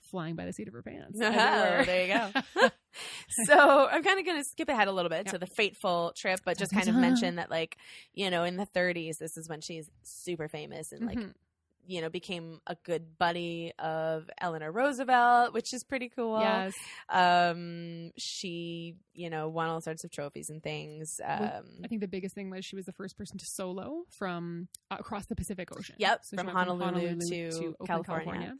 flying 0.09 0.35
by 0.35 0.45
the 0.45 0.53
seat 0.53 0.67
of 0.67 0.73
her 0.73 0.81
pants. 0.81 1.19
Oh, 1.21 1.83
there 1.85 2.07
you 2.07 2.13
go. 2.13 2.69
so 3.45 3.87
I'm 3.87 4.03
kind 4.03 4.19
of 4.19 4.25
going 4.25 4.37
to 4.37 4.43
skip 4.43 4.69
ahead 4.69 4.87
a 4.87 4.91
little 4.91 5.09
bit 5.09 5.25
Yep. 5.25 5.33
to 5.33 5.37
the 5.39 5.47
fateful 5.57 6.13
trip, 6.17 6.39
but 6.45 6.57
just 6.57 6.71
kind 6.73 6.87
of 6.87 6.95
mention 6.95 7.35
that, 7.35 7.49
like, 7.49 7.77
you 8.13 8.29
know, 8.29 8.43
in 8.43 8.55
the 8.55 8.67
30s, 8.67 9.17
this 9.19 9.35
is 9.37 9.49
when 9.49 9.61
she's 9.61 9.89
super 10.03 10.47
famous 10.47 10.91
and 10.91 11.05
like 11.05 11.17
Mhm. 11.17 11.33
You 11.85 12.01
know, 12.01 12.09
became 12.09 12.59
a 12.67 12.75
good 12.83 13.17
buddy 13.17 13.73
of 13.79 14.29
Eleanor 14.39 14.71
Roosevelt, 14.71 15.53
which 15.53 15.73
is 15.73 15.83
pretty 15.83 16.09
cool. 16.09 16.39
yes. 16.39 16.73
Um, 17.09 18.11
she, 18.17 18.95
you 19.13 19.29
know, 19.29 19.49
won 19.49 19.67
all 19.69 19.81
sorts 19.81 20.03
of 20.03 20.11
trophies 20.11 20.49
and 20.49 20.63
things. 20.63 21.19
Well, 21.19 21.43
Um, 21.57 21.65
I 21.83 21.87
think 21.87 22.01
the 22.01 22.07
biggest 22.07 22.35
thing 22.35 22.49
was 22.49 22.65
she 22.65 22.75
was 22.75 22.85
the 22.85 22.93
first 22.93 23.17
person 23.17 23.37
to 23.37 23.45
solo 23.45 24.03
from 24.17 24.67
uh, 24.91 24.97
across 24.99 25.25
the 25.25 25.35
Pacific 25.35 25.69
Ocean. 25.77 25.95
Yep, 25.97 26.19
So 26.23 26.37
she 26.37 26.43
from 26.43 26.47
Honolulu 26.55 27.17
to 27.29 27.75
Oakland, 27.81 28.05
California. 28.05 28.55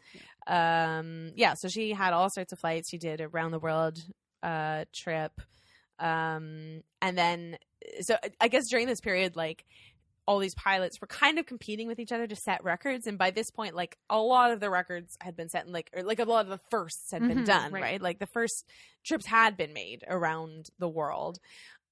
Yeah. 0.48 0.98
um, 1.00 1.32
yeah, 1.36 1.54
so 1.56 1.68
she 1.70 1.92
had 1.94 2.14
all 2.14 2.30
sorts 2.30 2.52
of 2.52 2.60
flights. 2.60 2.90
She 2.90 2.98
did 2.98 3.22
a 3.22 3.28
round 3.28 3.54
the 3.54 3.60
world 3.60 4.00
uh, 4.42 4.86
trip. 4.94 5.32
Um, 6.00 6.82
and 7.02 7.18
then, 7.18 7.58
so 8.02 8.18
I 8.42 8.48
guess 8.48 8.64
during 8.70 8.88
this 8.88 9.00
period, 9.00 9.36
like, 9.36 9.64
all 10.26 10.40
these 10.40 10.56
pilots 10.56 11.02
were 11.02 11.08
kind 11.08 11.38
of 11.38 11.46
competing 11.46 11.88
with 11.88 12.00
each 12.00 12.12
other 12.12 12.26
to 12.28 12.36
set 12.36 12.64
records 12.64 13.08
and 13.08 13.18
by 13.18 13.30
this 13.32 13.52
point 13.52 13.76
like 13.76 13.98
a 14.10 14.18
lot 14.18 14.52
of 14.52 14.60
the 14.60 14.70
records 14.70 15.18
had 15.20 15.36
been 15.36 15.50
set 15.50 15.64
and 15.66 15.74
like 15.74 15.90
or 15.94 16.02
like 16.04 16.20
a 16.20 16.24
lot 16.26 16.46
of 16.46 16.50
the 16.50 16.60
firsts 16.72 17.12
had 17.12 17.28
been 17.28 17.40
Mhm, 17.40 17.46
done 17.46 17.72
right. 17.74 17.82
right. 17.82 18.02
like 18.02 18.20
the 18.20 18.26
first 18.28 18.66
trips 19.04 19.26
had 19.26 19.58
been 19.58 19.74
made 19.74 20.04
around 20.08 20.70
the 20.80 20.88
world 20.90 21.40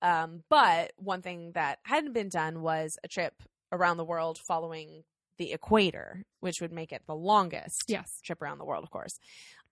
um, 0.02 0.44
but 0.50 0.94
one 0.98 1.22
thing 1.22 1.52
that 1.54 1.80
hadn't 1.84 2.14
been 2.14 2.30
done 2.30 2.62
was 2.62 2.98
a 3.04 3.08
trip 3.08 3.34
around 3.72 3.98
the 3.98 4.06
world 4.06 4.40
following 4.48 5.04
the 5.38 5.52
equator 5.54 6.24
which 6.40 6.62
would 6.62 6.72
make 6.72 6.92
it 6.92 7.02
the 7.08 7.16
longest 7.16 7.84
Yes. 7.88 8.22
trip 8.24 8.42
around 8.42 8.58
the 8.60 8.66
world 8.66 8.84
of 8.84 8.92
course 8.92 9.20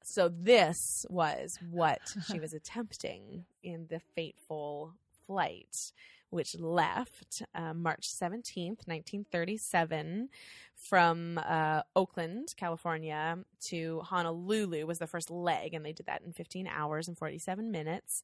so 0.04 0.30
this 0.30 1.06
was 1.10 1.58
what 1.70 2.00
she 2.30 2.40
was 2.42 2.54
attempting 2.54 3.46
in 3.64 3.88
the 3.90 4.00
fateful 4.16 4.94
flight 5.28 5.92
which 6.30 6.58
left 6.60 7.42
uh, 7.56 7.74
March 7.74 8.08
17th, 8.08 8.88
1937, 8.88 10.30
from 10.76 11.40
uh, 11.46 11.82
Oakland, 11.96 12.54
California 12.56 13.38
to 13.62 14.02
Honolulu 14.02 14.86
was 14.86 15.00
the 15.00 15.08
first 15.08 15.30
leg, 15.30 15.74
and 15.74 15.86
they 15.86 15.92
did 15.94 16.06
that 16.06 16.22
in 16.26 16.32
15 16.32 16.68
hours 16.68 17.08
and 17.08 17.18
47 17.18 17.72
minutes. 17.72 18.24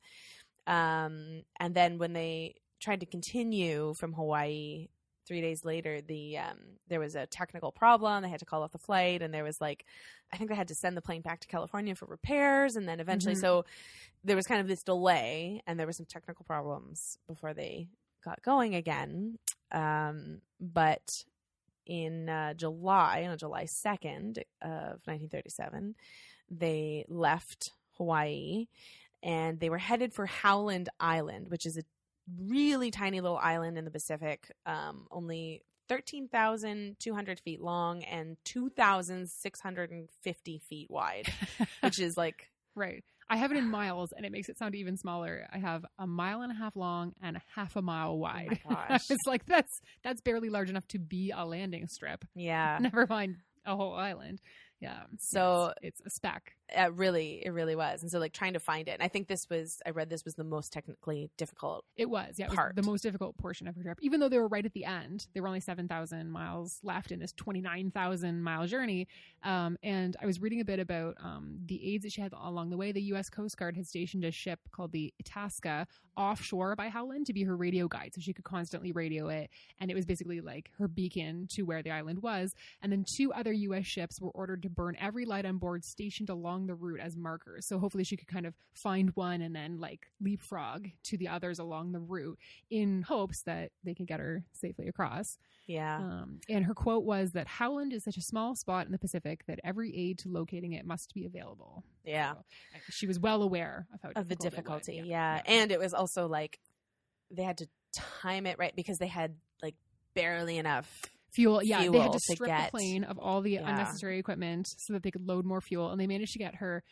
Um, 0.67 1.43
and 1.59 1.75
then 1.75 1.97
when 1.97 2.13
they 2.13 2.55
tried 2.79 3.01
to 3.01 3.05
continue 3.05 3.93
from 3.93 4.13
Hawaii 4.13 4.87
three 5.25 5.41
days 5.41 5.65
later, 5.65 6.01
the 6.01 6.37
um, 6.37 6.59
there 6.87 6.99
was 6.99 7.15
a 7.15 7.25
technical 7.27 7.71
problem. 7.71 8.23
They 8.23 8.29
had 8.29 8.39
to 8.39 8.45
call 8.45 8.63
off 8.63 8.71
the 8.71 8.77
flight, 8.77 9.21
and 9.21 9.33
there 9.33 9.43
was 9.43 9.59
like, 9.59 9.85
I 10.31 10.37
think 10.37 10.49
they 10.49 10.55
had 10.55 10.67
to 10.69 10.75
send 10.75 10.95
the 10.95 11.01
plane 11.01 11.21
back 11.21 11.39
to 11.41 11.47
California 11.47 11.95
for 11.95 12.05
repairs, 12.05 12.75
and 12.75 12.87
then 12.87 12.99
eventually, 12.99 13.35
Mhm. 13.35 13.41
so 13.41 13.65
there 14.23 14.35
was 14.35 14.47
kind 14.47 14.61
of 14.61 14.67
this 14.67 14.83
delay, 14.83 15.61
and 15.67 15.79
there 15.79 15.85
were 15.87 15.93
some 15.93 16.05
technical 16.05 16.45
problems 16.45 17.17
before 17.27 17.53
they 17.53 17.87
got 18.23 18.41
going 18.41 18.75
again. 18.75 19.37
Um, 19.71 20.41
but 20.59 21.23
in 21.85 22.29
uh, 22.29 22.53
July, 22.55 23.27
on 23.29 23.37
July 23.37 23.65
second 23.65 24.39
of 24.61 25.01
1937, 25.05 25.95
they 26.49 27.05
left 27.07 27.71
Hawaii, 27.97 28.67
and 29.23 29.59
they 29.59 29.69
were 29.69 29.77
headed 29.77 30.13
for 30.13 30.25
Howland 30.25 30.89
Island, 30.99 31.49
which 31.49 31.65
is 31.65 31.77
a 31.77 31.83
really 32.47 32.91
tiny 32.91 33.21
little 33.21 33.37
island 33.37 33.77
in 33.77 33.85
the 33.85 33.91
Pacific, 33.91 34.51
um, 34.65 35.07
only 35.11 35.61
13,200 35.89 37.39
feet 37.39 37.61
long 37.61 38.03
and 38.03 38.37
2,650 38.45 40.59
feet 40.69 40.87
wide, 40.89 41.27
which 41.81 41.99
is 41.99 42.15
like, 42.17 42.49
Right. 42.77 43.03
I 43.29 43.37
have 43.37 43.51
it 43.51 43.57
in 43.57 43.69
miles, 43.71 44.11
and 44.11 44.25
it 44.25 44.31
makes 44.31 44.49
it 44.49 44.57
sound 44.59 44.75
even 44.75 44.97
smaller. 44.97 45.47
I 45.51 45.57
have 45.59 45.85
a 45.97 46.05
mile 46.05 46.41
and 46.41 46.51
a 46.51 46.55
half 46.55 46.75
long 46.75 47.13
and 47.23 47.37
a 47.37 47.41
half 47.55 47.75
a 47.77 47.81
mile 47.81 48.17
wide. 48.17 48.59
Oh 48.65 48.69
my 48.71 48.75
gosh. 48.89 49.09
it's 49.09 49.25
like 49.25 49.45
that's 49.45 49.71
that's 50.03 50.21
barely 50.21 50.49
large 50.49 50.69
enough 50.69 50.85
to 50.89 50.99
be 50.99 51.31
a 51.35 51.45
landing 51.45 51.87
strip. 51.87 52.25
yeah. 52.35 52.77
Never 52.81 53.07
mind 53.09 53.37
a 53.65 53.75
whole 53.75 53.93
island. 53.95 54.41
Yeah. 54.81 55.03
So- 55.19 55.73
it's, 55.81 55.99
it's 56.01 56.07
a 56.07 56.09
speck. 56.17 56.51
It 56.69 56.93
really, 56.93 57.41
it 57.45 57.51
really 57.51 57.75
was. 57.75 58.01
And 58.01 58.09
so, 58.09 58.19
like, 58.19 58.33
trying 58.33 58.53
to 58.53 58.59
find 58.59 58.87
it. 58.87 58.91
And 58.91 59.03
I 59.03 59.07
think 59.07 59.27
this 59.27 59.47
was, 59.49 59.81
I 59.85 59.91
read 59.91 60.09
this 60.09 60.25
was 60.25 60.33
the 60.35 60.43
most 60.43 60.73
technically 60.73 61.29
difficult. 61.37 61.85
It 61.95 62.09
was, 62.09 62.35
yeah, 62.37 62.45
it 62.45 62.51
was 62.51 62.71
the 62.75 62.81
most 62.81 63.01
difficult 63.01 63.37
portion 63.37 63.67
of 63.67 63.75
her 63.75 63.83
trip. 63.83 63.99
Even 64.01 64.19
though 64.19 64.29
they 64.29 64.39
were 64.39 64.47
right 64.47 64.65
at 64.65 64.73
the 64.73 64.85
end, 64.85 65.27
there 65.33 65.43
were 65.43 65.47
only 65.47 65.59
seven 65.59 65.87
thousand 65.87 66.31
miles 66.31 66.79
left 66.83 67.11
in 67.11 67.19
this 67.19 67.31
twenty 67.33 67.61
nine 67.61 67.91
thousand 67.91 68.41
mile 68.43 68.65
journey. 68.65 69.07
Um, 69.43 69.77
and 69.83 70.15
I 70.21 70.25
was 70.25 70.41
reading 70.41 70.59
a 70.59 70.65
bit 70.65 70.79
about 70.79 71.15
um, 71.23 71.59
the 71.65 71.93
aids 71.93 72.03
that 72.03 72.13
she 72.13 72.21
had 72.21 72.33
along 72.33 72.71
the 72.71 72.77
way. 72.77 72.91
The 72.91 73.01
U.S. 73.03 73.29
Coast 73.29 73.57
Guard 73.57 73.75
had 73.75 73.85
stationed 73.85 74.23
a 74.25 74.31
ship 74.31 74.59
called 74.71 74.91
the 74.91 75.13
Itasca 75.19 75.87
offshore 76.17 76.75
by 76.75 76.89
Howland 76.89 77.25
to 77.27 77.33
be 77.33 77.43
her 77.43 77.55
radio 77.55 77.87
guide, 77.87 78.11
so 78.13 78.21
she 78.21 78.33
could 78.33 78.45
constantly 78.45 78.91
radio 78.91 79.27
it. 79.27 79.49
And 79.79 79.91
it 79.91 79.95
was 79.95 80.05
basically 80.05 80.41
like 80.41 80.71
her 80.79 80.87
beacon 80.87 81.47
to 81.51 81.63
where 81.63 81.83
the 81.83 81.91
island 81.91 82.21
was. 82.21 82.55
And 82.81 82.91
then 82.91 83.05
two 83.17 83.33
other 83.33 83.53
U.S. 83.53 83.85
ships 83.85 84.19
were 84.19 84.31
ordered 84.31 84.63
to 84.63 84.69
burn 84.69 84.95
every 84.99 85.25
light 85.25 85.45
on 85.45 85.57
board 85.57 85.83
stationed 85.83 86.29
along 86.29 86.54
the 86.67 86.73
route 86.75 86.99
as 86.99 87.15
markers. 87.15 87.65
So 87.65 87.77
hopefully 87.77 88.03
she 88.03 88.17
could 88.17 88.27
kind 88.27 88.45
of 88.45 88.53
find 88.73 89.11
one 89.15 89.41
and 89.41 89.55
then 89.55 89.79
like 89.79 90.07
leapfrog 90.21 90.87
to 91.03 91.17
the 91.17 91.27
others 91.27 91.59
along 91.59 91.91
the 91.91 91.99
route 91.99 92.39
in 92.71 93.01
hopes 93.03 93.41
that 93.43 93.71
they 93.83 93.93
can 93.93 94.05
get 94.05 94.19
her 94.19 94.43
safely 94.53 94.87
across. 94.87 95.37
Yeah. 95.67 95.97
Um, 95.97 96.39
and 96.49 96.63
her 96.65 96.73
quote 96.73 97.03
was 97.03 97.33
that 97.33 97.47
Howland 97.47 97.91
is 97.93 98.03
such 98.03 98.17
a 98.17 98.21
small 98.21 98.55
spot 98.55 98.85
in 98.85 98.91
the 98.91 98.97
Pacific 98.99 99.45
that 99.47 99.59
every 99.63 99.95
aid 99.95 100.19
to 100.19 100.29
locating 100.29 100.73
it 100.73 100.85
must 100.85 101.13
be 101.13 101.25
available. 101.25 101.83
yeah. 102.03 102.33
So, 102.33 102.39
she 102.89 103.07
was 103.07 103.19
well 103.19 103.41
aware 103.43 103.87
of 103.93 103.99
how 104.01 104.21
Of 104.21 104.29
the 104.29 104.35
difficult 104.35 104.77
it 104.77 104.79
was. 104.79 104.85
difficulty. 104.87 105.09
Yeah. 105.09 105.41
And 105.45 105.71
it 105.71 105.79
was 105.79 105.93
also 105.93 106.27
like, 106.27 106.59
they 107.31 107.43
had 107.43 107.57
to 107.59 107.67
time 107.93 108.45
it 108.45 108.57
right 108.59 108.75
because 108.75 108.97
they 108.99 109.07
had 109.07 109.35
like 109.61 109.75
barely 110.13 110.57
enough. 110.57 111.05
Fuel. 111.35 111.61
Yeah, 111.63 111.79
they 111.79 111.83
had 111.85 111.91
fuel 111.91 112.05
to 112.05 112.11
to 112.13 112.19
strip 112.19 112.47
get- 112.47 112.65
the 112.65 112.71
plane 112.71 113.03
of 113.03 113.19
all 113.19 113.41
the 113.41 113.51
Yeah. 113.53 113.69
unnecessary 113.69 114.17
equipment 114.19 114.67
so 114.77 114.93
that 114.93 115.03
they 115.03 115.11
could 115.11 115.27
load 115.27 115.45
more 115.45 115.61
fuel, 115.61 115.91
and 115.91 115.99
they 115.99 116.07
managed 116.07 116.33
to 116.33 116.39
get 116.39 116.55
her 116.55 116.83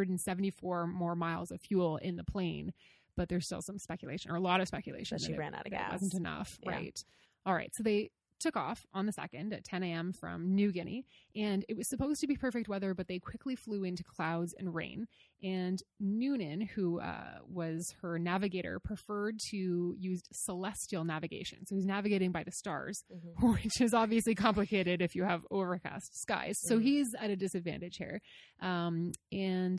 274 0.00 0.86
more 0.86 1.14
miles 1.16 1.50
of 1.50 1.60
fuel 1.60 1.96
in 1.98 2.16
the 2.16 2.24
plane. 2.24 2.72
But 3.16 3.28
there's 3.28 3.46
still 3.46 3.62
some 3.62 3.78
speculation, 3.78 4.30
or 4.30 4.36
a 4.36 4.40
lot 4.40 4.60
of 4.60 4.68
speculation, 4.68 5.16
That 5.18 5.24
she 5.26 5.32
it- 5.32 5.38
ran 5.38 5.54
out 5.54 5.66
of 5.66 5.70
that 5.72 5.90
gas. 5.90 5.92
wasn't 5.92 6.14
enough. 6.14 6.58
Yeah. 6.62 6.70
Right. 6.72 7.04
All 7.46 7.54
right. 7.54 7.70
So 7.74 7.82
they 7.82 8.10
took 8.40 8.56
off 8.56 8.86
on 8.92 9.06
the 9.06 9.12
second 9.12 9.52
at 9.52 9.64
10 9.64 9.82
a.m. 9.82 10.12
from 10.12 10.54
New 10.54 10.72
Guinea, 10.72 11.04
and 11.34 11.64
it 11.68 11.76
was 11.76 11.88
supposed 11.88 12.20
to 12.20 12.26
be 12.26 12.36
perfect 12.36 12.68
weather, 12.68 12.94
but 12.94 13.08
they 13.08 13.18
quickly 13.18 13.56
flew 13.56 13.84
into 13.84 14.02
clouds 14.04 14.54
and 14.58 14.74
rain. 14.74 15.06
And 15.42 15.78
Noonan, 16.00 16.62
who 16.74 17.00
uh, 17.00 17.38
was 17.46 17.94
her 18.02 18.18
navigator, 18.18 18.78
preferred 18.80 19.38
to 19.50 19.94
use 19.98 20.22
celestial 20.32 21.04
navigation. 21.04 21.66
So 21.66 21.74
he's 21.74 21.84
navigating 21.86 22.32
by 22.32 22.42
the 22.42 22.52
stars 22.52 23.02
which 23.40 23.80
is 23.80 23.92
obviously 23.94 24.34
complicated 24.34 25.02
if 25.02 25.14
you 25.14 25.24
have 25.24 25.46
overcast 25.50 26.18
skies. 26.20 26.56
So 26.62 26.78
Mhm. 26.78 26.82
he's 26.82 27.14
at 27.18 27.30
a 27.30 27.36
disadvantage 27.36 27.96
here. 27.96 28.20
Um, 28.60 29.12
and 29.32 29.78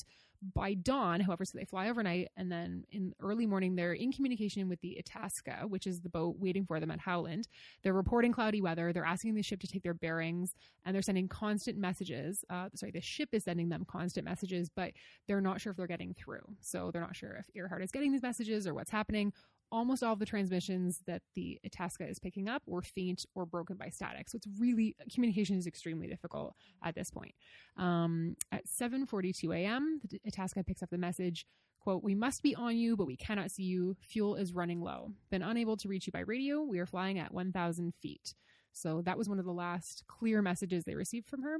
by 0.54 0.74
dawn, 0.74 1.20
however, 1.20 1.46
so 1.46 1.58
they 1.58 1.66
fly 1.66 1.90
overnight, 1.90 2.30
and 2.38 2.52
then 2.52 2.86
in 2.92 3.14
early 3.22 3.46
morning, 3.46 3.76
they're 3.76 3.94
in 3.94 4.12
communication 4.12 4.70
with 4.70 4.80
the 4.82 4.98
Itasca, 4.98 5.68
which 5.68 5.88
is 5.88 6.02
the 6.02 6.10
boat 6.10 6.36
waiting 6.40 6.66
for 6.66 6.80
them 6.80 6.92
at 6.92 7.00
Howland. 7.00 7.48
They're 7.84 7.94
reporting 7.94 8.32
cloudy 8.32 8.62
weather. 8.62 8.94
They're 8.94 9.06
asking 9.06 9.36
the 9.36 9.44
ship 9.44 9.60
to 9.62 9.68
take 9.68 9.84
their 9.84 9.94
bearings, 9.94 10.54
and 10.86 10.94
they're 10.94 11.02
sending 11.02 11.28
constant 11.28 11.78
messages. 11.78 12.44
Uh, 12.50 12.70
sorry, 12.76 12.92
the 12.92 13.02
ship 13.02 13.30
is 13.32 13.44
sending 13.44 13.70
them 13.70 13.86
constant 13.86 14.26
messages, 14.26 14.70
but 14.76 14.92
they're 15.28 15.42
not 15.42 15.62
sure 15.62 15.72
if 15.72 15.78
they're 15.78 15.88
getting 15.88 16.14
through. 16.14 16.56
So 16.62 16.92
they're 16.92 17.02
not 17.02 17.16
sure 17.16 17.34
if 17.40 17.46
Earhart 17.56 17.84
is 17.84 17.92
getting 17.92 18.12
these 18.12 18.22
messages 18.24 18.68
or 18.68 18.74
what's 18.74 18.92
happening 18.92 19.34
almost 19.72 20.04
all 20.04 20.14
of 20.14 20.20
the 20.20 20.26
transmissions 20.26 21.02
that 21.08 21.22
the 21.36 21.60
Itasca 21.66 22.08
is 22.08 22.20
picking 22.20 22.48
up 22.48 22.64
were 22.66 22.82
faint 22.82 23.26
or 23.36 23.46
broken 23.46 23.78
by 23.78 23.90
static. 23.90 24.30
So 24.30 24.38
it's 24.38 24.48
really 24.60 24.96
communication 25.14 25.58
is 25.58 25.68
extremely 25.68 26.08
difficult 26.08 26.56
at 26.84 26.96
this 26.96 27.10
point. 27.10 27.34
Um, 27.78 28.36
at 28.52 28.66
7:42 28.68 29.56
a.m., 29.56 30.02
the 30.10 30.20
Itasca 30.26 30.64
picks 30.64 30.84
up 30.84 30.90
the 30.90 30.98
message. 30.98 31.46
Quote, 31.80 32.04
we 32.04 32.16
must 32.16 32.44
be 32.44 32.54
on 32.56 32.76
you, 32.76 32.98
but 32.98 33.08
we 33.08 33.16
cannot 33.16 33.50
see 33.50 33.64
you. 33.64 33.96
Fuel 34.02 34.36
is 34.36 34.54
running 34.54 34.82
low. 34.82 35.12
Been 35.30 35.42
unable 35.42 35.78
to 35.78 35.88
reach 35.88 36.06
you 36.06 36.12
by 36.12 36.20
radio. 36.20 36.62
We 36.62 36.80
are 36.80 36.86
flying 36.86 37.18
at 37.18 37.34
1,000 37.34 37.94
feet. 38.02 38.34
So 38.74 39.02
that 39.04 39.18
was 39.18 39.30
one 39.30 39.40
of 39.40 39.46
the 39.46 39.54
last 39.54 40.04
clear 40.08 40.42
messages 40.42 40.84
they 40.84 40.96
received 40.96 41.28
from 41.28 41.44
her. 41.44 41.60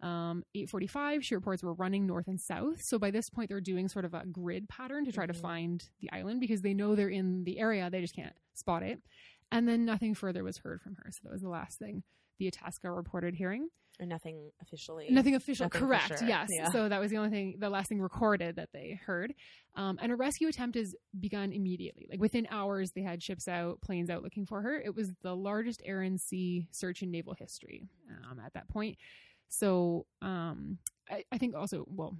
Um, 0.00 0.44
845, 0.54 1.24
she 1.24 1.34
reports 1.34 1.62
we're 1.62 1.72
running 1.72 2.06
north 2.06 2.28
and 2.28 2.40
south. 2.40 2.82
So 2.82 2.98
by 2.98 3.10
this 3.10 3.30
point, 3.30 3.48
they're 3.48 3.60
doing 3.60 3.88
sort 3.88 4.04
of 4.04 4.12
a 4.14 4.24
grid 4.26 4.68
pattern 4.68 5.04
to 5.06 5.12
try 5.12 5.26
to 5.26 5.32
Mhm. 5.32 5.40
find 5.40 5.88
the 6.00 6.10
island 6.12 6.40
because 6.40 6.60
they 6.62 6.74
know 6.74 6.94
they're 6.94 7.08
in 7.08 7.44
the 7.44 7.58
area. 7.58 7.88
They 7.88 8.00
just 8.00 8.14
can't 8.14 8.34
spot 8.54 8.82
it. 8.82 9.00
And 9.50 9.66
then 9.68 9.84
nothing 9.84 10.14
further 10.14 10.42
was 10.44 10.58
heard 10.58 10.82
from 10.82 10.96
her. 10.96 11.10
So 11.10 11.20
that 11.24 11.32
was 11.32 11.42
the 11.42 11.48
last 11.48 11.78
thing 11.78 12.02
the 12.38 12.48
Itasca 12.48 12.90
reported 12.90 13.36
hearing. 13.36 13.68
Or 14.00 14.06
nothing 14.06 14.50
officially. 14.60 15.06
Nothing 15.08 15.36
official, 15.36 15.66
Nothing 15.66 15.80
correct? 15.82 16.18
sure, 16.18 16.26
Yes. 16.28 16.48
yeah. 16.50 16.68
So 16.72 16.88
that 16.88 16.98
was 16.98 17.12
the 17.12 17.16
only 17.18 17.30
thing, 17.30 17.54
the 17.60 17.70
last 17.70 17.88
thing 17.88 18.00
recorded 18.00 18.56
that 18.56 18.70
they 18.72 18.94
heard. 19.06 19.32
Um, 19.76 20.00
and 20.02 20.10
a 20.10 20.16
rescue 20.16 20.48
attempt 20.48 20.74
is 20.74 20.96
begun 21.20 21.52
immediately. 21.52 22.08
Like 22.10 22.18
within 22.20 22.48
hours, 22.50 22.90
they 22.90 23.02
had 23.02 23.22
ships 23.22 23.46
out, 23.46 23.80
planes 23.82 24.10
out 24.10 24.24
looking 24.24 24.46
for 24.46 24.62
her. 24.62 24.80
It 24.80 24.96
was 24.96 25.14
the 25.22 25.36
largest 25.36 25.80
air 25.84 26.02
and 26.02 26.20
sea 26.20 26.66
search 26.72 27.04
in 27.04 27.12
naval 27.12 27.34
history 27.38 27.88
um, 28.28 28.40
at 28.44 28.52
that 28.54 28.66
point. 28.68 28.98
So 29.48 30.06
um, 30.22 30.78
I, 31.10 31.24
I 31.30 31.38
think 31.38 31.54
also, 31.54 31.84
well, 31.88 32.16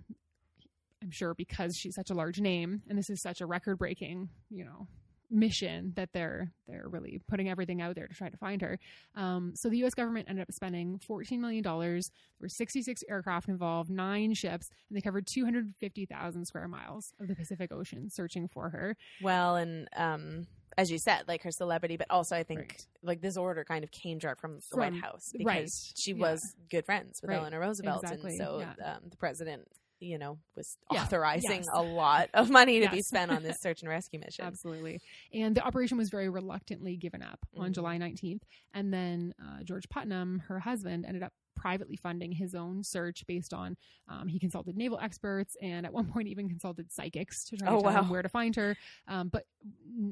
I'm 1.03 1.11
sure 1.11 1.35
because 1.35 1.77
she's 1.77 1.95
such 1.95 2.11
a 2.11 2.15
large 2.15 2.41
name 2.41 2.83
and 2.89 2.99
this 2.99 3.11
is 3.11 3.21
such 3.21 3.41
a 3.41 3.47
record 3.47 3.79
breaking, 3.79 4.31
you 4.51 4.65
know, 4.65 4.87
mission 5.31 5.93
that 5.97 6.11
they're 6.13 6.53
they're 6.67 6.89
really 6.89 7.21
putting 7.29 7.49
everything 7.49 7.81
out 7.83 7.95
there 7.95 8.07
to 8.07 8.15
try 8.15 8.29
to 8.29 8.37
find 8.37 8.63
her. 8.63 8.79
Um, 9.15 9.53
so 9.55 9.69
the 9.69 9.79
U.S. 9.79 9.95
government 9.95 10.29
ended 10.29 10.43
up 10.43 10.53
spending 10.53 10.99
14 10.99 11.41
million 11.41 11.63
dollars. 11.63 12.11
There 12.39 12.45
were 12.45 12.49
66 12.49 13.03
aircraft 13.09 13.49
involved, 13.49 13.91
nine 13.91 14.35
ships, 14.35 14.71
and 14.89 14.97
they 14.97 15.01
covered 15.01 15.27
250,000 15.27 16.45
square 16.47 16.69
miles 16.69 17.13
of 17.21 17.29
the 17.29 17.35
Pacific 17.35 17.73
Ocean 17.73 18.09
searching 18.11 18.49
for 18.49 18.71
her. 18.71 18.97
Well, 19.21 19.57
and 19.57 19.89
um, 19.97 20.47
as 20.77 20.91
you 20.91 20.99
said, 20.99 21.25
like 21.29 21.43
her 21.43 21.51
celebrity, 21.51 21.97
but 21.97 22.07
also 22.11 22.37
I 22.37 22.43
think 22.43 22.61
Right. 22.61 22.87
like 23.03 23.21
this 23.21 23.37
order 23.37 23.65
kind 23.65 23.85
of 23.85 23.91
came 23.91 24.19
direct 24.19 24.41
from 24.41 24.57
the 24.57 24.61
From- 24.63 24.79
White 24.81 24.95
House 25.03 25.31
because 25.33 25.47
right, 25.47 25.71
she 25.97 26.13
yeah. 26.13 26.19
was 26.31 26.55
good 26.71 26.85
friends 26.85 27.21
with 27.23 27.31
Right, 27.31 27.39
Eleanor 27.39 27.61
Roosevelt, 27.61 28.03
exactly, 28.03 28.31
and 28.33 28.39
so 28.39 28.59
yeah. 28.79 28.95
um, 28.95 29.03
the 29.09 29.17
president, 29.17 29.69
you 30.01 30.19
know, 30.19 30.39
was 30.57 30.77
Yeah, 30.93 31.03
authorizing 31.03 31.51
yes. 31.63 31.69
a 31.73 31.81
lot 31.83 32.29
of 32.35 32.51
money 32.51 32.81
to 32.81 32.91
be 32.91 33.01
spent 33.03 33.31
on 33.31 33.43
this 33.43 33.59
search 33.63 33.81
and 33.83 33.89
rescue 33.89 34.19
mission. 34.21 34.45
Absolutely. 34.45 35.01
And 35.33 35.55
the 35.57 35.63
operation 35.65 35.97
was 35.97 36.11
very 36.11 36.29
reluctantly 36.29 36.97
given 36.97 37.23
up 37.23 37.39
on 37.57 37.71
Mhm. 37.71 37.75
July 37.75 37.99
19th. 37.99 38.43
And 38.75 38.93
then 38.93 39.35
uh, 39.41 39.63
George 39.63 39.89
Putnam, 39.89 40.41
her 40.49 40.59
husband, 40.59 41.07
ended 41.07 41.23
up 41.23 41.33
privately 41.55 41.97
funding 41.97 42.33
his 42.33 42.55
own 42.55 42.83
search 42.83 43.27
based 43.27 43.53
on 43.55 43.77
um, 44.09 44.29
he 44.29 44.39
consulted 44.39 44.77
naval 44.77 44.99
experts 45.01 45.57
and 45.63 45.87
at 45.87 45.93
one 45.93 46.07
point 46.13 46.29
even 46.29 46.49
consulted 46.49 46.91
psychics 46.93 47.45
to 47.45 47.57
try 47.57 47.69
Oh, 47.69 47.79
to 47.79 47.83
tell 47.91 48.03
him 48.05 48.09
where 48.11 48.23
to 48.23 48.29
find 48.29 48.55
her. 48.57 48.77
Um, 49.09 49.29
but 49.29 49.47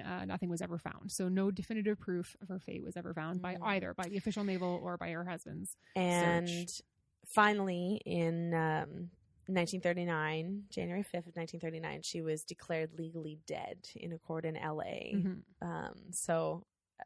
uh, 0.05 0.25
nothing 0.25 0.49
was 0.49 0.63
ever 0.63 0.79
found. 0.79 1.11
So 1.13 1.29
no 1.29 1.51
definitive 1.51 1.99
proof 1.99 2.37
of 2.43 2.49
her 2.49 2.59
fate 2.59 2.83
was 2.83 2.97
ever 2.97 3.13
found 3.15 3.41
by 3.43 3.55
Mm. 3.55 3.67
either 3.67 3.95
by 3.95 4.05
the 4.09 4.17
official 4.17 4.45
naval 4.45 4.81
or 4.83 4.97
by 4.97 5.11
her 5.11 5.25
husband's. 5.25 5.77
And 5.97 6.49
search. 6.49 6.83
finally, 7.27 8.01
in 8.07 8.55
um, 8.55 9.11
1939, 9.47 10.65
January 10.71 11.03
5th 11.03 11.27
of 11.27 11.37
1939, 11.37 12.03
she 12.03 12.23
was 12.23 12.45
declared 12.45 12.91
legally 12.99 13.39
dead 13.47 13.79
in 13.97 14.13
a 14.13 14.19
court 14.19 14.45
in 14.45 14.55
LA. 14.55 15.13
Mhm. 15.15 15.43
Um, 15.61 15.95
so 16.13 16.65
uh, 17.01 17.05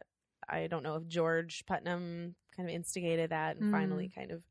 I 0.49 0.67
don't 0.67 0.83
know 0.83 0.97
if 0.97 1.07
George 1.09 1.65
Putnam 1.67 2.35
kind 2.57 2.69
of 2.69 2.75
instigated 2.75 3.31
that 3.31 3.57
and 3.57 3.67
Mm. 3.67 3.71
finally 3.71 4.09
kind 4.15 4.31
of 4.31 4.43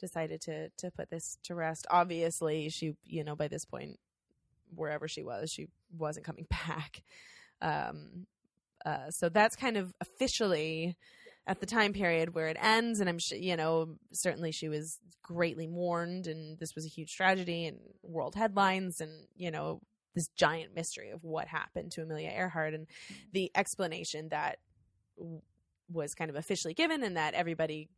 decided 0.00 0.40
to 0.42 0.70
to 0.78 0.90
put 0.90 1.10
this 1.10 1.36
to 1.44 1.54
rest. 1.54 1.86
Obviously, 1.90 2.68
she 2.70 2.94
you 3.04 3.24
know 3.24 3.36
by 3.36 3.48
this 3.48 3.64
point 3.64 3.98
wherever 4.74 5.08
she 5.08 5.22
was, 5.22 5.50
she 5.50 5.68
wasn't 5.96 6.24
coming 6.24 6.46
back. 6.66 7.02
Um, 7.60 8.26
uh, 8.86 9.10
so 9.10 9.28
that's 9.28 9.56
kind 9.56 9.76
of 9.76 9.92
officially 10.00 10.96
at 11.46 11.58
the 11.60 11.66
time 11.66 11.92
period 11.92 12.34
where 12.34 12.46
it 12.48 12.56
ends, 12.60 13.00
and 13.00 13.08
I'm 13.08 13.18
sure 13.18 13.36
you 13.38 13.56
know 13.56 13.96
certainly 14.12 14.52
she 14.52 14.68
was 14.68 14.98
greatly 15.22 15.66
mourned, 15.66 16.26
and 16.26 16.58
this 16.58 16.74
was 16.74 16.84
a 16.86 16.88
huge 16.88 17.14
tragedy 17.14 17.66
and 17.66 17.78
world 18.02 18.34
headlines, 18.34 19.00
and 19.00 19.26
you 19.36 19.50
know 19.50 19.80
this 20.14 20.28
giant 20.34 20.74
mystery 20.74 21.10
of 21.10 21.22
what 21.22 21.46
happened 21.46 21.92
to 21.92 22.02
Amelia 22.02 22.30
Earhart 22.30 22.74
and 22.74 22.86
the 23.32 23.50
explanation 23.54 24.28
that 24.30 24.58
was 25.92 26.14
kind 26.14 26.30
of 26.30 26.36
officially 26.36 26.74
given 26.74 27.02
and 27.02 27.16
that 27.16 27.34
everybody 27.34 27.88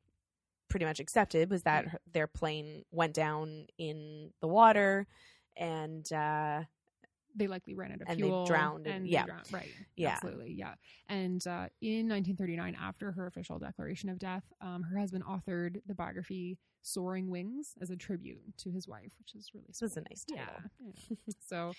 pretty 0.69 0.87
much 0.87 1.01
accepted 1.01 1.51
was 1.51 1.63
that 1.65 1.87
her, 1.89 2.01
their 2.13 2.27
plane 2.27 2.83
went 2.91 3.13
down 3.15 3.67
in 3.79 4.31
the 4.41 4.49
water 4.49 5.07
and 5.57 6.11
uh 6.13 6.63
they 7.35 7.47
likely 7.47 7.75
ran 7.75 7.93
out 7.93 8.03
of 8.03 8.09
And 8.09 8.19
they 8.19 8.25
fuel 8.25 8.45
drowned 8.45 8.87
and- 8.87 9.07
they 9.07 9.11
yeah. 9.11 9.25
drowned. 9.25 9.53
right 9.53 9.69
Yeah. 9.97 10.11
absolutely 10.11 10.53
yeah 10.53 10.75
and 11.09 11.47
uh, 11.47 11.69
in 11.81 12.09
1939 12.09 12.77
after 12.81 13.13
her 13.13 13.27
official 13.27 13.59
declaration 13.59 14.09
of 14.11 14.19
death 14.19 14.45
um, 14.61 14.83
her 14.83 14.99
husband 14.99 15.25
authored 15.25 15.77
the 15.87 15.95
biography 15.95 16.59
soaring 16.83 17.31
wings 17.31 17.75
as 17.81 17.91
a 17.91 17.97
tribute 17.97 18.41
to 18.59 18.71
his 18.71 18.87
wife 18.89 19.13
which 19.19 19.35
is 19.35 19.51
really 19.55 19.67
this 19.69 19.81
was 19.81 19.93
a 19.93 19.95
sweet. 20.01 20.07
nice 20.11 20.25
yeah, 20.29 20.45
title. 20.45 20.63
yeah. 21.27 21.35
so 21.47 21.73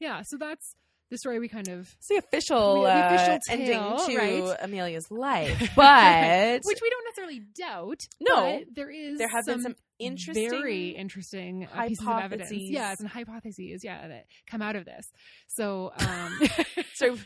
yeah 0.00 0.22
so 0.22 0.36
that's 0.36 0.74
the 1.10 1.18
story 1.18 1.38
we 1.38 1.48
kind 1.48 1.68
of 1.68 1.94
It's 1.98 2.08
the 2.08 2.16
official, 2.16 2.74
We- 2.80 2.86
the 2.86 2.92
uh, 2.92 3.14
official 3.14 3.38
ending 3.50 3.96
to 4.06 4.16
right? 4.16 4.56
Amelia's 4.62 5.10
life, 5.10 5.70
but 5.76 6.60
which 6.64 6.78
we 6.82 6.90
don't 6.90 7.04
necessarily 7.04 7.40
doubt 7.56 8.00
No. 8.20 8.62
there 8.74 8.90
is 8.90 9.18
there 9.18 9.28
have 9.28 9.44
been 9.46 9.60
some 9.62 9.76
interesting 10.00 10.50
very 10.50 10.88
interesting 10.88 11.68
uh, 11.72 11.86
pieces 11.86 12.04
of 12.04 12.12
evidence 12.18 12.50
hypotheses. 12.50 12.70
yes 12.70 12.98
and 13.00 13.08
hypotheses 13.08 13.84
yeah 13.84 14.08
that 14.08 14.26
come 14.50 14.60
out 14.60 14.74
of 14.74 14.84
this 14.84 15.06
so 15.46 15.92
um 15.96 16.40
So- 16.94 17.16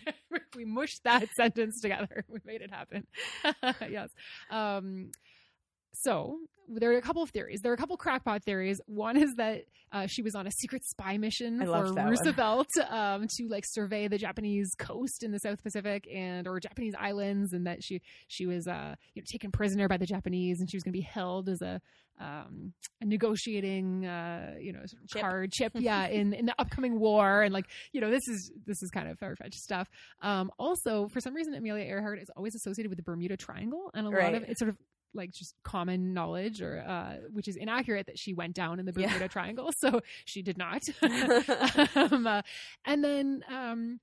we 0.55 0.65
mushed 0.67 1.03
that 1.05 1.27
sentence 1.35 1.81
together 1.81 2.25
we 2.29 2.41
made 2.45 2.61
it 2.61 2.71
happen 2.71 3.07
yes 3.89 4.11
um 4.51 5.11
so 5.95 6.37
there 6.69 6.93
are 6.93 6.97
a 6.97 7.03
couple 7.03 7.23
of 7.23 7.31
theories. 7.31 7.61
There 7.63 7.73
are 7.73 7.75
a 7.75 7.79
couple 7.79 7.97
crackpot 7.97 8.45
theories. 8.45 8.81
One 8.87 9.17
is 9.17 9.35
that 9.37 9.65
uh, 9.93 10.07
she 10.07 10.23
was 10.23 10.35
on 10.35 10.47
a 10.47 10.51
secret 10.51 10.85
spy 10.85 11.17
mission 11.17 11.61
I 11.63 11.65
for 11.65 11.71
loved 11.71 11.95
that 11.97 12.05
one. 12.05 12.11
Roosevelt 12.15 12.69
um, 12.91 13.27
to 13.37 13.49
like 13.49 13.65
survey 13.67 14.07
the 14.09 14.19
Japanese 14.19 14.75
coast 14.79 15.23
in 15.23 15.33
the 15.33 15.39
South 15.39 15.63
Pacific 15.63 16.07
and 16.13 16.47
or 16.47 16.61
Japanese 16.61 16.95
islands, 16.99 17.53
and 17.53 17.67
that 17.67 17.83
she 17.83 18.03
she 18.27 18.47
was 18.47 18.67
uh, 18.69 18.95
you 19.15 19.23
know, 19.23 19.27
taken 19.31 19.51
prisoner 19.51 19.89
by 19.89 19.97
the 19.97 20.07
Japanese, 20.07 20.61
and 20.61 20.71
she 20.71 20.77
was 20.77 20.83
going 20.85 20.93
to 20.93 20.99
be 20.99 21.05
held 21.05 21.49
as 21.49 21.63
a 21.63 21.81
um, 22.21 22.73
a 23.01 23.07
negotiating 23.07 24.05
uh, 24.07 24.55
you 24.61 24.73
know 24.73 24.81
sort 24.87 25.03
of 25.03 25.09
Chip. 25.09 25.21
card 25.23 25.53
chip, 25.53 25.73
yeah, 25.77 26.07
in 26.09 26.33
in 26.35 26.47
the 26.47 26.55
upcoming 26.59 26.99
war, 26.99 27.43
and 27.43 27.55
like 27.55 27.67
you 27.93 28.01
know 28.01 28.11
this 28.11 28.27
is 28.29 28.53
this 28.67 28.83
is 28.83 28.91
kind 28.91 29.09
of 29.09 29.19
far 29.19 29.37
fetched 29.37 29.61
stuff. 29.61 29.89
Um, 30.21 30.51
also, 30.59 31.09
for 31.09 31.21
some 31.21 31.35
reason, 31.35 31.55
Amelia 31.55 31.85
Earhart 31.85 32.19
is 32.21 32.29
always 32.37 32.55
associated 32.55 32.91
with 32.91 32.99
the 32.99 33.05
Bermuda 33.05 33.37
Triangle, 33.37 33.91
and 33.95 34.07
a 34.07 34.11
lot 34.11 34.35
of 34.35 34.43
Right. 34.43 34.51
it's 34.51 34.59
sort 34.59 34.69
of 34.71 34.77
like 35.15 35.31
just 35.31 35.55
common 35.63 36.13
knowledge 36.15 36.61
or 36.63 36.85
uh 36.87 37.17
which 37.33 37.49
is 37.49 37.57
inaccurate 37.57 38.07
that 38.07 38.19
she 38.19 38.35
went 38.35 38.55
down 38.55 38.79
in 38.79 38.87
the 38.87 38.93
Yeah. 38.97 39.07
Bermuda 39.09 39.29
Triangle 39.29 39.73
so 39.77 40.01
she 40.25 40.43
did 40.43 40.59
not 40.59 40.89
um, 41.97 42.27
uh, 42.27 42.43
and 42.85 43.03
then 43.05 43.43
um 43.51 44.01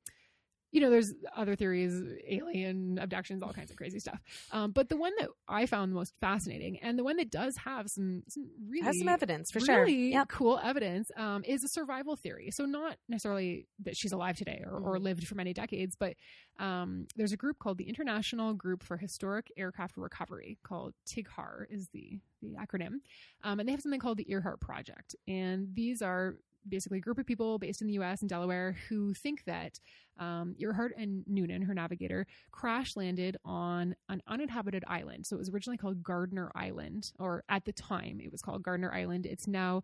you 0.71 0.81
know 0.81 0.89
there's 0.89 1.13
other 1.35 1.55
theories 1.55 2.03
alien 2.27 2.97
abductions 2.99 3.41
all 3.41 3.53
kinds 3.53 3.71
of 3.71 3.77
crazy 3.77 3.99
stuff 3.99 4.19
um 4.51 4.71
but 4.71 4.89
the 4.89 4.97
one 4.97 5.13
that 5.19 5.29
I 5.47 5.65
found 5.67 5.93
most 5.93 6.13
fascinating 6.19 6.77
and 6.81 6.97
the 6.99 7.03
one 7.03 7.17
that 7.17 7.29
does 7.31 7.55
have 7.57 7.89
some 7.89 8.23
some 8.27 8.49
really 8.67 8.83
has 8.85 8.97
some 8.99 9.07
evidence 9.07 9.51
for 9.51 9.59
sure. 9.59 9.85
really 9.85 10.11
Yep. 10.11 10.27
cool 10.29 10.59
evidence 10.63 11.11
um, 11.17 11.43
is 11.45 11.63
a 11.63 11.67
survival 11.67 12.15
theory. 12.15 12.49
So 12.51 12.65
not 12.65 12.97
necessarily 13.07 13.67
that 13.83 13.95
she's 13.95 14.11
alive 14.11 14.37
today 14.37 14.63
or, 14.65 14.79
or 14.79 14.97
Mhm. 14.97 15.03
lived 15.03 15.27
for 15.27 15.35
many 15.35 15.53
decades, 15.53 15.95
but 15.95 16.15
um, 16.59 17.07
there's 17.15 17.31
a 17.31 17.37
group 17.37 17.59
called 17.59 17.77
the 17.77 17.87
International 17.87 18.53
Group 18.53 18.81
for 18.83 18.97
Historic 18.97 19.51
Aircraft 19.57 19.97
Recovery, 19.97 20.57
called 20.63 20.93
TIGHAR 21.05 21.67
is 21.69 21.89
the 21.89 22.19
the 22.41 22.55
acronym, 22.55 22.95
um, 23.43 23.59
and 23.59 23.67
they 23.67 23.71
have 23.71 23.81
something 23.81 23.99
called 23.99 24.17
the 24.17 24.29
Earhart 24.31 24.59
Project, 24.59 25.15
and 25.27 25.69
these 25.73 26.01
are 26.01 26.35
basically 26.67 26.99
a 26.99 27.01
group 27.01 27.17
of 27.17 27.25
people 27.25 27.57
based 27.59 27.81
in 27.81 27.87
the 27.87 27.93
U.S. 27.93 28.21
and 28.21 28.29
Delaware 28.29 28.75
who 28.89 29.13
think 29.13 29.43
that 29.45 29.79
um, 30.19 30.55
Earhart 30.59 30.93
and 30.97 31.23
Noonan, 31.27 31.63
her 31.63 31.73
navigator, 31.73 32.25
crash 32.51 32.95
landed 32.95 33.37
on 33.43 33.95
an 34.09 34.21
uninhabited 34.27 34.83
island. 34.87 35.25
So 35.25 35.35
it 35.35 35.39
was 35.39 35.49
originally 35.49 35.77
called 35.77 36.03
Gardner 36.03 36.51
Island, 36.55 37.11
or 37.19 37.43
at 37.49 37.65
the 37.65 37.73
time 37.73 38.19
it 38.23 38.31
was 38.31 38.41
called 38.41 38.63
Gardner 38.63 38.93
Island. 38.93 39.25
It's 39.25 39.47
now 39.47 39.83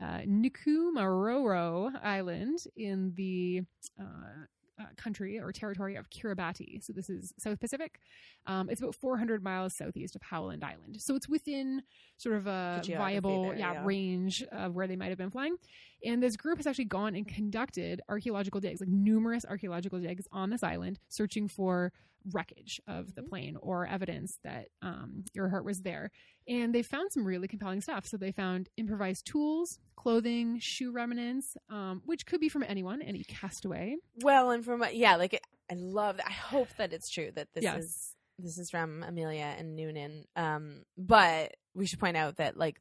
uh, 0.00 0.20
Nikumaroro 0.26 1.92
Island 2.02 2.58
in 2.76 3.12
the 3.16 3.62
uh, 4.00 4.46
uh, 4.80 4.84
country 4.96 5.38
or 5.38 5.52
territory 5.52 5.96
of 5.96 6.08
Kiribati. 6.10 6.82
So 6.82 6.92
this 6.92 7.10
is 7.10 7.34
South 7.38 7.60
Pacific. 7.60 8.00
Um, 8.46 8.70
it's 8.70 8.80
about 8.80 8.94
400 8.94 9.42
miles 9.42 9.76
southeast 9.76 10.16
of 10.16 10.22
Howland 10.22 10.64
Island. 10.64 11.00
So 11.00 11.14
it's 11.14 11.28
within 11.28 11.82
sort 12.16 12.36
of 12.36 12.46
a 12.46 12.80
The 12.84 12.94
viable 12.94 13.42
there, 13.44 13.56
yeah, 13.56 13.72
yeah. 13.74 13.84
range 13.84 14.42
of 14.50 14.74
where 14.74 14.86
they 14.86 14.96
might 14.96 15.08
have 15.08 15.18
been 15.18 15.30
flying. 15.30 15.56
And 16.04 16.22
this 16.22 16.36
group 16.36 16.58
has 16.58 16.66
actually 16.66 16.86
gone 16.86 17.14
and 17.14 17.26
conducted 17.26 18.00
archaeological 18.08 18.60
digs, 18.60 18.80
like 18.80 18.88
numerous 18.88 19.44
archaeological 19.44 19.98
digs 20.00 20.26
on 20.32 20.50
this 20.50 20.62
island, 20.62 20.98
searching 21.08 21.48
for 21.48 21.92
wreckage 22.32 22.80
of 22.86 23.14
the 23.14 23.22
Mhm. 23.22 23.28
plane 23.28 23.56
or 23.60 23.86
evidence 23.86 24.38
that 24.44 24.68
um, 24.82 25.24
Earhart 25.34 25.64
was 25.64 25.82
there. 25.82 26.10
And 26.48 26.74
they 26.74 26.82
found 26.82 27.12
some 27.12 27.24
really 27.24 27.48
compelling 27.48 27.80
stuff. 27.80 28.06
So 28.06 28.16
they 28.16 28.32
found 28.32 28.68
improvised 28.76 29.26
tools, 29.26 29.78
clothing, 29.96 30.58
shoe 30.60 30.90
remnants, 30.92 31.56
um, 31.68 32.02
which 32.04 32.26
could 32.26 32.40
be 32.40 32.48
from 32.48 32.62
anyone, 32.64 33.02
any 33.02 33.24
castaway. 33.24 33.96
Well, 34.22 34.50
and 34.50 34.64
from 34.64 34.84
yeah, 34.92 35.16
like 35.16 35.40
I 35.70 35.74
love 35.74 36.16
that. 36.16 36.26
I 36.26 36.32
hope 36.32 36.68
that 36.78 36.92
it's 36.92 37.08
true 37.10 37.30
that 37.32 37.48
this 37.54 37.64
Yes. 37.64 37.84
is 37.84 38.16
this 38.38 38.58
is 38.58 38.70
from 38.70 39.02
Amelia 39.02 39.54
and 39.58 39.76
Noonan. 39.76 40.24
Um, 40.34 40.84
but 40.96 41.54
we 41.74 41.86
should 41.86 42.00
point 42.00 42.16
out 42.16 42.36
that 42.36 42.56
like 42.56 42.80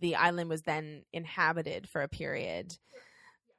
the 0.00 0.16
island 0.16 0.48
was 0.50 0.62
then 0.62 1.02
inhabited 1.12 1.88
for 1.88 2.02
a 2.02 2.08
period. 2.08 2.76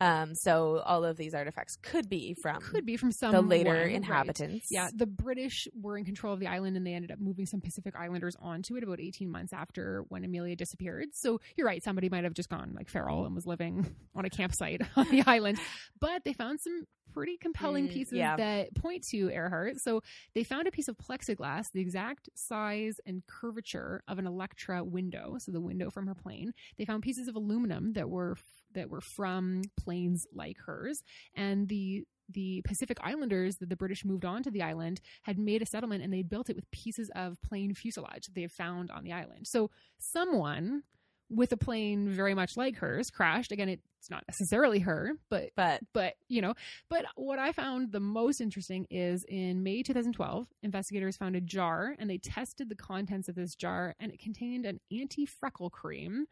Um, 0.02 0.34
so 0.34 0.82
all 0.86 1.04
of 1.04 1.18
these 1.18 1.34
artifacts 1.34 1.78
could 1.82 2.08
be 2.08 2.34
from 2.34 2.62
Could 2.62 2.86
be 2.86 2.96
from 2.98 3.12
some 3.12 3.32
the 3.34 3.42
later 3.42 3.74
right. 3.74 3.92
inhabitants. 3.92 4.68
Yeah, 4.72 4.90
the 4.94 5.06
British 5.06 5.68
were 5.80 5.98
in 5.98 6.06
control 6.06 6.34
of 6.34 6.40
the 6.40 6.48
island 6.48 6.78
and 6.78 6.88
they 6.88 6.94
ended 6.94 7.12
up 7.12 7.20
moving 7.20 7.46
some 7.46 7.60
Pacific 7.62 7.96
Islanders 7.98 8.36
onto 8.40 8.76
it 8.78 8.84
about 8.84 9.00
18 9.02 9.30
months 9.30 9.52
after 9.52 10.06
when 10.08 10.24
Amelia 10.24 10.56
disappeared. 10.56 11.10
So 11.14 11.42
you're 11.58 11.68
right, 11.68 11.84
somebody 11.84 12.08
might 12.10 12.24
have 12.24 12.34
just 12.34 12.50
gone 12.50 12.74
like 12.76 12.90
feral 12.90 13.26
and 13.26 13.36
was 13.36 13.46
living 13.46 13.94
on 14.16 14.24
a 14.26 14.30
campsite 14.30 14.82
on 14.96 15.10
the 15.10 15.24
island. 15.28 15.60
But 16.00 16.24
they 16.24 16.34
found 16.34 16.62
some 16.62 16.86
pretty 17.14 17.38
compelling 17.38 17.88
Mm, 17.88 17.92
pieces 17.92 18.14
yeah. 18.14 18.36
that 18.36 18.74
point 18.76 19.04
to 19.08 19.30
Earhart. 19.32 19.80
So 19.80 20.02
they 20.36 20.44
found 20.44 20.68
a 20.68 20.72
piece 20.72 20.88
of 20.88 20.96
plexiglass, 20.98 21.72
the 21.74 21.82
exact 21.82 22.30
size 22.36 23.00
and 23.06 23.24
curvature 23.26 24.04
of 24.08 24.20
an 24.20 24.28
Electra 24.28 24.84
window, 24.84 25.36
so 25.40 25.52
the 25.52 25.60
window 25.60 25.90
from 25.90 26.06
her 26.08 26.14
plane. 26.16 26.54
They 26.78 26.86
found 26.86 27.02
pieces 27.04 27.28
of 27.28 27.36
aluminum 27.36 27.94
that 27.94 28.10
were 28.10 28.38
that 28.74 28.90
were 28.90 29.02
from 29.02 29.62
planes 29.80 30.26
like 30.34 30.58
hers, 30.66 31.02
and 31.36 31.68
the 31.68 32.04
the 32.32 32.62
Pacific 32.64 33.00
Islanders 33.02 33.56
that 33.58 33.70
the 33.70 33.76
British 33.76 34.06
moved 34.06 34.24
on 34.24 34.44
to 34.44 34.52
the 34.52 34.62
island 34.62 35.02
had 35.24 35.40
made 35.40 35.62
a 35.64 35.66
settlement 35.66 36.04
and 36.04 36.14
they 36.14 36.22
built 36.22 36.50
it 36.50 36.56
with 36.56 36.70
pieces 36.70 37.10
of 37.16 37.42
plane 37.42 37.74
fuselage 37.74 38.26
that 38.26 38.36
they 38.36 38.44
have 38.44 38.52
found 38.52 38.92
on 38.92 39.04
the 39.04 39.12
island. 39.12 39.48
So 39.48 39.72
someone 39.98 40.84
with 41.30 41.52
a 41.52 41.58
plane 41.58 42.10
very 42.10 42.34
much 42.34 42.58
like 42.58 42.76
hers 42.78 43.10
crashed. 43.10 43.52
Again, 43.52 43.70
it's 43.70 44.10
not 44.10 44.24
necessarily 44.28 44.80
her, 44.80 45.14
but 45.30 45.50
But 45.56 45.82
but 45.94 46.14
you 46.28 46.42
know 46.42 46.54
but 46.90 47.06
what 47.16 47.40
i 47.40 47.52
found 47.52 47.92
the 47.92 48.00
most 48.00 48.40
interesting 48.40 48.86
is 48.90 49.26
in 49.28 49.64
may 49.64 49.84
2012 49.84 50.48
investigators 50.64 51.18
found 51.18 51.36
a 51.36 51.42
jar 51.42 51.96
and 52.00 52.10
they 52.10 52.18
tested 52.18 52.70
the 52.70 52.76
contents 52.76 53.28
of 53.28 53.36
this 53.36 53.56
jar 53.56 53.96
and 54.00 54.12
it 54.12 54.20
contained 54.20 54.66
an 54.66 54.80
anti-freckle 54.92 55.70
cream 55.70 56.26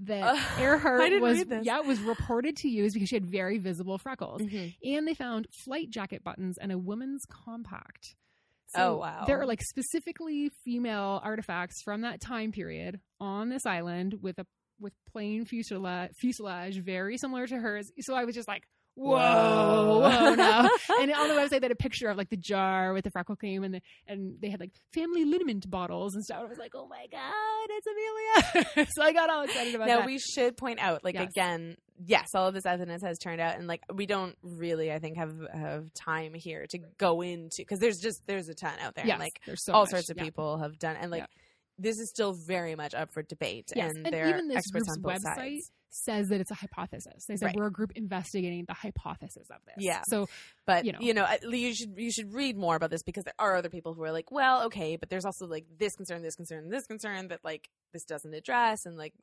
that 0.00 0.22
Ugh, 0.24 0.38
earhart 0.60 1.20
was 1.20 1.44
yeah 1.62 1.80
was 1.80 2.00
reported 2.00 2.56
to 2.56 2.68
use 2.68 2.92
because 2.94 3.08
she 3.08 3.16
had 3.16 3.26
very 3.26 3.58
visible 3.58 3.96
freckles 3.98 4.40
Mhm. 4.42 4.74
and 4.82 5.06
they 5.06 5.14
found 5.14 5.46
flight 5.64 5.88
jacket 5.90 6.24
buttons 6.24 6.58
and 6.58 6.72
a 6.72 6.78
woman's 6.78 7.22
compact 7.28 8.16
Oh, 8.76 8.96
wow. 8.96 9.22
there 9.26 9.40
are 9.40 9.46
like 9.46 9.62
specifically 9.62 10.50
female 10.64 11.20
artifacts 11.22 11.80
from 11.82 12.00
that 12.00 12.20
time 12.20 12.50
period 12.50 12.98
on 13.20 13.48
this 13.50 13.64
island 13.66 14.14
with 14.20 14.36
a 14.40 14.46
with 14.80 14.92
plain 15.12 15.44
fuselage, 15.44 16.10
fuselage 16.18 16.78
very 16.78 17.16
similar 17.16 17.46
to 17.46 17.56
hers. 17.56 17.92
So 18.00 18.14
I 18.14 18.24
was 18.24 18.34
just 18.34 18.48
like, 18.48 18.64
whoa, 18.96 20.00
whoa, 20.00 20.34
no. 20.34 20.68
and 21.00 21.12
on 21.12 21.28
the 21.28 21.34
website 21.34 21.60
they 21.60 21.66
had 21.66 21.70
a 21.72 21.76
picture 21.76 22.08
of 22.08 22.16
like 22.16 22.30
the 22.30 22.36
jar 22.36 22.92
with 22.92 23.04
the 23.04 23.10
freckle 23.10 23.36
cream 23.36 23.64
and 23.64 23.74
the, 23.74 23.80
and 24.06 24.40
they 24.40 24.48
had 24.50 24.60
like 24.60 24.70
family 24.92 25.24
liniment 25.24 25.68
bottles 25.70 26.14
and 26.14 26.24
stuff. 26.24 26.38
I 26.40 26.44
was 26.44 26.58
like, 26.58 26.72
oh 26.74 26.86
my 26.88 27.06
god, 27.10 27.68
it's 27.70 27.86
Amelia! 28.74 28.86
so 28.96 29.02
I 29.02 29.12
got 29.12 29.30
all 29.30 29.42
excited 29.44 29.74
about 29.74 29.86
now 29.88 29.96
that. 29.96 30.00
Now, 30.00 30.06
we 30.06 30.18
should 30.18 30.56
point 30.56 30.78
out, 30.80 31.04
like 31.04 31.14
Yes. 31.14 31.30
again, 31.30 31.76
yes, 32.04 32.26
all 32.34 32.48
of 32.48 32.54
this 32.54 32.66
evidence 32.66 33.02
has 33.04 33.18
turned 33.18 33.40
out, 33.40 33.56
and 33.58 33.66
like 33.66 33.82
we 33.92 34.06
don't 34.06 34.36
really, 34.42 34.92
I 34.92 34.98
think, 34.98 35.16
have 35.16 35.34
have 35.52 35.92
time 35.94 36.34
here 36.34 36.66
to 36.70 36.78
go 36.98 37.20
into 37.20 37.56
because 37.58 37.78
there's 37.78 37.98
just 37.98 38.22
there's 38.26 38.48
a 38.48 38.54
ton 38.54 38.74
out 38.80 38.94
there, 38.94 39.06
yes, 39.06 39.14
and 39.14 39.20
like 39.20 39.40
there's 39.46 39.64
so 39.64 39.72
all 39.72 39.82
much. 39.82 39.90
sorts 39.90 40.10
of 40.10 40.16
Yeah. 40.16 40.24
people 40.24 40.58
have 40.58 40.78
done, 40.78 40.96
and 40.96 41.10
like 41.10 41.20
Yeah. 41.22 41.26
this 41.78 41.98
is 41.98 42.10
still 42.10 42.34
very 42.46 42.74
much 42.74 42.94
up 42.94 43.10
for 43.12 43.22
debate, 43.22 43.68
Yes, 43.74 43.92
and, 43.94 44.06
and 44.06 44.14
there 44.14 44.26
even 44.28 44.46
are 44.46 44.48
this 44.48 44.56
experts 44.58 44.88
on 44.90 45.00
both 45.02 45.12
website 45.14 45.34
sides. 45.36 45.70
Says 45.94 46.28
that 46.28 46.40
it's 46.40 46.50
a 46.50 46.54
hypothesis. 46.54 47.24
They 47.28 47.36
said 47.36 47.46
Right. 47.46 47.56
we're 47.56 47.66
a 47.68 47.72
group 47.72 47.92
investigating 47.94 48.64
the 48.66 48.74
hypothesis 48.74 49.46
of 49.50 49.58
this. 49.66 49.76
Yeah. 49.78 50.02
So 50.08 50.26
But 50.66 50.84
you 50.84 50.92
know, 50.92 50.98
you 51.00 51.14
know. 51.14 51.26
know, 51.42 51.50
you 51.50 51.74
should 51.74 51.94
you 51.96 52.10
should 52.10 52.32
read 52.32 52.56
more 52.56 52.74
about 52.76 52.90
this 52.90 53.02
because 53.02 53.24
there 53.24 53.34
are 53.38 53.56
other 53.56 53.68
people 53.68 53.94
who 53.94 54.02
are 54.02 54.12
like, 54.12 54.30
well, 54.32 54.64
okay, 54.66 54.96
but 54.96 55.08
there's 55.10 55.24
also 55.24 55.46
like 55.46 55.66
this 55.78 55.94
concern, 55.94 56.22
this 56.22 56.34
concern, 56.34 56.68
this 56.70 56.86
concern 56.86 57.28
that 57.28 57.40
like 57.44 57.68
this 57.92 58.04
doesn't 58.04 58.34
address, 58.34 58.86
and 58.86 58.96
like, 58.96 59.14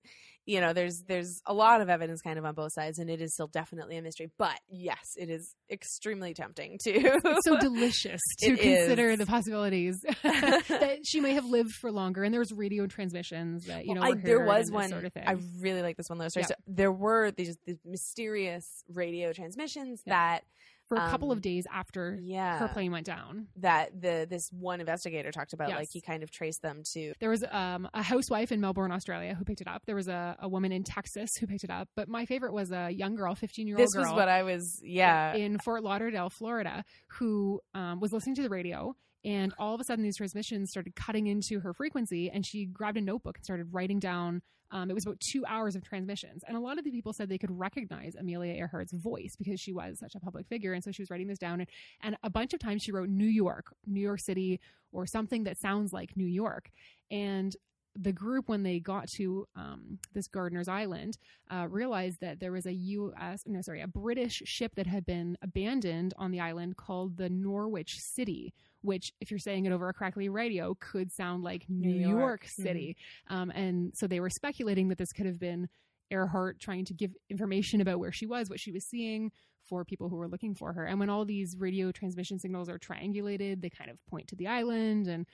you 0.46 0.62
know, 0.62 0.72
there's 0.72 1.04
there's 1.08 1.42
a 1.46 1.54
lot 1.54 1.82
of 1.82 1.90
evidence 1.90 2.22
kind 2.22 2.40
of 2.40 2.46
on 2.46 2.54
both 2.56 2.72
sides, 2.72 3.00
and 3.00 3.10
it 3.10 3.22
is 3.22 3.34
still 3.34 3.48
definitely 3.48 3.98
a 3.98 4.02
mystery. 4.02 4.30
But 4.38 4.58
yes, 4.70 5.02
it 5.18 5.30
is 5.30 5.54
extremely 5.70 6.34
tempting 6.34 6.78
to. 6.84 6.92
it's 6.94 7.46
so 7.46 7.58
delicious 7.60 8.22
to 8.40 8.56
consider 8.56 9.10
is. 9.10 9.18
the 9.20 9.26
possibilities 9.26 10.00
that 10.24 11.00
she 11.06 11.20
may 11.20 11.34
have 11.34 11.46
lived 11.46 11.72
for 11.82 11.92
longer. 11.92 12.24
And 12.24 12.34
there 12.34 12.40
was 12.40 12.52
radio 12.54 12.88
transmissions 12.88 13.66
that 13.66 13.86
you 13.86 13.94
know 13.94 14.02
Well, 14.02 14.12
were 14.12 14.18
I, 14.18 14.22
there 14.22 14.46
was 14.46 14.72
one. 14.72 14.90
sort 14.90 15.06
of 15.06 15.14
thing. 15.14 15.24
I 15.28 15.36
really 15.60 15.82
like 15.82 15.98
this 15.98 16.08
one, 16.10 16.20
though. 16.20 16.28
Yeah. 16.36 16.46
So 16.46 16.54
there 16.68 16.92
were 16.92 17.32
these, 17.32 17.58
these 17.66 17.80
mysterious 17.86 18.84
radio 18.94 19.34
transmissions 19.34 20.02
Yeah. 20.06 20.14
that, 20.14 20.44
for 20.88 20.98
a 20.98 21.10
couple 21.10 21.32
um, 21.32 21.38
of 21.38 21.42
days 21.42 21.66
after 21.72 22.20
yeah, 22.22 22.60
her 22.60 22.68
plane 22.68 22.92
went 22.92 23.06
down. 23.06 23.48
that 23.56 24.02
the 24.02 24.28
this 24.30 24.50
one 24.52 24.82
investigator 24.82 25.32
talked 25.32 25.54
about. 25.54 25.70
Yes. 25.70 25.78
Like 25.80 25.88
he 25.90 26.02
kind 26.02 26.22
of 26.22 26.32
traced 26.32 26.62
them 26.62 26.84
to. 26.94 27.14
There 27.22 27.30
was 27.30 27.46
um, 27.50 27.88
a 27.94 28.04
housewife 28.04 28.52
in 28.52 28.60
Melbourne, 28.60 28.92
Australia, 28.92 29.34
who 29.34 29.46
picked 29.46 29.62
it 29.62 29.70
up. 29.70 29.84
There 29.86 29.96
was 29.96 30.10
a, 30.10 30.36
a 30.42 30.50
woman 30.50 30.74
in 30.74 30.84
Texas 30.84 31.30
who 31.40 31.48
picked 31.48 31.64
it 31.64 31.70
up. 31.70 31.88
But 31.96 32.10
my 32.10 32.26
favorite 32.26 32.52
was 32.54 32.74
a 32.74 32.90
young 32.90 33.16
girl, 33.16 33.36
fifteen 33.36 33.68
year 33.68 33.78
old 33.78 33.86
This 33.88 33.94
girl. 33.94 34.04
was 34.04 34.12
what 34.14 34.28
I 34.28 34.44
was. 34.44 34.82
Yeah. 34.84 35.34
in 35.34 35.60
Fort 35.60 35.82
Lauderdale, 35.82 36.30
Florida, 36.30 36.84
who 37.20 37.62
um, 37.74 38.02
was 38.02 38.12
listening 38.12 38.36
to 38.36 38.42
the 38.42 38.50
radio. 38.50 38.94
And 39.24 39.54
all 39.60 39.76
of 39.76 39.82
a 39.82 39.84
sudden, 39.84 40.04
these 40.04 40.18
transmissions 40.18 40.72
started 40.72 40.96
cutting 40.96 41.28
into 41.28 41.60
her 41.60 41.74
frequency, 41.74 42.30
and 42.30 42.46
she 42.46 42.66
grabbed 42.66 42.98
a 42.98 43.02
notebook 43.02 43.38
and 43.38 43.46
started 43.46 43.68
writing 43.72 44.00
down. 44.00 44.42
Um, 44.72 44.90
it 44.90 44.94
was 44.94 45.06
about 45.06 45.20
two 45.20 45.46
hours 45.46 45.76
of 45.76 45.84
transmissions, 45.84 46.44
and 46.48 46.56
a 46.56 46.60
lot 46.60 46.78
of 46.80 46.86
the 46.86 46.92
people 46.92 47.14
said 47.14 47.28
they 47.28 47.38
could 47.38 47.58
recognize 47.58 48.16
Amelia 48.16 48.54
Earhart's 48.54 48.94
voice 48.94 49.36
because 49.38 49.60
she 49.60 49.74
was 49.74 50.00
such 50.00 50.16
a 50.16 50.20
public 50.20 50.48
figure, 50.48 50.74
and 50.74 50.84
so 50.84 50.92
she 50.92 51.02
was 51.02 51.12
writing 51.12 51.28
this 51.28 51.38
down. 51.38 51.60
And, 51.60 51.70
and 52.02 52.18
a 52.24 52.30
bunch 52.30 52.54
of 52.54 52.60
times 52.60 52.82
she 52.82 52.92
wrote 52.92 53.10
New 53.10 53.28
York, 53.28 53.76
New 53.86 54.00
York 54.00 54.22
City, 54.22 54.60
or 54.92 55.06
something 55.06 55.44
that 55.44 55.60
sounds 55.60 55.92
like 55.94 56.16
New 56.16 56.26
York. 56.26 56.72
And 57.12 57.56
the 57.96 58.14
group, 58.14 58.48
when 58.48 58.64
they 58.64 58.80
got 58.80 59.08
to 59.18 59.48
um, 59.56 60.00
this 60.14 60.28
Gardener's 60.28 60.68
Island, 60.68 61.18
uh, 61.50 61.68
realized 61.70 62.22
that 62.22 62.40
there 62.40 62.52
was 62.52 62.66
a 62.66 62.74
U.S. 62.74 63.44
no, 63.46 63.62
sorry, 63.62 63.82
a 63.82 63.88
British 63.88 64.42
ship 64.46 64.76
that 64.76 64.88
had 64.88 65.06
been 65.06 65.38
abandoned 65.42 66.14
on 66.18 66.32
the 66.32 66.40
island 66.40 66.78
called 66.78 67.18
the 67.18 67.30
Norwich 67.30 68.00
City, 68.00 68.54
which, 68.82 69.14
if 69.22 69.32
you're 69.32 69.40
saying 69.40 69.66
it 69.66 69.72
over 69.72 69.90
a 69.90 69.94
crackly 69.94 70.30
radio, 70.30 70.76
could 70.80 71.12
sound 71.12 71.44
like 71.44 71.66
New, 71.70 71.90
New 71.90 72.10
York, 72.10 72.20
York. 72.20 72.46
City. 72.48 72.98
Um, 73.30 73.52
and 73.52 73.92
so 73.96 74.08
they 74.08 74.20
were 74.20 74.30
speculating 74.30 74.90
that 74.90 74.98
this 74.98 75.14
could 75.14 75.26
have 75.26 75.40
been 75.40 75.70
Earhart 76.10 76.60
trying 76.60 76.86
to 76.86 76.94
give 76.94 77.12
information 77.30 77.80
about 77.82 78.00
where 78.00 78.12
she 78.12 78.26
was, 78.26 78.50
what 78.50 78.60
she 78.60 78.72
was 78.72 78.84
seeing 78.86 79.32
for 79.70 79.86
people 79.86 80.10
who 80.10 80.18
were 80.18 80.28
looking 80.28 80.56
for 80.56 80.74
her. 80.74 80.84
And 80.84 81.00
when 81.00 81.10
all 81.10 81.24
these 81.24 81.56
radio 81.58 81.92
transmission 81.92 82.40
signals 82.40 82.68
are 82.68 82.80
triangulated, 82.80 83.62
they 83.62 83.70
kind 83.70 83.90
of 83.90 84.06
point 84.08 84.28
to 84.30 84.36
the 84.36 84.48
island. 84.48 85.08
And 85.08 85.26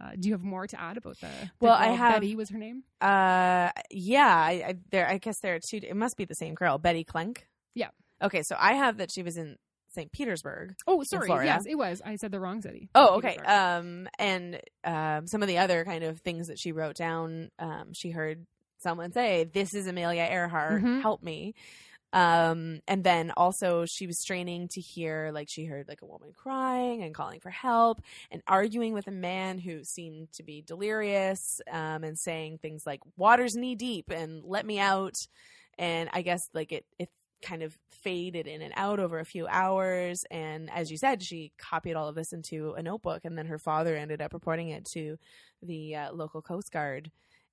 uh, 0.00 0.10
do 0.18 0.28
you 0.28 0.34
have 0.34 0.42
more 0.42 0.66
to 0.66 0.80
add 0.80 0.96
about 0.96 1.20
the? 1.20 1.28
the 1.28 1.50
Well, 1.60 1.74
I 1.74 1.88
have- 1.88 2.14
Betty 2.14 2.34
was 2.34 2.50
her 2.50 2.58
name. 2.58 2.82
Uh, 3.00 3.70
yeah. 3.90 4.26
I, 4.26 4.50
I 4.66 4.74
there. 4.90 5.08
I 5.08 5.18
guess 5.18 5.38
there 5.38 5.54
are 5.54 5.60
two. 5.60 5.78
It 5.82 5.94
must 5.94 6.16
be 6.16 6.24
the 6.24 6.34
same 6.34 6.54
girl, 6.54 6.78
Betty 6.78 7.04
Klenck. 7.04 7.42
Yeah. 7.74 7.90
Okay, 8.22 8.42
so 8.42 8.56
I 8.58 8.72
have 8.72 8.96
that 8.96 9.12
she 9.12 9.22
was 9.22 9.36
in 9.36 9.56
St. 9.94 10.10
Petersburg. 10.12 10.74
Oh, 10.86 11.02
sorry. 11.04 11.46
Yes, 11.46 11.64
it 11.66 11.76
was. 11.76 12.02
I 12.04 12.16
said 12.16 12.32
the 12.32 12.40
wrong 12.40 12.60
city. 12.60 12.88
Oh, 12.94 13.16
okay. 13.16 13.36
Um, 13.36 14.08
and 14.18 14.60
um, 14.84 15.26
some 15.26 15.42
of 15.42 15.48
the 15.48 15.58
other 15.58 15.84
kind 15.84 16.04
of 16.04 16.20
things 16.20 16.48
that 16.48 16.58
she 16.58 16.72
wrote 16.72 16.96
down. 16.96 17.50
Um, 17.58 17.92
she 17.92 18.10
heard 18.10 18.46
someone 18.78 19.12
say, 19.12 19.44
"This 19.44 19.74
is 19.74 19.86
Amelia 19.86 20.26
Earhart. 20.30 20.82
Mhm. 20.82 21.00
Help 21.02 21.22
me." 21.22 21.54
Um, 22.12 22.80
and 22.86 23.02
then 23.02 23.32
also 23.36 23.86
she 23.86 24.06
was 24.06 24.20
straining 24.20 24.68
to 24.68 24.80
hear, 24.80 25.30
like 25.34 25.48
she 25.50 25.64
heard 25.64 25.88
like 25.88 26.00
a 26.00 26.06
woman 26.06 26.30
crying 26.32 27.02
and 27.02 27.12
calling 27.12 27.40
for 27.40 27.50
help 27.50 28.00
and 28.30 28.40
arguing 28.46 28.94
with 28.94 29.08
a 29.08 29.12
man 29.12 29.58
who 29.58 29.82
seemed 29.82 30.30
to 30.34 30.44
be 30.44 30.62
delirious, 30.62 31.60
um, 31.72 32.04
and 32.04 32.16
saying 32.16 32.58
things 32.58 32.84
like 32.86 33.00
"water's 33.16 33.54
knee 33.56 33.74
deep" 33.74 34.10
and 34.10 34.44
"let 34.44 34.64
me 34.64 34.78
out." 34.78 35.16
And 35.76 36.08
I 36.12 36.22
guess 36.22 36.48
like 36.54 36.70
it 36.70 36.84
it 37.00 37.08
kind 37.44 37.62
of 37.62 37.78
faded 37.90 38.46
in 38.46 38.62
and 38.62 38.72
out 38.76 38.98
over 38.98 39.18
a 39.18 39.24
few 39.24 39.46
hours. 39.46 40.24
And 40.30 40.70
as 40.70 40.90
you 40.90 40.96
said, 40.96 41.22
she 41.22 41.52
copied 41.58 41.94
all 41.94 42.08
of 42.08 42.14
this 42.14 42.32
into 42.32 42.72
a 42.72 42.82
notebook, 42.82 43.24
and 43.24 43.38
then 43.38 43.46
her 43.46 43.58
father 43.58 43.94
ended 43.96 44.20
up 44.20 44.32
reporting 44.32 44.70
it 44.70 44.84
to 44.94 45.18
the 45.62 45.96
uh, 45.96 46.12
local 46.12 46.42
Coast 46.42 46.72
Guard, 46.72 47.10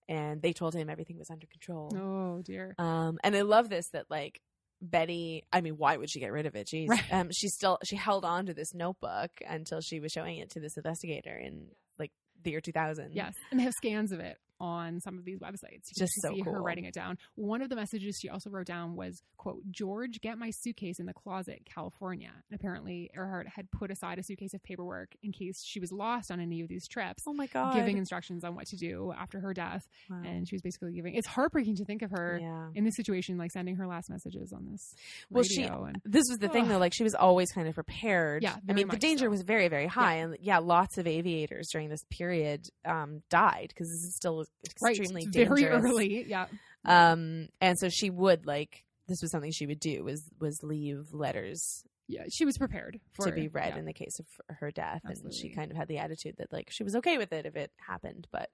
and 0.08 0.42
they 0.42 0.54
told 0.54 0.74
him 0.74 0.90
everything 0.90 1.18
was 1.18 1.30
under 1.30 1.46
control. 1.46 1.92
Oh 1.96 2.42
dear. 2.42 2.74
Um, 2.78 3.20
and 3.24 3.36
I 3.36 3.42
love 3.42 3.70
this 3.70 3.90
that 3.90 4.06
like 4.10 4.42
Betty. 4.82 5.44
I 5.52 5.62
mean, 5.62 5.78
why 5.78 5.98
would 5.98 6.10
she 6.10 6.20
get 6.20 6.32
rid 6.32 6.46
of 6.46 6.56
it? 6.56 6.68
Jeez. 6.68 6.88
Right. 6.88 7.14
Um, 7.14 7.30
she 7.32 7.50
still 7.50 7.78
she 7.84 7.96
held 7.96 8.26
on 8.26 8.48
to 8.48 8.54
this 8.54 8.74
notebook 8.74 9.32
until 9.48 9.82
she 9.82 10.00
was 10.00 10.12
showing 10.12 10.38
it 10.38 10.50
to 10.52 10.60
this 10.60 10.78
investigator 10.78 11.38
in 11.38 11.68
like 12.00 12.12
the 12.44 12.52
year 12.52 12.62
2000. 12.62 13.12
Yes, 13.14 13.36
and 13.52 13.60
they 13.60 13.64
have 13.64 13.74
scans 13.74 14.12
of 14.12 14.20
it 14.20 14.38
on 14.62 15.00
some 15.00 15.18
of 15.18 15.26
these 15.26 15.40
websites. 15.40 15.90
You 15.90 15.98
Just 15.98 16.14
so 16.22 16.30
see 16.34 16.42
her 16.42 16.62
writing 16.62 16.86
it 16.86 16.94
down. 16.94 17.18
One 17.36 17.62
of 17.64 17.70
the 17.70 17.76
messages 17.76 18.20
she 18.22 18.30
also 18.30 18.50
wrote 18.52 18.68
down 18.68 18.96
was, 18.96 19.24
"quote 19.38 19.64
George, 19.72 20.22
get 20.22 20.38
my 20.38 20.52
suitcase 20.52 21.00
in 21.00 21.08
the 21.08 21.14
closet, 21.14 21.64
California." 21.66 22.32
And 22.50 22.60
apparently, 22.60 23.10
Earhart 23.16 23.48
had 23.48 23.72
put 23.72 23.90
aside 23.90 24.20
a 24.20 24.24
suitcase 24.24 24.54
of 24.54 24.62
paperwork 24.62 25.10
in 25.24 25.32
case 25.32 25.64
she 25.66 25.80
was 25.80 25.92
lost 25.92 26.30
on 26.32 26.40
any 26.40 26.62
of 26.62 26.68
these 26.70 26.88
trips, 26.88 27.24
Oh 27.28 27.34
my 27.34 27.48
god. 27.48 27.74
giving 27.76 27.98
instructions 27.98 28.44
on 28.44 28.56
what 28.56 28.68
to 28.68 28.78
do 28.78 29.12
after 29.18 29.40
her 29.40 29.54
death. 29.54 29.88
Wow. 30.10 30.22
And 30.24 30.48
she 30.48 30.54
was 30.56 30.62
basically 30.62 30.94
giving. 30.94 31.16
It's 31.16 31.28
heartbreaking 31.28 31.78
to 31.78 31.86
think 31.86 32.04
of 32.04 32.12
her. 32.12 32.38
yeah. 32.42 32.70
In 32.76 32.84
this 32.86 32.96
situation, 32.96 33.38
like 33.38 33.52
sending 33.52 33.76
her 33.78 33.88
last 33.88 34.10
messages 34.10 34.54
on 34.54 34.66
this 34.72 34.94
Well, 35.30 35.44
she- 35.44 35.64
and 35.64 36.00
this 36.06 36.26
was 36.30 36.38
the 36.38 36.50
thing 36.50 36.68
though 36.68 36.78
like 36.78 36.94
she 36.94 37.04
was 37.04 37.16
always 37.16 37.52
kind 37.52 37.68
of 37.68 37.74
prepared 37.76 38.44
Yeah, 38.44 38.58
i 38.70 38.74
mean 38.74 38.88
the 38.88 38.98
danger 38.98 39.26
so. 39.26 39.30
was 39.30 39.42
very 39.42 39.68
very 39.70 39.88
high 39.88 40.16
and 40.18 40.38
yeah 40.42 40.58
lots 40.60 40.98
of 40.98 41.08
aviators 41.08 41.70
during 41.72 41.90
this 41.90 42.04
period 42.10 42.68
um 42.86 43.22
died 43.30 43.68
because 43.70 43.88
this 43.90 44.04
is 44.04 44.16
still 44.16 44.46
right, 44.82 44.98
extremely 44.98 45.26
very 45.28 45.64
dangerous. 45.64 45.84
early. 45.86 46.26
Yeah, 46.28 46.48
um 46.86 47.48
and 47.60 47.78
so 47.78 47.90
she 47.90 48.10
would 48.10 48.46
like 48.46 48.84
this 49.08 49.22
was 49.22 49.32
something 49.32 49.52
she 49.52 49.68
would 49.68 49.80
do 49.80 50.04
was 50.04 50.24
was 50.40 50.64
leave 50.64 51.14
letters 51.14 51.84
yeah, 52.08 52.24
she 52.30 52.44
was 52.44 52.58
prepared 52.58 53.00
for 53.14 53.28
to 53.28 53.32
be 53.32 53.48
read 53.48 53.74
yeah. 53.74 53.80
in 53.80 53.86
the 53.86 53.94
case 53.94 54.20
of 54.20 54.26
her 54.58 54.70
death 54.72 55.02
and 55.06 55.34
she 55.34 55.50
kind 55.50 55.72
of 55.72 55.78
had 55.78 55.88
the 55.88 55.98
attitude 56.00 56.36
that 56.38 56.52
like 56.52 56.70
she 56.70 56.84
was 56.84 56.96
okay 56.96 57.18
with 57.18 57.32
it 57.32 57.46
if 57.46 57.56
it 57.56 57.72
happened 57.78 58.28
but 58.32 58.50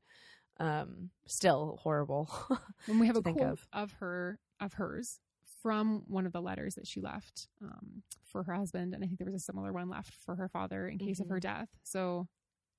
um 0.59 1.09
still 1.25 1.79
horrible 1.81 2.29
And 2.87 2.99
we 2.99 3.07
have 3.07 3.15
a 3.15 3.21
quote 3.21 3.41
of. 3.41 3.67
of. 3.73 3.91
her 3.99 4.39
of 4.59 4.73
hers 4.73 5.19
from 5.61 6.03
one 6.07 6.25
of 6.25 6.33
the 6.33 6.41
letters 6.41 6.75
that 6.75 6.87
she 6.87 7.01
left 7.01 7.47
um, 7.63 8.03
for 8.23 8.43
her 8.43 8.53
husband, 8.53 8.93
and 8.93 9.03
I 9.03 9.07
think 9.07 9.17
there 9.17 9.25
was 9.25 9.35
a 9.35 9.39
similar 9.39 9.73
one 9.73 9.89
left 9.89 10.13
for 10.25 10.35
her 10.35 10.47
father 10.47 10.87
in 10.87 10.97
case 10.99 11.19
of 11.19 11.25
Mm-hmm. 11.25 11.33
her 11.33 11.39
death. 11.39 11.67
So, 11.83 12.27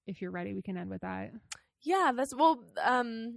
if 0.07 0.23
you're 0.23 0.31
ready, 0.31 0.55
we 0.55 0.63
can 0.63 0.77
end 0.77 0.89
with 0.89 1.03
that. 1.03 1.33
Yeah, 1.83 2.13
that's 2.15 2.35
well. 2.35 2.63
Um, 2.83 3.37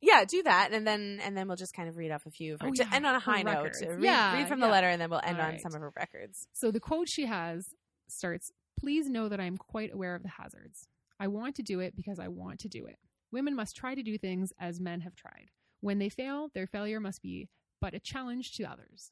yeah, 0.00 0.24
do 0.24 0.42
that, 0.44 0.70
and 0.72 0.86
then 0.86 1.20
and 1.22 1.36
then 1.36 1.46
we'll 1.46 1.56
just 1.56 1.74
kind 1.74 1.88
of 1.88 1.96
read 1.96 2.10
off 2.10 2.24
a 2.26 2.30
few 2.30 2.54
of 2.54 2.60
her 2.60 2.68
Oh, 2.68 2.72
to 2.72 2.82
yeah, 2.84 2.90
end 2.94 3.04
on 3.06 3.14
a 3.14 3.20
high 3.20 3.42
note. 3.42 3.72
Read, 3.82 4.02
Yeah, 4.02 4.34
read 4.38 4.48
from 4.48 4.60
the 4.60 4.66
yeah. 4.66 4.72
letter, 4.72 4.88
and 4.88 5.00
then 5.00 5.10
we'll 5.10 5.20
end 5.22 5.38
on 5.40 5.58
some 5.58 5.74
of 5.74 5.80
her 5.80 5.92
records. 5.96 6.46
So 6.52 6.70
the 6.70 6.80
quote 6.80 7.08
she 7.08 7.26
has 7.26 7.66
starts 8.08 8.50
Please 8.78 9.08
know 9.10 9.28
that 9.28 9.40
I 9.40 9.44
am 9.44 9.58
quite 9.58 9.92
aware 9.92 10.14
of 10.14 10.22
the 10.22 10.30
hazards. 10.30 10.88
I 11.18 11.28
want 11.28 11.54
to 11.56 11.62
do 11.62 11.80
it 11.80 11.94
because 11.94 12.18
I 12.18 12.28
want 12.28 12.60
to 12.60 12.68
do 12.68 12.86
it. 12.86 12.96
Women 13.30 13.54
must 13.54 13.76
try 13.76 13.94
to 13.94 14.02
do 14.02 14.16
things 14.16 14.52
as 14.58 14.80
men 14.80 15.02
have 15.02 15.14
tried. 15.14 15.50
When 15.80 15.98
they 15.98 16.08
fail, 16.08 16.48
their 16.54 16.66
failure 16.66 16.98
must 17.00 17.20
be 17.22 17.48
but 17.80 17.92
a 17.94 18.00
challenge 18.00 18.52
to 18.52 18.64
others. 18.64 19.10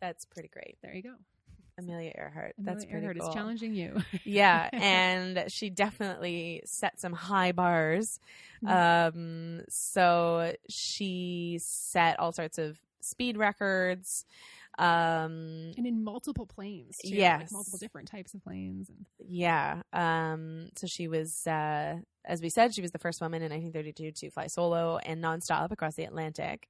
That's 0.00 0.24
pretty 0.24 0.48
great, 0.48 0.76
There 0.82 0.94
you 0.94 1.02
go. 1.02 1.14
Amelia 1.78 2.12
Earhart. 2.16 2.54
That's 2.58 2.84
Amelia 2.84 2.90
pretty 2.90 3.04
Earhart 3.04 3.18
cool. 3.18 3.28
is 3.28 3.34
challenging 3.34 3.74
you. 3.74 4.02
yeah, 4.24 4.68
and 4.72 5.44
she 5.48 5.70
definitely 5.70 6.62
set 6.64 7.00
some 7.00 7.12
high 7.12 7.52
bars. 7.52 8.20
Mm-hmm. 8.64 9.18
Um, 9.18 9.64
so 9.68 10.52
she 10.68 11.58
set 11.60 12.18
all 12.18 12.32
sorts 12.32 12.58
of 12.58 12.78
speed 13.00 13.36
records. 13.36 14.24
Um, 14.78 15.72
and 15.76 15.86
in 15.86 16.04
multiple 16.04 16.46
planes, 16.46 16.98
too. 16.98 17.08
like 17.10 17.18
Yes. 17.18 17.52
multiple 17.52 17.78
different 17.78 18.08
types 18.08 18.34
of 18.34 18.42
planes. 18.42 18.88
And 18.90 19.06
yeah. 19.18 19.82
Um, 19.92 20.68
so 20.76 20.86
she 20.86 21.08
was, 21.08 21.46
uh, 21.46 21.96
as 22.24 22.42
we 22.42 22.50
said, 22.50 22.74
she 22.74 22.82
was 22.82 22.90
the 22.92 22.98
first 22.98 23.20
woman 23.20 23.42
in 23.42 23.50
1932 23.50 24.12
to 24.12 24.30
fly 24.30 24.48
solo 24.48 24.98
and 24.98 25.22
nonstop 25.22 25.70
across 25.72 25.94
the 25.94 26.04
Atlantic. 26.04 26.68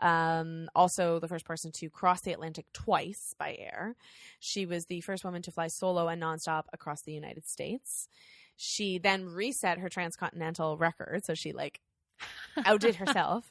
Um, 0.00 0.68
also, 0.74 1.20
the 1.20 1.28
first 1.28 1.44
person 1.46 1.72
to 1.72 1.88
cross 1.88 2.20
the 2.22 2.32
Atlantic 2.32 2.66
twice 2.72 3.34
by 3.38 3.56
air. 3.58 3.94
She 4.40 4.66
was 4.66 4.86
the 4.86 5.00
first 5.00 5.24
woman 5.24 5.42
to 5.42 5.52
fly 5.52 5.68
solo 5.68 6.08
and 6.08 6.20
nonstop 6.22 6.64
across 6.72 7.02
the 7.02 7.12
United 7.12 7.46
States. 7.46 8.08
She 8.56 8.98
then 8.98 9.26
reset 9.26 9.78
her 9.78 9.88
transcontinental 9.88 10.76
record, 10.78 11.24
so 11.24 11.34
she 11.34 11.52
like 11.52 11.80
outdid 12.64 12.96
herself. 12.96 13.50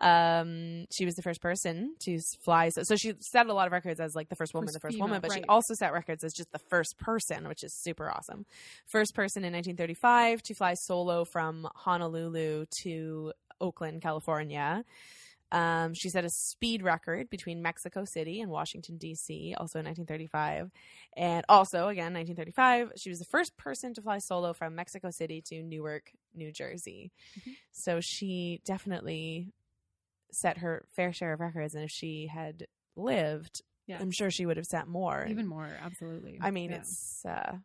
Um, 0.00 0.86
she 0.90 1.04
was 1.04 1.14
the 1.14 1.22
first 1.22 1.42
person 1.42 1.94
to 2.00 2.18
fly. 2.42 2.70
So, 2.70 2.82
so 2.84 2.96
she 2.96 3.12
set 3.20 3.46
a 3.46 3.52
lot 3.52 3.66
of 3.66 3.72
records 3.72 4.00
as 4.00 4.14
like 4.14 4.30
the 4.30 4.36
first 4.36 4.54
woman, 4.54 4.68
First 4.68 4.74
the 4.74 4.80
first 4.80 4.94
female, 4.94 5.08
woman, 5.08 5.20
but 5.20 5.32
she 5.32 5.44
also 5.44 5.74
set 5.74 5.92
records 5.92 6.24
as 6.24 6.32
just 6.32 6.50
the 6.52 6.58
first 6.58 6.98
person, 6.98 7.46
which 7.48 7.62
is 7.62 7.74
super 7.74 8.10
awesome. 8.10 8.46
First 8.86 9.14
person 9.14 9.44
in 9.44 9.52
1935 9.52 10.42
to 10.44 10.54
fly 10.54 10.74
solo 10.74 11.24
from 11.24 11.68
Honolulu 11.74 12.64
to 12.82 13.32
Oakland, 13.60 14.00
California. 14.00 14.84
Um, 15.52 15.94
she 15.94 16.08
set 16.08 16.24
a 16.24 16.30
speed 16.30 16.82
record 16.82 17.28
between 17.28 17.60
Mexico 17.62 18.04
City 18.04 18.40
and 18.40 18.50
Washington, 18.50 18.98
D.C., 18.98 19.54
also 19.58 19.78
in 19.80 19.84
1935. 19.86 20.70
And 21.16 21.44
also, 21.48 21.88
again, 21.88 22.14
1935, 22.14 22.92
she 22.96 23.08
was 23.10 23.18
the 23.18 23.24
first 23.24 23.56
person 23.56 23.92
to 23.94 24.02
fly 24.02 24.18
solo 24.18 24.52
from 24.52 24.74
Mexico 24.74 25.10
City 25.10 25.40
to 25.46 25.62
Newark, 25.62 26.12
New 26.34 26.52
Jersey. 26.52 27.10
Mhm. 27.40 27.56
So 27.72 28.00
she 28.00 28.60
definitely 28.64 29.52
set 30.30 30.58
her 30.58 30.84
fair 30.92 31.12
share 31.12 31.32
of 31.32 31.40
records. 31.40 31.74
And 31.74 31.82
if 31.84 31.90
she 31.90 32.28
had 32.28 32.68
lived, 32.94 33.62
yeah, 33.86 33.98
I'm 34.00 34.12
sure 34.12 34.30
she 34.30 34.46
would 34.46 34.56
have 34.56 34.66
set 34.66 34.86
more. 34.86 35.26
even 35.28 35.48
more, 35.48 35.76
absolutely. 35.80 36.38
I 36.40 36.52
mean, 36.52 36.70
Yeah. 36.70 36.76
it's 36.78 37.24
uh, 37.26 37.58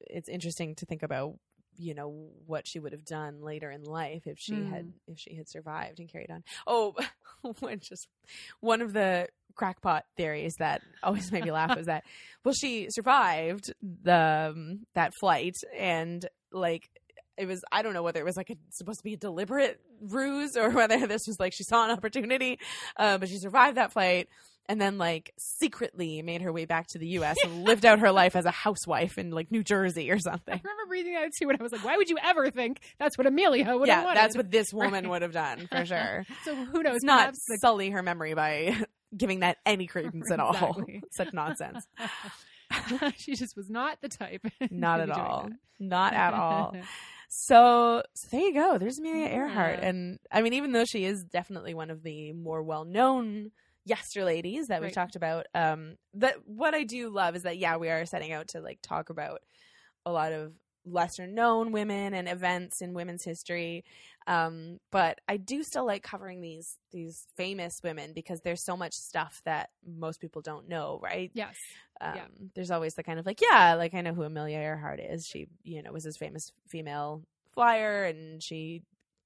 it's 0.00 0.28
interesting 0.28 0.74
to 0.74 0.84
think 0.86 1.04
about, 1.04 1.38
you 1.78 1.94
know, 1.94 2.28
what 2.46 2.66
she 2.66 2.78
would 2.78 2.92
have 2.92 3.04
done 3.04 3.40
later 3.42 3.70
in 3.70 3.82
life 3.82 4.26
if 4.26 4.38
she 4.38 4.64
had 4.64 4.86
Mm. 4.86 4.92
if 5.08 5.18
she 5.18 5.34
had 5.34 5.48
survived 5.48 5.98
and 6.00 6.08
carried 6.08 6.30
on. 6.30 6.44
Oh, 6.66 6.94
one 7.60 7.80
just 7.80 8.08
one 8.60 8.82
of 8.82 8.92
the 8.92 9.28
crackpot 9.54 10.04
theories 10.16 10.54
that 10.58 10.80
always 11.02 11.30
made 11.30 11.44
me 11.44 11.50
laugh 11.52 11.76
was 11.76 11.86
that 11.86 12.04
well, 12.44 12.54
she 12.54 12.88
survived 12.90 13.72
the 13.82 14.52
um, 14.54 14.80
that 14.94 15.12
flight 15.20 15.54
and 15.78 16.26
like. 16.52 16.88
It 17.38 17.46
was 17.46 17.64
I 17.72 17.80
don't 17.80 17.94
know 17.94 18.02
whether 18.02 18.20
it 18.20 18.26
was 18.26 18.36
like 18.36 18.50
a, 18.50 18.56
supposed 18.70 18.98
to 19.00 19.04
be 19.04 19.14
a 19.14 19.16
deliberate 19.16 19.80
ruse 20.02 20.54
or 20.54 20.68
whether 20.80 21.06
this 21.06 21.22
was 21.26 21.40
like 21.40 21.54
she 21.54 21.64
saw 21.64 21.82
an 21.86 21.90
opportunity, 21.90 22.58
uh, 22.98 23.16
but 23.16 23.30
she 23.30 23.38
survived 23.38 23.78
that 23.78 23.90
flight 23.90 24.28
and 24.68 24.80
then 24.80 24.96
like 24.98 25.32
secretly 25.38 26.22
made 26.22 26.42
her 26.42 26.52
way 26.52 26.64
back 26.64 26.86
to 26.88 26.98
the 26.98 27.06
U.S. 27.08 27.36
and 27.44 27.64
lived 27.64 27.84
out 27.84 27.98
her 27.98 28.12
life 28.12 28.36
as 28.36 28.44
a 28.44 28.50
housewife 28.50 29.18
in 29.18 29.30
like 29.30 29.50
New 29.50 29.62
Jersey 29.64 30.10
or 30.10 30.18
something. 30.18 30.54
I 30.54 30.60
remember 30.62 30.90
reading 30.90 31.14
that 31.14 31.32
too, 31.38 31.46
when 31.48 31.56
I 31.60 31.62
was 31.62 31.72
like, 31.72 31.84
"Why 31.84 31.96
would 31.96 32.08
you 32.08 32.16
ever 32.22 32.50
think 32.50 32.80
that's 32.98 33.18
what 33.18 33.26
Amelia 33.26 33.64
would 33.76 33.88
have 33.88 33.98
yeah, 34.00 34.04
wanted?" 34.04 34.18
that's 34.20 34.36
what 34.36 34.50
this 34.50 34.72
woman 34.72 35.04
Right. 35.04 35.10
would 35.10 35.22
have 35.22 35.32
done 35.32 35.66
for 35.70 35.84
sure. 35.84 36.24
So 36.44 36.54
who 36.54 36.82
knows? 36.82 36.96
It's 36.96 37.04
not 37.04 37.34
the- 37.34 37.58
sully 37.60 37.90
her 37.90 38.02
memory 38.02 38.34
by 38.34 38.76
giving 39.16 39.40
that 39.40 39.58
any 39.66 39.86
credence 39.86 40.30
at 40.30 40.40
all. 40.40 40.82
Such 41.10 41.32
nonsense. 41.32 41.86
she 43.16 43.34
just 43.34 43.56
was 43.56 43.68
not 43.68 43.98
the 44.00 44.08
type. 44.08 44.46
Not 44.70 45.00
at 45.00 45.10
all. 45.10 45.44
this. 45.48 45.58
Not 45.78 46.14
at 46.14 46.32
all. 46.34 46.74
So, 47.28 48.02
so 48.14 48.28
there 48.30 48.40
you 48.40 48.54
go. 48.54 48.78
There's 48.78 48.98
Amelia 48.98 49.24
Yeah. 49.26 49.36
Earhart, 49.36 49.80
and 49.80 50.18
I 50.30 50.42
mean, 50.42 50.52
even 50.54 50.72
though 50.72 50.84
she 50.84 51.04
is 51.04 51.24
definitely 51.24 51.74
one 51.74 51.90
of 51.90 52.02
the 52.02 52.32
more 52.32 52.62
well-known 52.62 53.50
yester 53.84 54.24
ladies 54.24 54.68
that 54.68 54.80
we've 54.80 54.86
Right. 54.88 54.94
talked 54.94 55.16
about, 55.16 55.46
um, 55.54 55.96
that 56.14 56.36
what 56.46 56.74
I 56.74 56.84
do 56.84 57.08
love 57.10 57.36
is 57.36 57.42
that 57.42 57.58
yeah, 57.58 57.76
we 57.76 57.88
are 57.90 58.06
setting 58.06 58.32
out 58.32 58.48
to 58.48 58.60
like 58.60 58.78
talk 58.82 59.10
about 59.10 59.40
a 60.06 60.12
lot 60.12 60.32
of 60.32 60.52
lesser 60.84 61.28
known 61.28 61.70
women 61.70 62.12
and 62.12 62.28
events 62.28 62.82
in 62.82 62.92
women's 62.92 63.22
history. 63.22 63.84
Um, 64.26 64.80
but 64.90 65.20
I 65.28 65.36
do 65.36 65.62
still 65.62 65.86
like 65.86 66.02
covering 66.02 66.40
these 66.40 66.76
these 66.90 67.26
famous 67.36 67.80
women 67.84 68.12
because 68.12 68.40
there's 68.40 68.62
so 68.62 68.76
much 68.76 68.92
stuff 68.94 69.40
that 69.44 69.70
most 69.86 70.20
people 70.20 70.42
don't 70.42 70.68
know, 70.68 70.98
right? 71.02 71.30
Yes. 71.34 71.56
um, 72.00 72.16
Yeah. 72.16 72.24
there's 72.54 72.72
always 72.72 72.94
the 72.94 73.04
kind 73.04 73.20
of 73.20 73.26
like, 73.26 73.40
yeah, 73.40 73.74
like 73.74 73.94
I 73.94 74.00
know 74.00 74.12
who 74.12 74.22
Amelia 74.24 74.58
Earhart 74.58 74.98
is. 75.00 75.24
She, 75.26 75.46
you 75.62 75.82
know, 75.82 75.92
was 75.92 76.02
this 76.04 76.16
famous 76.16 76.50
female 76.66 77.22
flyer 77.54 78.04
and 78.04 78.42
she 78.42 78.82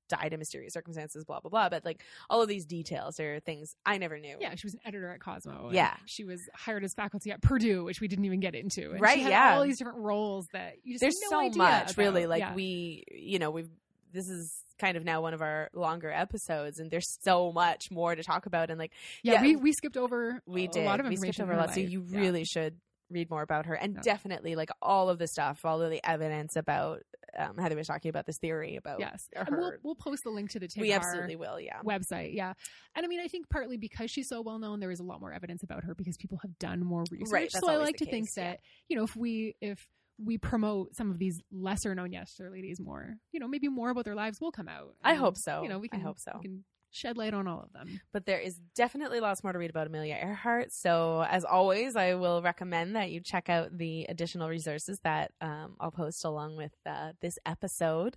died 0.09 0.33
in 0.33 0.39
mysterious 0.39 0.73
circumstances, 0.75 1.25
blah, 1.25 1.41
blah, 1.41 1.51
blah. 1.51 1.69
But 1.69 1.85
like 1.85 2.03
all 2.31 2.43
of 2.43 2.49
these 2.49 2.65
details 2.65 3.19
are 3.21 3.41
things 3.41 3.75
I 3.85 3.99
never 3.99 4.19
knew. 4.19 4.37
Yeah, 4.41 4.55
she 4.55 4.67
was 4.67 4.75
an 4.75 4.81
editor 4.85 5.11
at 5.13 5.21
Cosmo. 5.21 5.71
Yeah. 5.73 5.95
she 6.07 6.25
was 6.25 6.41
hired 6.55 6.85
as 6.85 6.95
faculty 6.95 7.31
at 7.31 7.43
Purdue, 7.43 7.85
which 7.85 8.01
we 8.01 8.09
didn't 8.09 8.25
even 8.25 8.41
get 8.41 8.55
into. 8.55 8.93
And 8.93 9.01
Right, 9.01 9.17
She 9.17 9.23
had 9.23 9.31
yeah. 9.31 9.57
all 9.57 9.63
these 9.65 9.79
different 9.79 9.99
roles 9.99 10.47
that 10.53 10.75
you 10.85 10.95
just 10.95 11.01
There's 11.01 11.15
no 11.31 11.51
so 11.51 11.59
much, 11.59 11.97
really. 11.97 12.27
Like 12.27 12.41
Yeah. 12.41 12.55
we, 12.55 13.05
you 13.11 13.39
know, 13.39 13.51
we've, 13.51 13.69
this 14.13 14.29
is 14.29 14.63
kind 14.79 14.97
of 14.97 15.05
now 15.05 15.23
one 15.23 15.33
of 15.35 15.41
our 15.41 15.71
longer 15.73 16.11
episodes 16.11 16.79
and 16.79 16.91
there's 16.91 17.19
so 17.23 17.51
much 17.53 17.85
more 17.91 18.15
to 18.15 18.23
talk 18.23 18.47
about. 18.47 18.71
And 18.71 18.79
like, 18.79 18.93
yeah, 19.23 19.35
yeah, 19.35 19.43
we 19.43 19.57
we 19.57 19.73
skipped 19.73 19.97
over 19.97 20.41
we 20.47 20.65
a 20.65 20.69
did, 20.69 20.85
lot 20.85 21.01
of 21.01 21.07
we 21.09 21.17
skipped 21.17 21.41
over 21.41 21.53
a 21.53 21.57
lot. 21.57 21.73
So 21.75 21.81
you 21.81 22.05
Yeah. 22.09 22.21
really 22.21 22.45
should 22.45 22.77
read 23.11 23.31
more 23.31 23.43
about 23.43 23.67
her 23.67 23.75
and 23.75 24.01
definitely 24.03 24.57
like 24.57 24.71
all 24.83 25.09
of 25.09 25.19
the 25.19 25.27
stuff, 25.27 25.65
all 25.65 25.81
of 25.81 25.91
the 25.91 26.01
evidence 26.09 26.57
about, 26.57 27.03
um, 27.39 27.59
Heather 27.59 27.77
was 27.77 27.87
talking 27.87 28.09
about 28.09 28.27
this 28.27 28.39
theory 28.39 28.77
about 28.77 28.99
yes, 28.99 29.29
her. 29.35 29.45
and 29.47 29.57
we'll 29.57 29.73
we'll 29.83 29.95
post 29.95 30.25
the 30.25 30.31
link 30.31 30.51
to 30.51 30.59
the 30.59 30.69
we 30.79 30.93
absolutely 30.93 31.37
will. 31.37 31.61
Yeah. 31.61 31.81
website. 31.85 32.35
Yeah, 32.35 32.55
and 32.95 33.05
I 33.05 33.09
mean, 33.09 33.21
I 33.21 33.29
think 33.29 33.49
partly 33.51 33.77
because 33.77 34.11
she's 34.11 34.29
so 34.29 34.41
well 34.41 34.59
known, 34.59 34.81
there 34.81 34.91
is 34.91 35.01
a 35.01 35.05
lot 35.05 35.21
more 35.21 35.33
evidence 35.33 35.63
about 35.63 35.85
her 35.85 35.95
because 35.95 36.17
people 36.17 36.39
have 36.43 36.59
done 36.59 36.85
more 36.85 37.05
research. 37.11 37.53
that's 37.53 37.65
so 37.65 37.71
I 37.71 37.77
like 37.77 37.97
to 37.97 38.07
think 38.07 38.27
case, 38.27 38.37
yeah. 38.37 38.51
that 38.51 38.61
you 38.89 38.97
know 38.97 39.05
if 39.05 39.15
we 39.17 39.55
if 39.61 39.87
we 40.19 40.39
promote 40.39 40.95
some 40.95 41.11
of 41.11 41.19
these 41.19 41.43
lesser 41.53 41.95
known 41.95 42.13
yester 42.13 42.51
ladies 42.51 42.81
more, 42.81 43.17
you 43.33 43.41
know, 43.41 43.49
maybe 43.49 43.69
more 43.69 43.91
about 43.91 44.05
their 44.05 44.15
lives 44.15 44.41
will 44.41 44.53
come 44.53 44.69
out. 44.69 44.95
I 45.05 45.15
hope 45.15 45.37
so. 45.37 45.63
You 45.63 45.69
know, 45.69 45.79
we 45.79 45.89
I 45.93 45.97
can 45.97 46.01
hope 46.01 46.19
so. 46.19 46.33
We 46.37 46.43
can 46.43 46.65
shed 46.97 47.17
light 47.17 47.35
on 47.35 47.47
all 47.47 47.61
of 47.61 47.73
them. 47.73 48.01
But 48.13 48.27
there 48.27 48.39
is 48.39 48.59
definitely 48.75 49.21
lots 49.21 49.45
more 49.45 49.53
to 49.53 49.59
read 49.59 49.71
about 49.71 49.87
Amelia 49.87 50.15
Earhart. 50.21 50.73
So, 50.73 51.25
as 51.29 51.45
always, 51.45 51.97
I 51.97 52.15
will 52.15 52.43
recommend 52.43 52.97
that 52.97 53.11
you 53.11 53.21
check 53.21 53.49
out 53.49 53.77
the 53.77 54.07
additional 54.09 54.49
resources 54.49 55.01
that 55.05 55.33
um, 55.41 55.77
I'll 55.79 55.91
post 55.91 56.25
along 56.25 56.57
with 56.57 56.73
uh, 56.85 57.13
this 57.21 57.39
episode. 57.45 58.17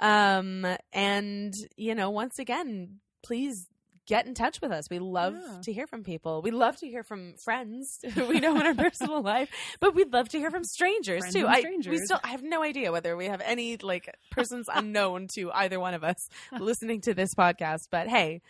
Um, 0.00 0.66
and, 0.92 1.54
you 1.76 1.94
know, 1.94 2.10
once 2.10 2.38
again, 2.38 3.00
please 3.22 3.68
get 4.06 4.26
in 4.26 4.34
touch 4.34 4.60
with 4.60 4.70
us. 4.70 4.88
We 4.88 4.98
love 4.98 5.34
Yeah. 5.34 5.60
to 5.62 5.72
hear 5.72 5.86
from 5.86 6.04
people. 6.04 6.40
We 6.42 6.50
love 6.52 6.76
to 6.76 6.86
hear 6.88 7.02
from 7.02 7.34
friends 7.44 7.98
who 8.14 8.26
we 8.28 8.40
know 8.40 8.54
in 8.60 8.66
our 8.66 8.74
personal 8.86 9.20
life, 9.22 9.50
but 9.80 9.94
we'd 9.94 10.12
love 10.12 10.28
to 10.30 10.38
hear 10.38 10.50
from 10.50 10.64
strangers 10.64 11.20
Friends 11.22 11.34
too. 11.34 11.40
and 11.46 11.48
I 11.48 11.54
we 11.56 11.60
strangers. 11.62 12.04
still 12.04 12.20
I 12.22 12.28
have 12.28 12.42
no 12.42 12.62
idea 12.62 12.92
whether 12.92 13.16
we 13.16 13.26
have 13.26 13.40
any 13.40 13.76
like 13.78 14.14
persons 14.30 14.68
unknown 14.72 15.28
to 15.34 15.50
either 15.52 15.80
one 15.80 15.94
of 15.94 16.04
us 16.04 16.28
listening 16.58 17.00
to 17.02 17.14
this 17.14 17.34
podcast, 17.34 17.88
but 17.90 18.08
hey, 18.08 18.42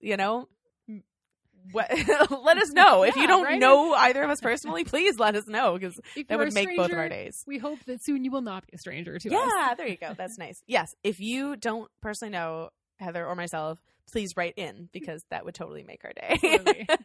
you 0.00 0.16
know, 0.16 0.48
what, 1.72 1.90
let 2.42 2.56
us 2.56 2.70
know 2.72 3.02
if 3.02 3.16
you 3.16 3.26
don't 3.26 3.44
right? 3.44 3.58
know 3.60 3.92
either 3.92 4.22
of 4.22 4.30
us 4.30 4.40
personally. 4.40 4.84
Please 4.84 5.18
let 5.18 5.34
us 5.34 5.46
know 5.46 5.74
because 5.74 5.98
If 6.16 6.28
that 6.28 6.34
you're 6.34 6.38
would 6.38 6.48
a 6.48 6.54
make 6.54 6.68
both 6.76 6.90
of 6.90 6.96
our 6.98 7.06
stranger, 7.08 7.24
days. 7.24 7.44
We 7.46 7.58
hope 7.58 7.80
that 7.86 8.02
soon 8.02 8.24
you 8.24 8.30
will 8.30 8.40
not 8.40 8.66
be 8.66 8.72
a 8.74 8.78
stranger 8.78 9.18
to 9.18 9.28
us. 9.28 9.50
Yeah, 9.56 9.74
there 9.74 9.86
you 9.88 9.96
go. 9.98 10.14
That's 10.16 10.38
nice. 10.38 10.62
Yes, 10.66 10.94
if 11.02 11.20
you 11.20 11.56
don't 11.56 11.90
personally 12.00 12.32
know 12.32 12.70
Heather 12.98 13.26
or 13.26 13.34
myself, 13.34 13.82
please 14.10 14.36
write 14.36 14.54
in 14.56 14.88
because 14.92 15.24
that 15.30 15.44
would 15.44 15.54
totally 15.54 15.82
make 15.82 16.04
our 16.04 16.12
day. 16.12 16.38
Totally. 16.40 16.86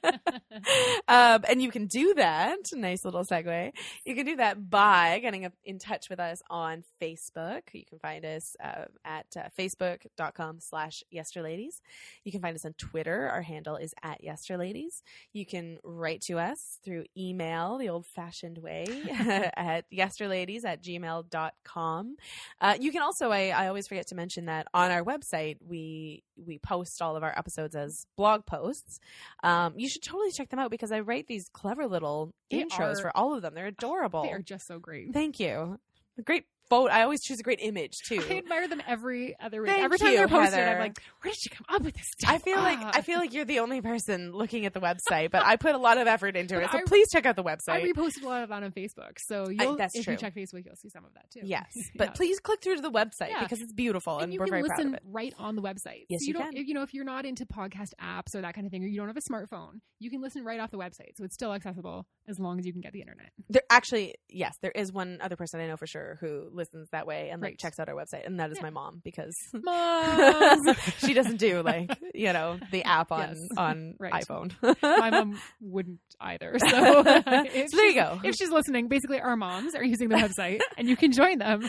um, 1.08 1.44
and 1.48 1.62
you 1.62 1.72
can 1.72 1.88
do 1.88 2.14
that. 2.16 2.58
Nice 2.74 3.06
little 3.06 3.24
segue. 3.24 3.72
You 4.06 4.16
can 4.16 4.26
do 4.26 4.36
that 4.38 4.70
by 4.70 5.20
getting 5.20 5.50
in 5.64 5.80
touch 5.80 6.10
with 6.10 6.20
us 6.20 6.42
on 6.50 6.84
Facebook. 7.02 7.62
You 7.74 7.86
can 7.86 8.00
find 8.00 8.26
us 8.26 8.56
uh, 8.64 8.86
at 9.06 9.26
uh, 9.38 9.50
facebook.com 9.58 10.60
slash 10.60 11.04
yesterladies. 11.10 11.82
You 12.24 12.32
can 12.32 12.42
find 12.42 12.56
us 12.56 12.66
on 12.66 12.74
Twitter. 12.74 13.30
Our 13.30 13.42
handle 13.42 13.76
is 13.76 13.94
at 14.04 14.24
yesterladies. 14.24 15.04
You 15.32 15.46
can 15.46 15.78
write 15.84 16.22
to 16.22 16.40
us 16.40 16.80
through 16.84 17.06
email 17.18 17.78
the 17.78 17.90
old 17.90 18.06
fashioned 18.06 18.58
way 18.58 18.86
at 19.56 19.86
yesterladies 19.92 20.66
at 20.66 20.84
gmail.com. 20.84 22.16
Uh, 22.62 22.76
you 22.80 22.92
can 22.92 23.02
also, 23.02 23.32
I, 23.32 23.50
I 23.50 23.68
always 23.68 23.88
forget 23.88 24.08
to 24.08 24.16
mention 24.16 24.46
that 24.46 24.68
on 24.74 24.92
our 24.92 25.04
website, 25.04 25.58
we, 25.66 26.24
we 26.36 26.60
post 26.60 26.93
all 27.02 27.16
of 27.16 27.24
our 27.24 27.38
episodes 27.38 27.76
as 27.76 28.06
blog 28.16 28.46
posts. 28.46 29.00
Um, 29.44 29.74
you 29.78 29.88
should 29.90 30.04
totally 30.04 30.32
check 30.32 30.50
them 30.50 30.60
out 30.60 30.72
because 30.72 30.92
I 30.92 31.00
write 31.02 31.28
these 31.28 31.50
clever 31.50 31.88
little 31.88 32.34
They 32.52 32.64
intros 32.64 32.98
are- 32.98 33.02
for 33.02 33.18
all 33.18 33.34
of 33.34 33.42
them. 33.42 33.54
They're 33.54 33.68
adorable. 33.68 34.24
They 34.24 34.32
are 34.32 34.42
just 34.42 34.68
so 34.68 34.80
great. 34.80 35.14
Thank 35.14 35.40
you. 35.40 35.80
Great 36.26 36.46
photo. 36.70 36.92
I 36.94 37.04
always 37.04 37.22
choose 37.22 37.40
a 37.40 37.44
great 37.44 37.60
image 37.62 37.98
too. 38.08 38.22
I 38.30 38.38
admire 38.38 38.68
them 38.68 38.82
every 38.88 39.36
other 39.40 39.62
week. 39.62 39.72
Thank 39.72 39.84
every 39.84 39.98
time 39.98 40.12
you, 40.12 40.18
they're 40.18 40.28
posted, 40.28 40.60
Heather. 40.60 40.72
I'm 40.74 40.80
like, 40.80 41.00
where 41.22 41.32
did 41.34 41.44
you 41.46 41.52
come 41.52 41.66
up 41.76 41.82
with 41.84 41.96
this 41.96 42.08
stuff? 42.20 42.32
I 42.34 42.38
feel 42.40 42.58
like. 42.58 42.80
I 42.96 43.02
feel 43.02 43.20
like 43.20 43.34
you're 43.34 43.46
the 43.46 43.60
only 43.60 43.82
person 43.82 44.32
looking 44.32 44.66
at 44.66 44.74
the 44.74 44.80
website, 44.82 45.32
but 45.32 45.46
I 45.46 45.56
put 45.56 45.76
a 45.76 45.78
lot 45.78 45.98
of 45.98 46.08
effort 46.08 46.36
into 46.36 46.60
it. 46.62 46.70
So 46.72 46.78
I- 46.80 46.84
please 46.86 47.08
check 47.12 47.26
out 47.26 47.36
the 47.36 47.44
website. 47.44 47.70
I 47.70 47.82
reposted 47.82 48.24
a 48.24 48.28
lot 48.28 48.44
of 48.44 48.50
that 48.50 48.64
on 48.64 48.72
Facebook, 48.72 49.18
so 49.20 49.50
you'll, 49.50 49.76
that's 49.78 49.96
if 49.96 50.06
true. 50.06 50.14
you 50.14 50.18
check 50.20 50.36
Facebook, 50.36 50.66
you'll 50.66 50.76
see 50.76 50.90
some 50.90 51.06
of 51.06 51.14
that 51.14 51.30
too. 51.32 51.42
yes, 51.44 51.66
but 51.96 52.10
Yeah. 52.10 52.12
please 52.14 52.40
click 52.40 52.62
through 52.62 52.76
to 52.76 52.82
the 52.82 52.92
website 52.92 53.30
Yeah. 53.30 53.42
because 53.44 53.62
it's 53.62 53.74
beautiful 53.74 54.16
and, 54.16 54.26
and 54.26 54.34
you 54.34 54.40
we're 54.40 54.46
can 54.46 54.52
very 54.52 54.64
proud 54.64 54.78
listen 54.78 54.88
of 54.90 54.94
it. 54.96 55.04
right 55.06 55.34
on 55.38 55.56
the 55.56 55.62
website. 55.62 56.06
Yes, 56.10 56.22
so 56.22 56.28
you 56.28 56.34
don't, 56.34 56.52
can. 56.52 56.58
If, 56.58 56.68
you 56.68 56.74
know, 56.74 56.82
if 56.84 56.94
you're 56.94 57.06
not 57.06 57.26
into 57.26 57.46
podcast 57.46 57.90
apps 58.02 58.36
or 58.36 58.42
that 58.42 58.54
kind 58.56 58.66
of 58.66 58.72
thing, 58.72 58.84
or 58.84 58.88
you 58.88 58.98
don't 58.98 59.08
have 59.08 59.18
a 59.18 59.22
smartphone, 59.22 59.80
you 60.00 60.10
can 60.10 60.22
listen 60.22 60.44
right 60.44 60.60
off 60.60 60.72
the 60.72 60.78
website. 60.78 61.16
So 61.18 61.24
it's 61.24 61.34
still 61.34 61.54
accessible 61.54 62.06
as 62.28 62.40
long 62.40 62.60
as 62.60 62.66
you 62.66 62.72
can 62.74 62.82
get 62.82 62.94
the 62.94 63.02
internet. 63.02 63.30
There 63.50 63.62
actually, 63.70 64.16
yes, 64.30 64.58
there 64.62 64.72
is 64.72 64.92
one 64.92 65.20
other 65.22 65.36
person 65.36 65.60
I 65.60 65.68
know 65.68 65.78
for 65.78 65.88
sure 65.88 66.18
who 66.22 66.50
listens 66.54 66.90
that 66.92 67.06
way 67.08 67.30
and 67.32 67.42
like 67.42 67.52
Right. 67.52 67.60
checks 67.60 67.80
out 67.80 67.90
our 67.90 67.96
website, 67.96 68.26
and 68.26 68.40
that 68.40 68.52
is 68.52 68.58
Yeah. 68.58 68.64
my 68.64 68.70
mom 68.70 69.02
because 69.04 69.34
Moms! 69.54 70.78
she 71.00 71.14
doesn't 71.14 71.38
do 71.38 71.62
like 71.62 71.98
you 72.14 72.32
know 72.34 72.60
the 72.72 72.84
app 72.84 73.12
on 73.12 73.30
Yes. 73.30 73.48
on 73.58 73.96
Right. 74.00 74.14
iPhone. 74.14 74.52
My 74.82 75.10
mom 75.10 75.40
wouldn't 75.62 76.00
either. 76.20 76.56
So, 76.70 77.04
if 77.06 77.70
So 77.70 77.78
there 77.78 77.88
you 77.88 77.96
go. 77.96 78.20
If 78.24 78.36
she's 78.36 78.50
listening, 78.50 78.88
basically 78.88 79.20
our 79.20 79.36
moms 79.36 79.76
are 79.76 79.84
using 79.84 80.10
the 80.10 80.16
website, 80.16 80.60
and 80.78 80.88
you 80.88 80.96
can 80.96 81.12
join 81.12 81.38
them. 81.40 81.68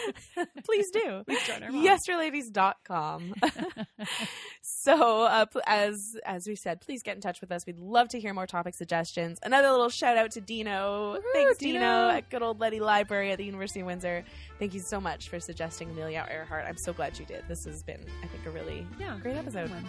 Please 0.64 0.86
do. 0.92 1.22
Please 1.26 1.42
join 1.46 1.62
our 1.62 1.70
moms. 1.72 1.86
yesterladies.com 2.08 3.34
so 4.62 5.22
uh, 5.24 5.46
as 5.66 5.94
as 6.24 6.44
we 6.46 6.56
said 6.56 6.80
please 6.80 7.02
get 7.02 7.14
in 7.14 7.20
touch 7.20 7.40
with 7.40 7.50
us 7.52 7.62
we'd 7.66 7.78
love 7.78 8.08
to 8.08 8.18
hear 8.20 8.32
more 8.34 8.46
topic 8.46 8.74
suggestions 8.74 9.38
another 9.42 9.70
little 9.70 9.88
shout 9.88 10.16
out 10.16 10.30
to 10.30 10.40
dino 10.40 11.14
Woohoo, 11.14 11.22
thanks 11.32 11.58
dino. 11.58 11.78
Dino. 11.80 12.08
at 12.10 12.28
good 12.30 12.42
old 12.42 12.60
Leddy 12.60 12.80
library 12.80 13.30
at 13.32 13.38
the 13.38 13.44
university 13.44 13.80
of 13.80 13.86
windsor 13.86 14.24
thank 14.64 14.72
you 14.72 14.80
so 14.80 14.98
much 14.98 15.28
for 15.28 15.38
suggesting 15.38 15.90
amelia 15.90 16.26
earhart 16.32 16.64
i'm 16.66 16.78
so 16.78 16.90
glad 16.90 17.18
you 17.18 17.26
did 17.26 17.44
this 17.48 17.66
has 17.66 17.82
been 17.82 18.00
i 18.22 18.26
think 18.26 18.46
a 18.46 18.50
really 18.50 18.86
Yeah, 18.98 19.18
Great 19.20 19.36
episode. 19.36 19.68
one. 19.68 19.84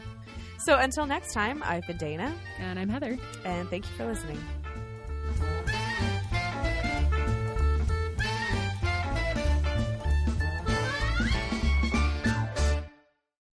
so 0.65 0.75
until 0.77 1.05
next 1.05 1.31
time 1.33 1.63
i've 1.65 1.87
been 1.87 1.95
dana 1.95 2.35
And 2.59 2.77
I'm 2.77 2.89
Heather. 2.89 3.17
and 3.45 3.69
thank 3.69 3.85
you 3.89 3.95
for 3.95 4.05
listening 4.05 4.37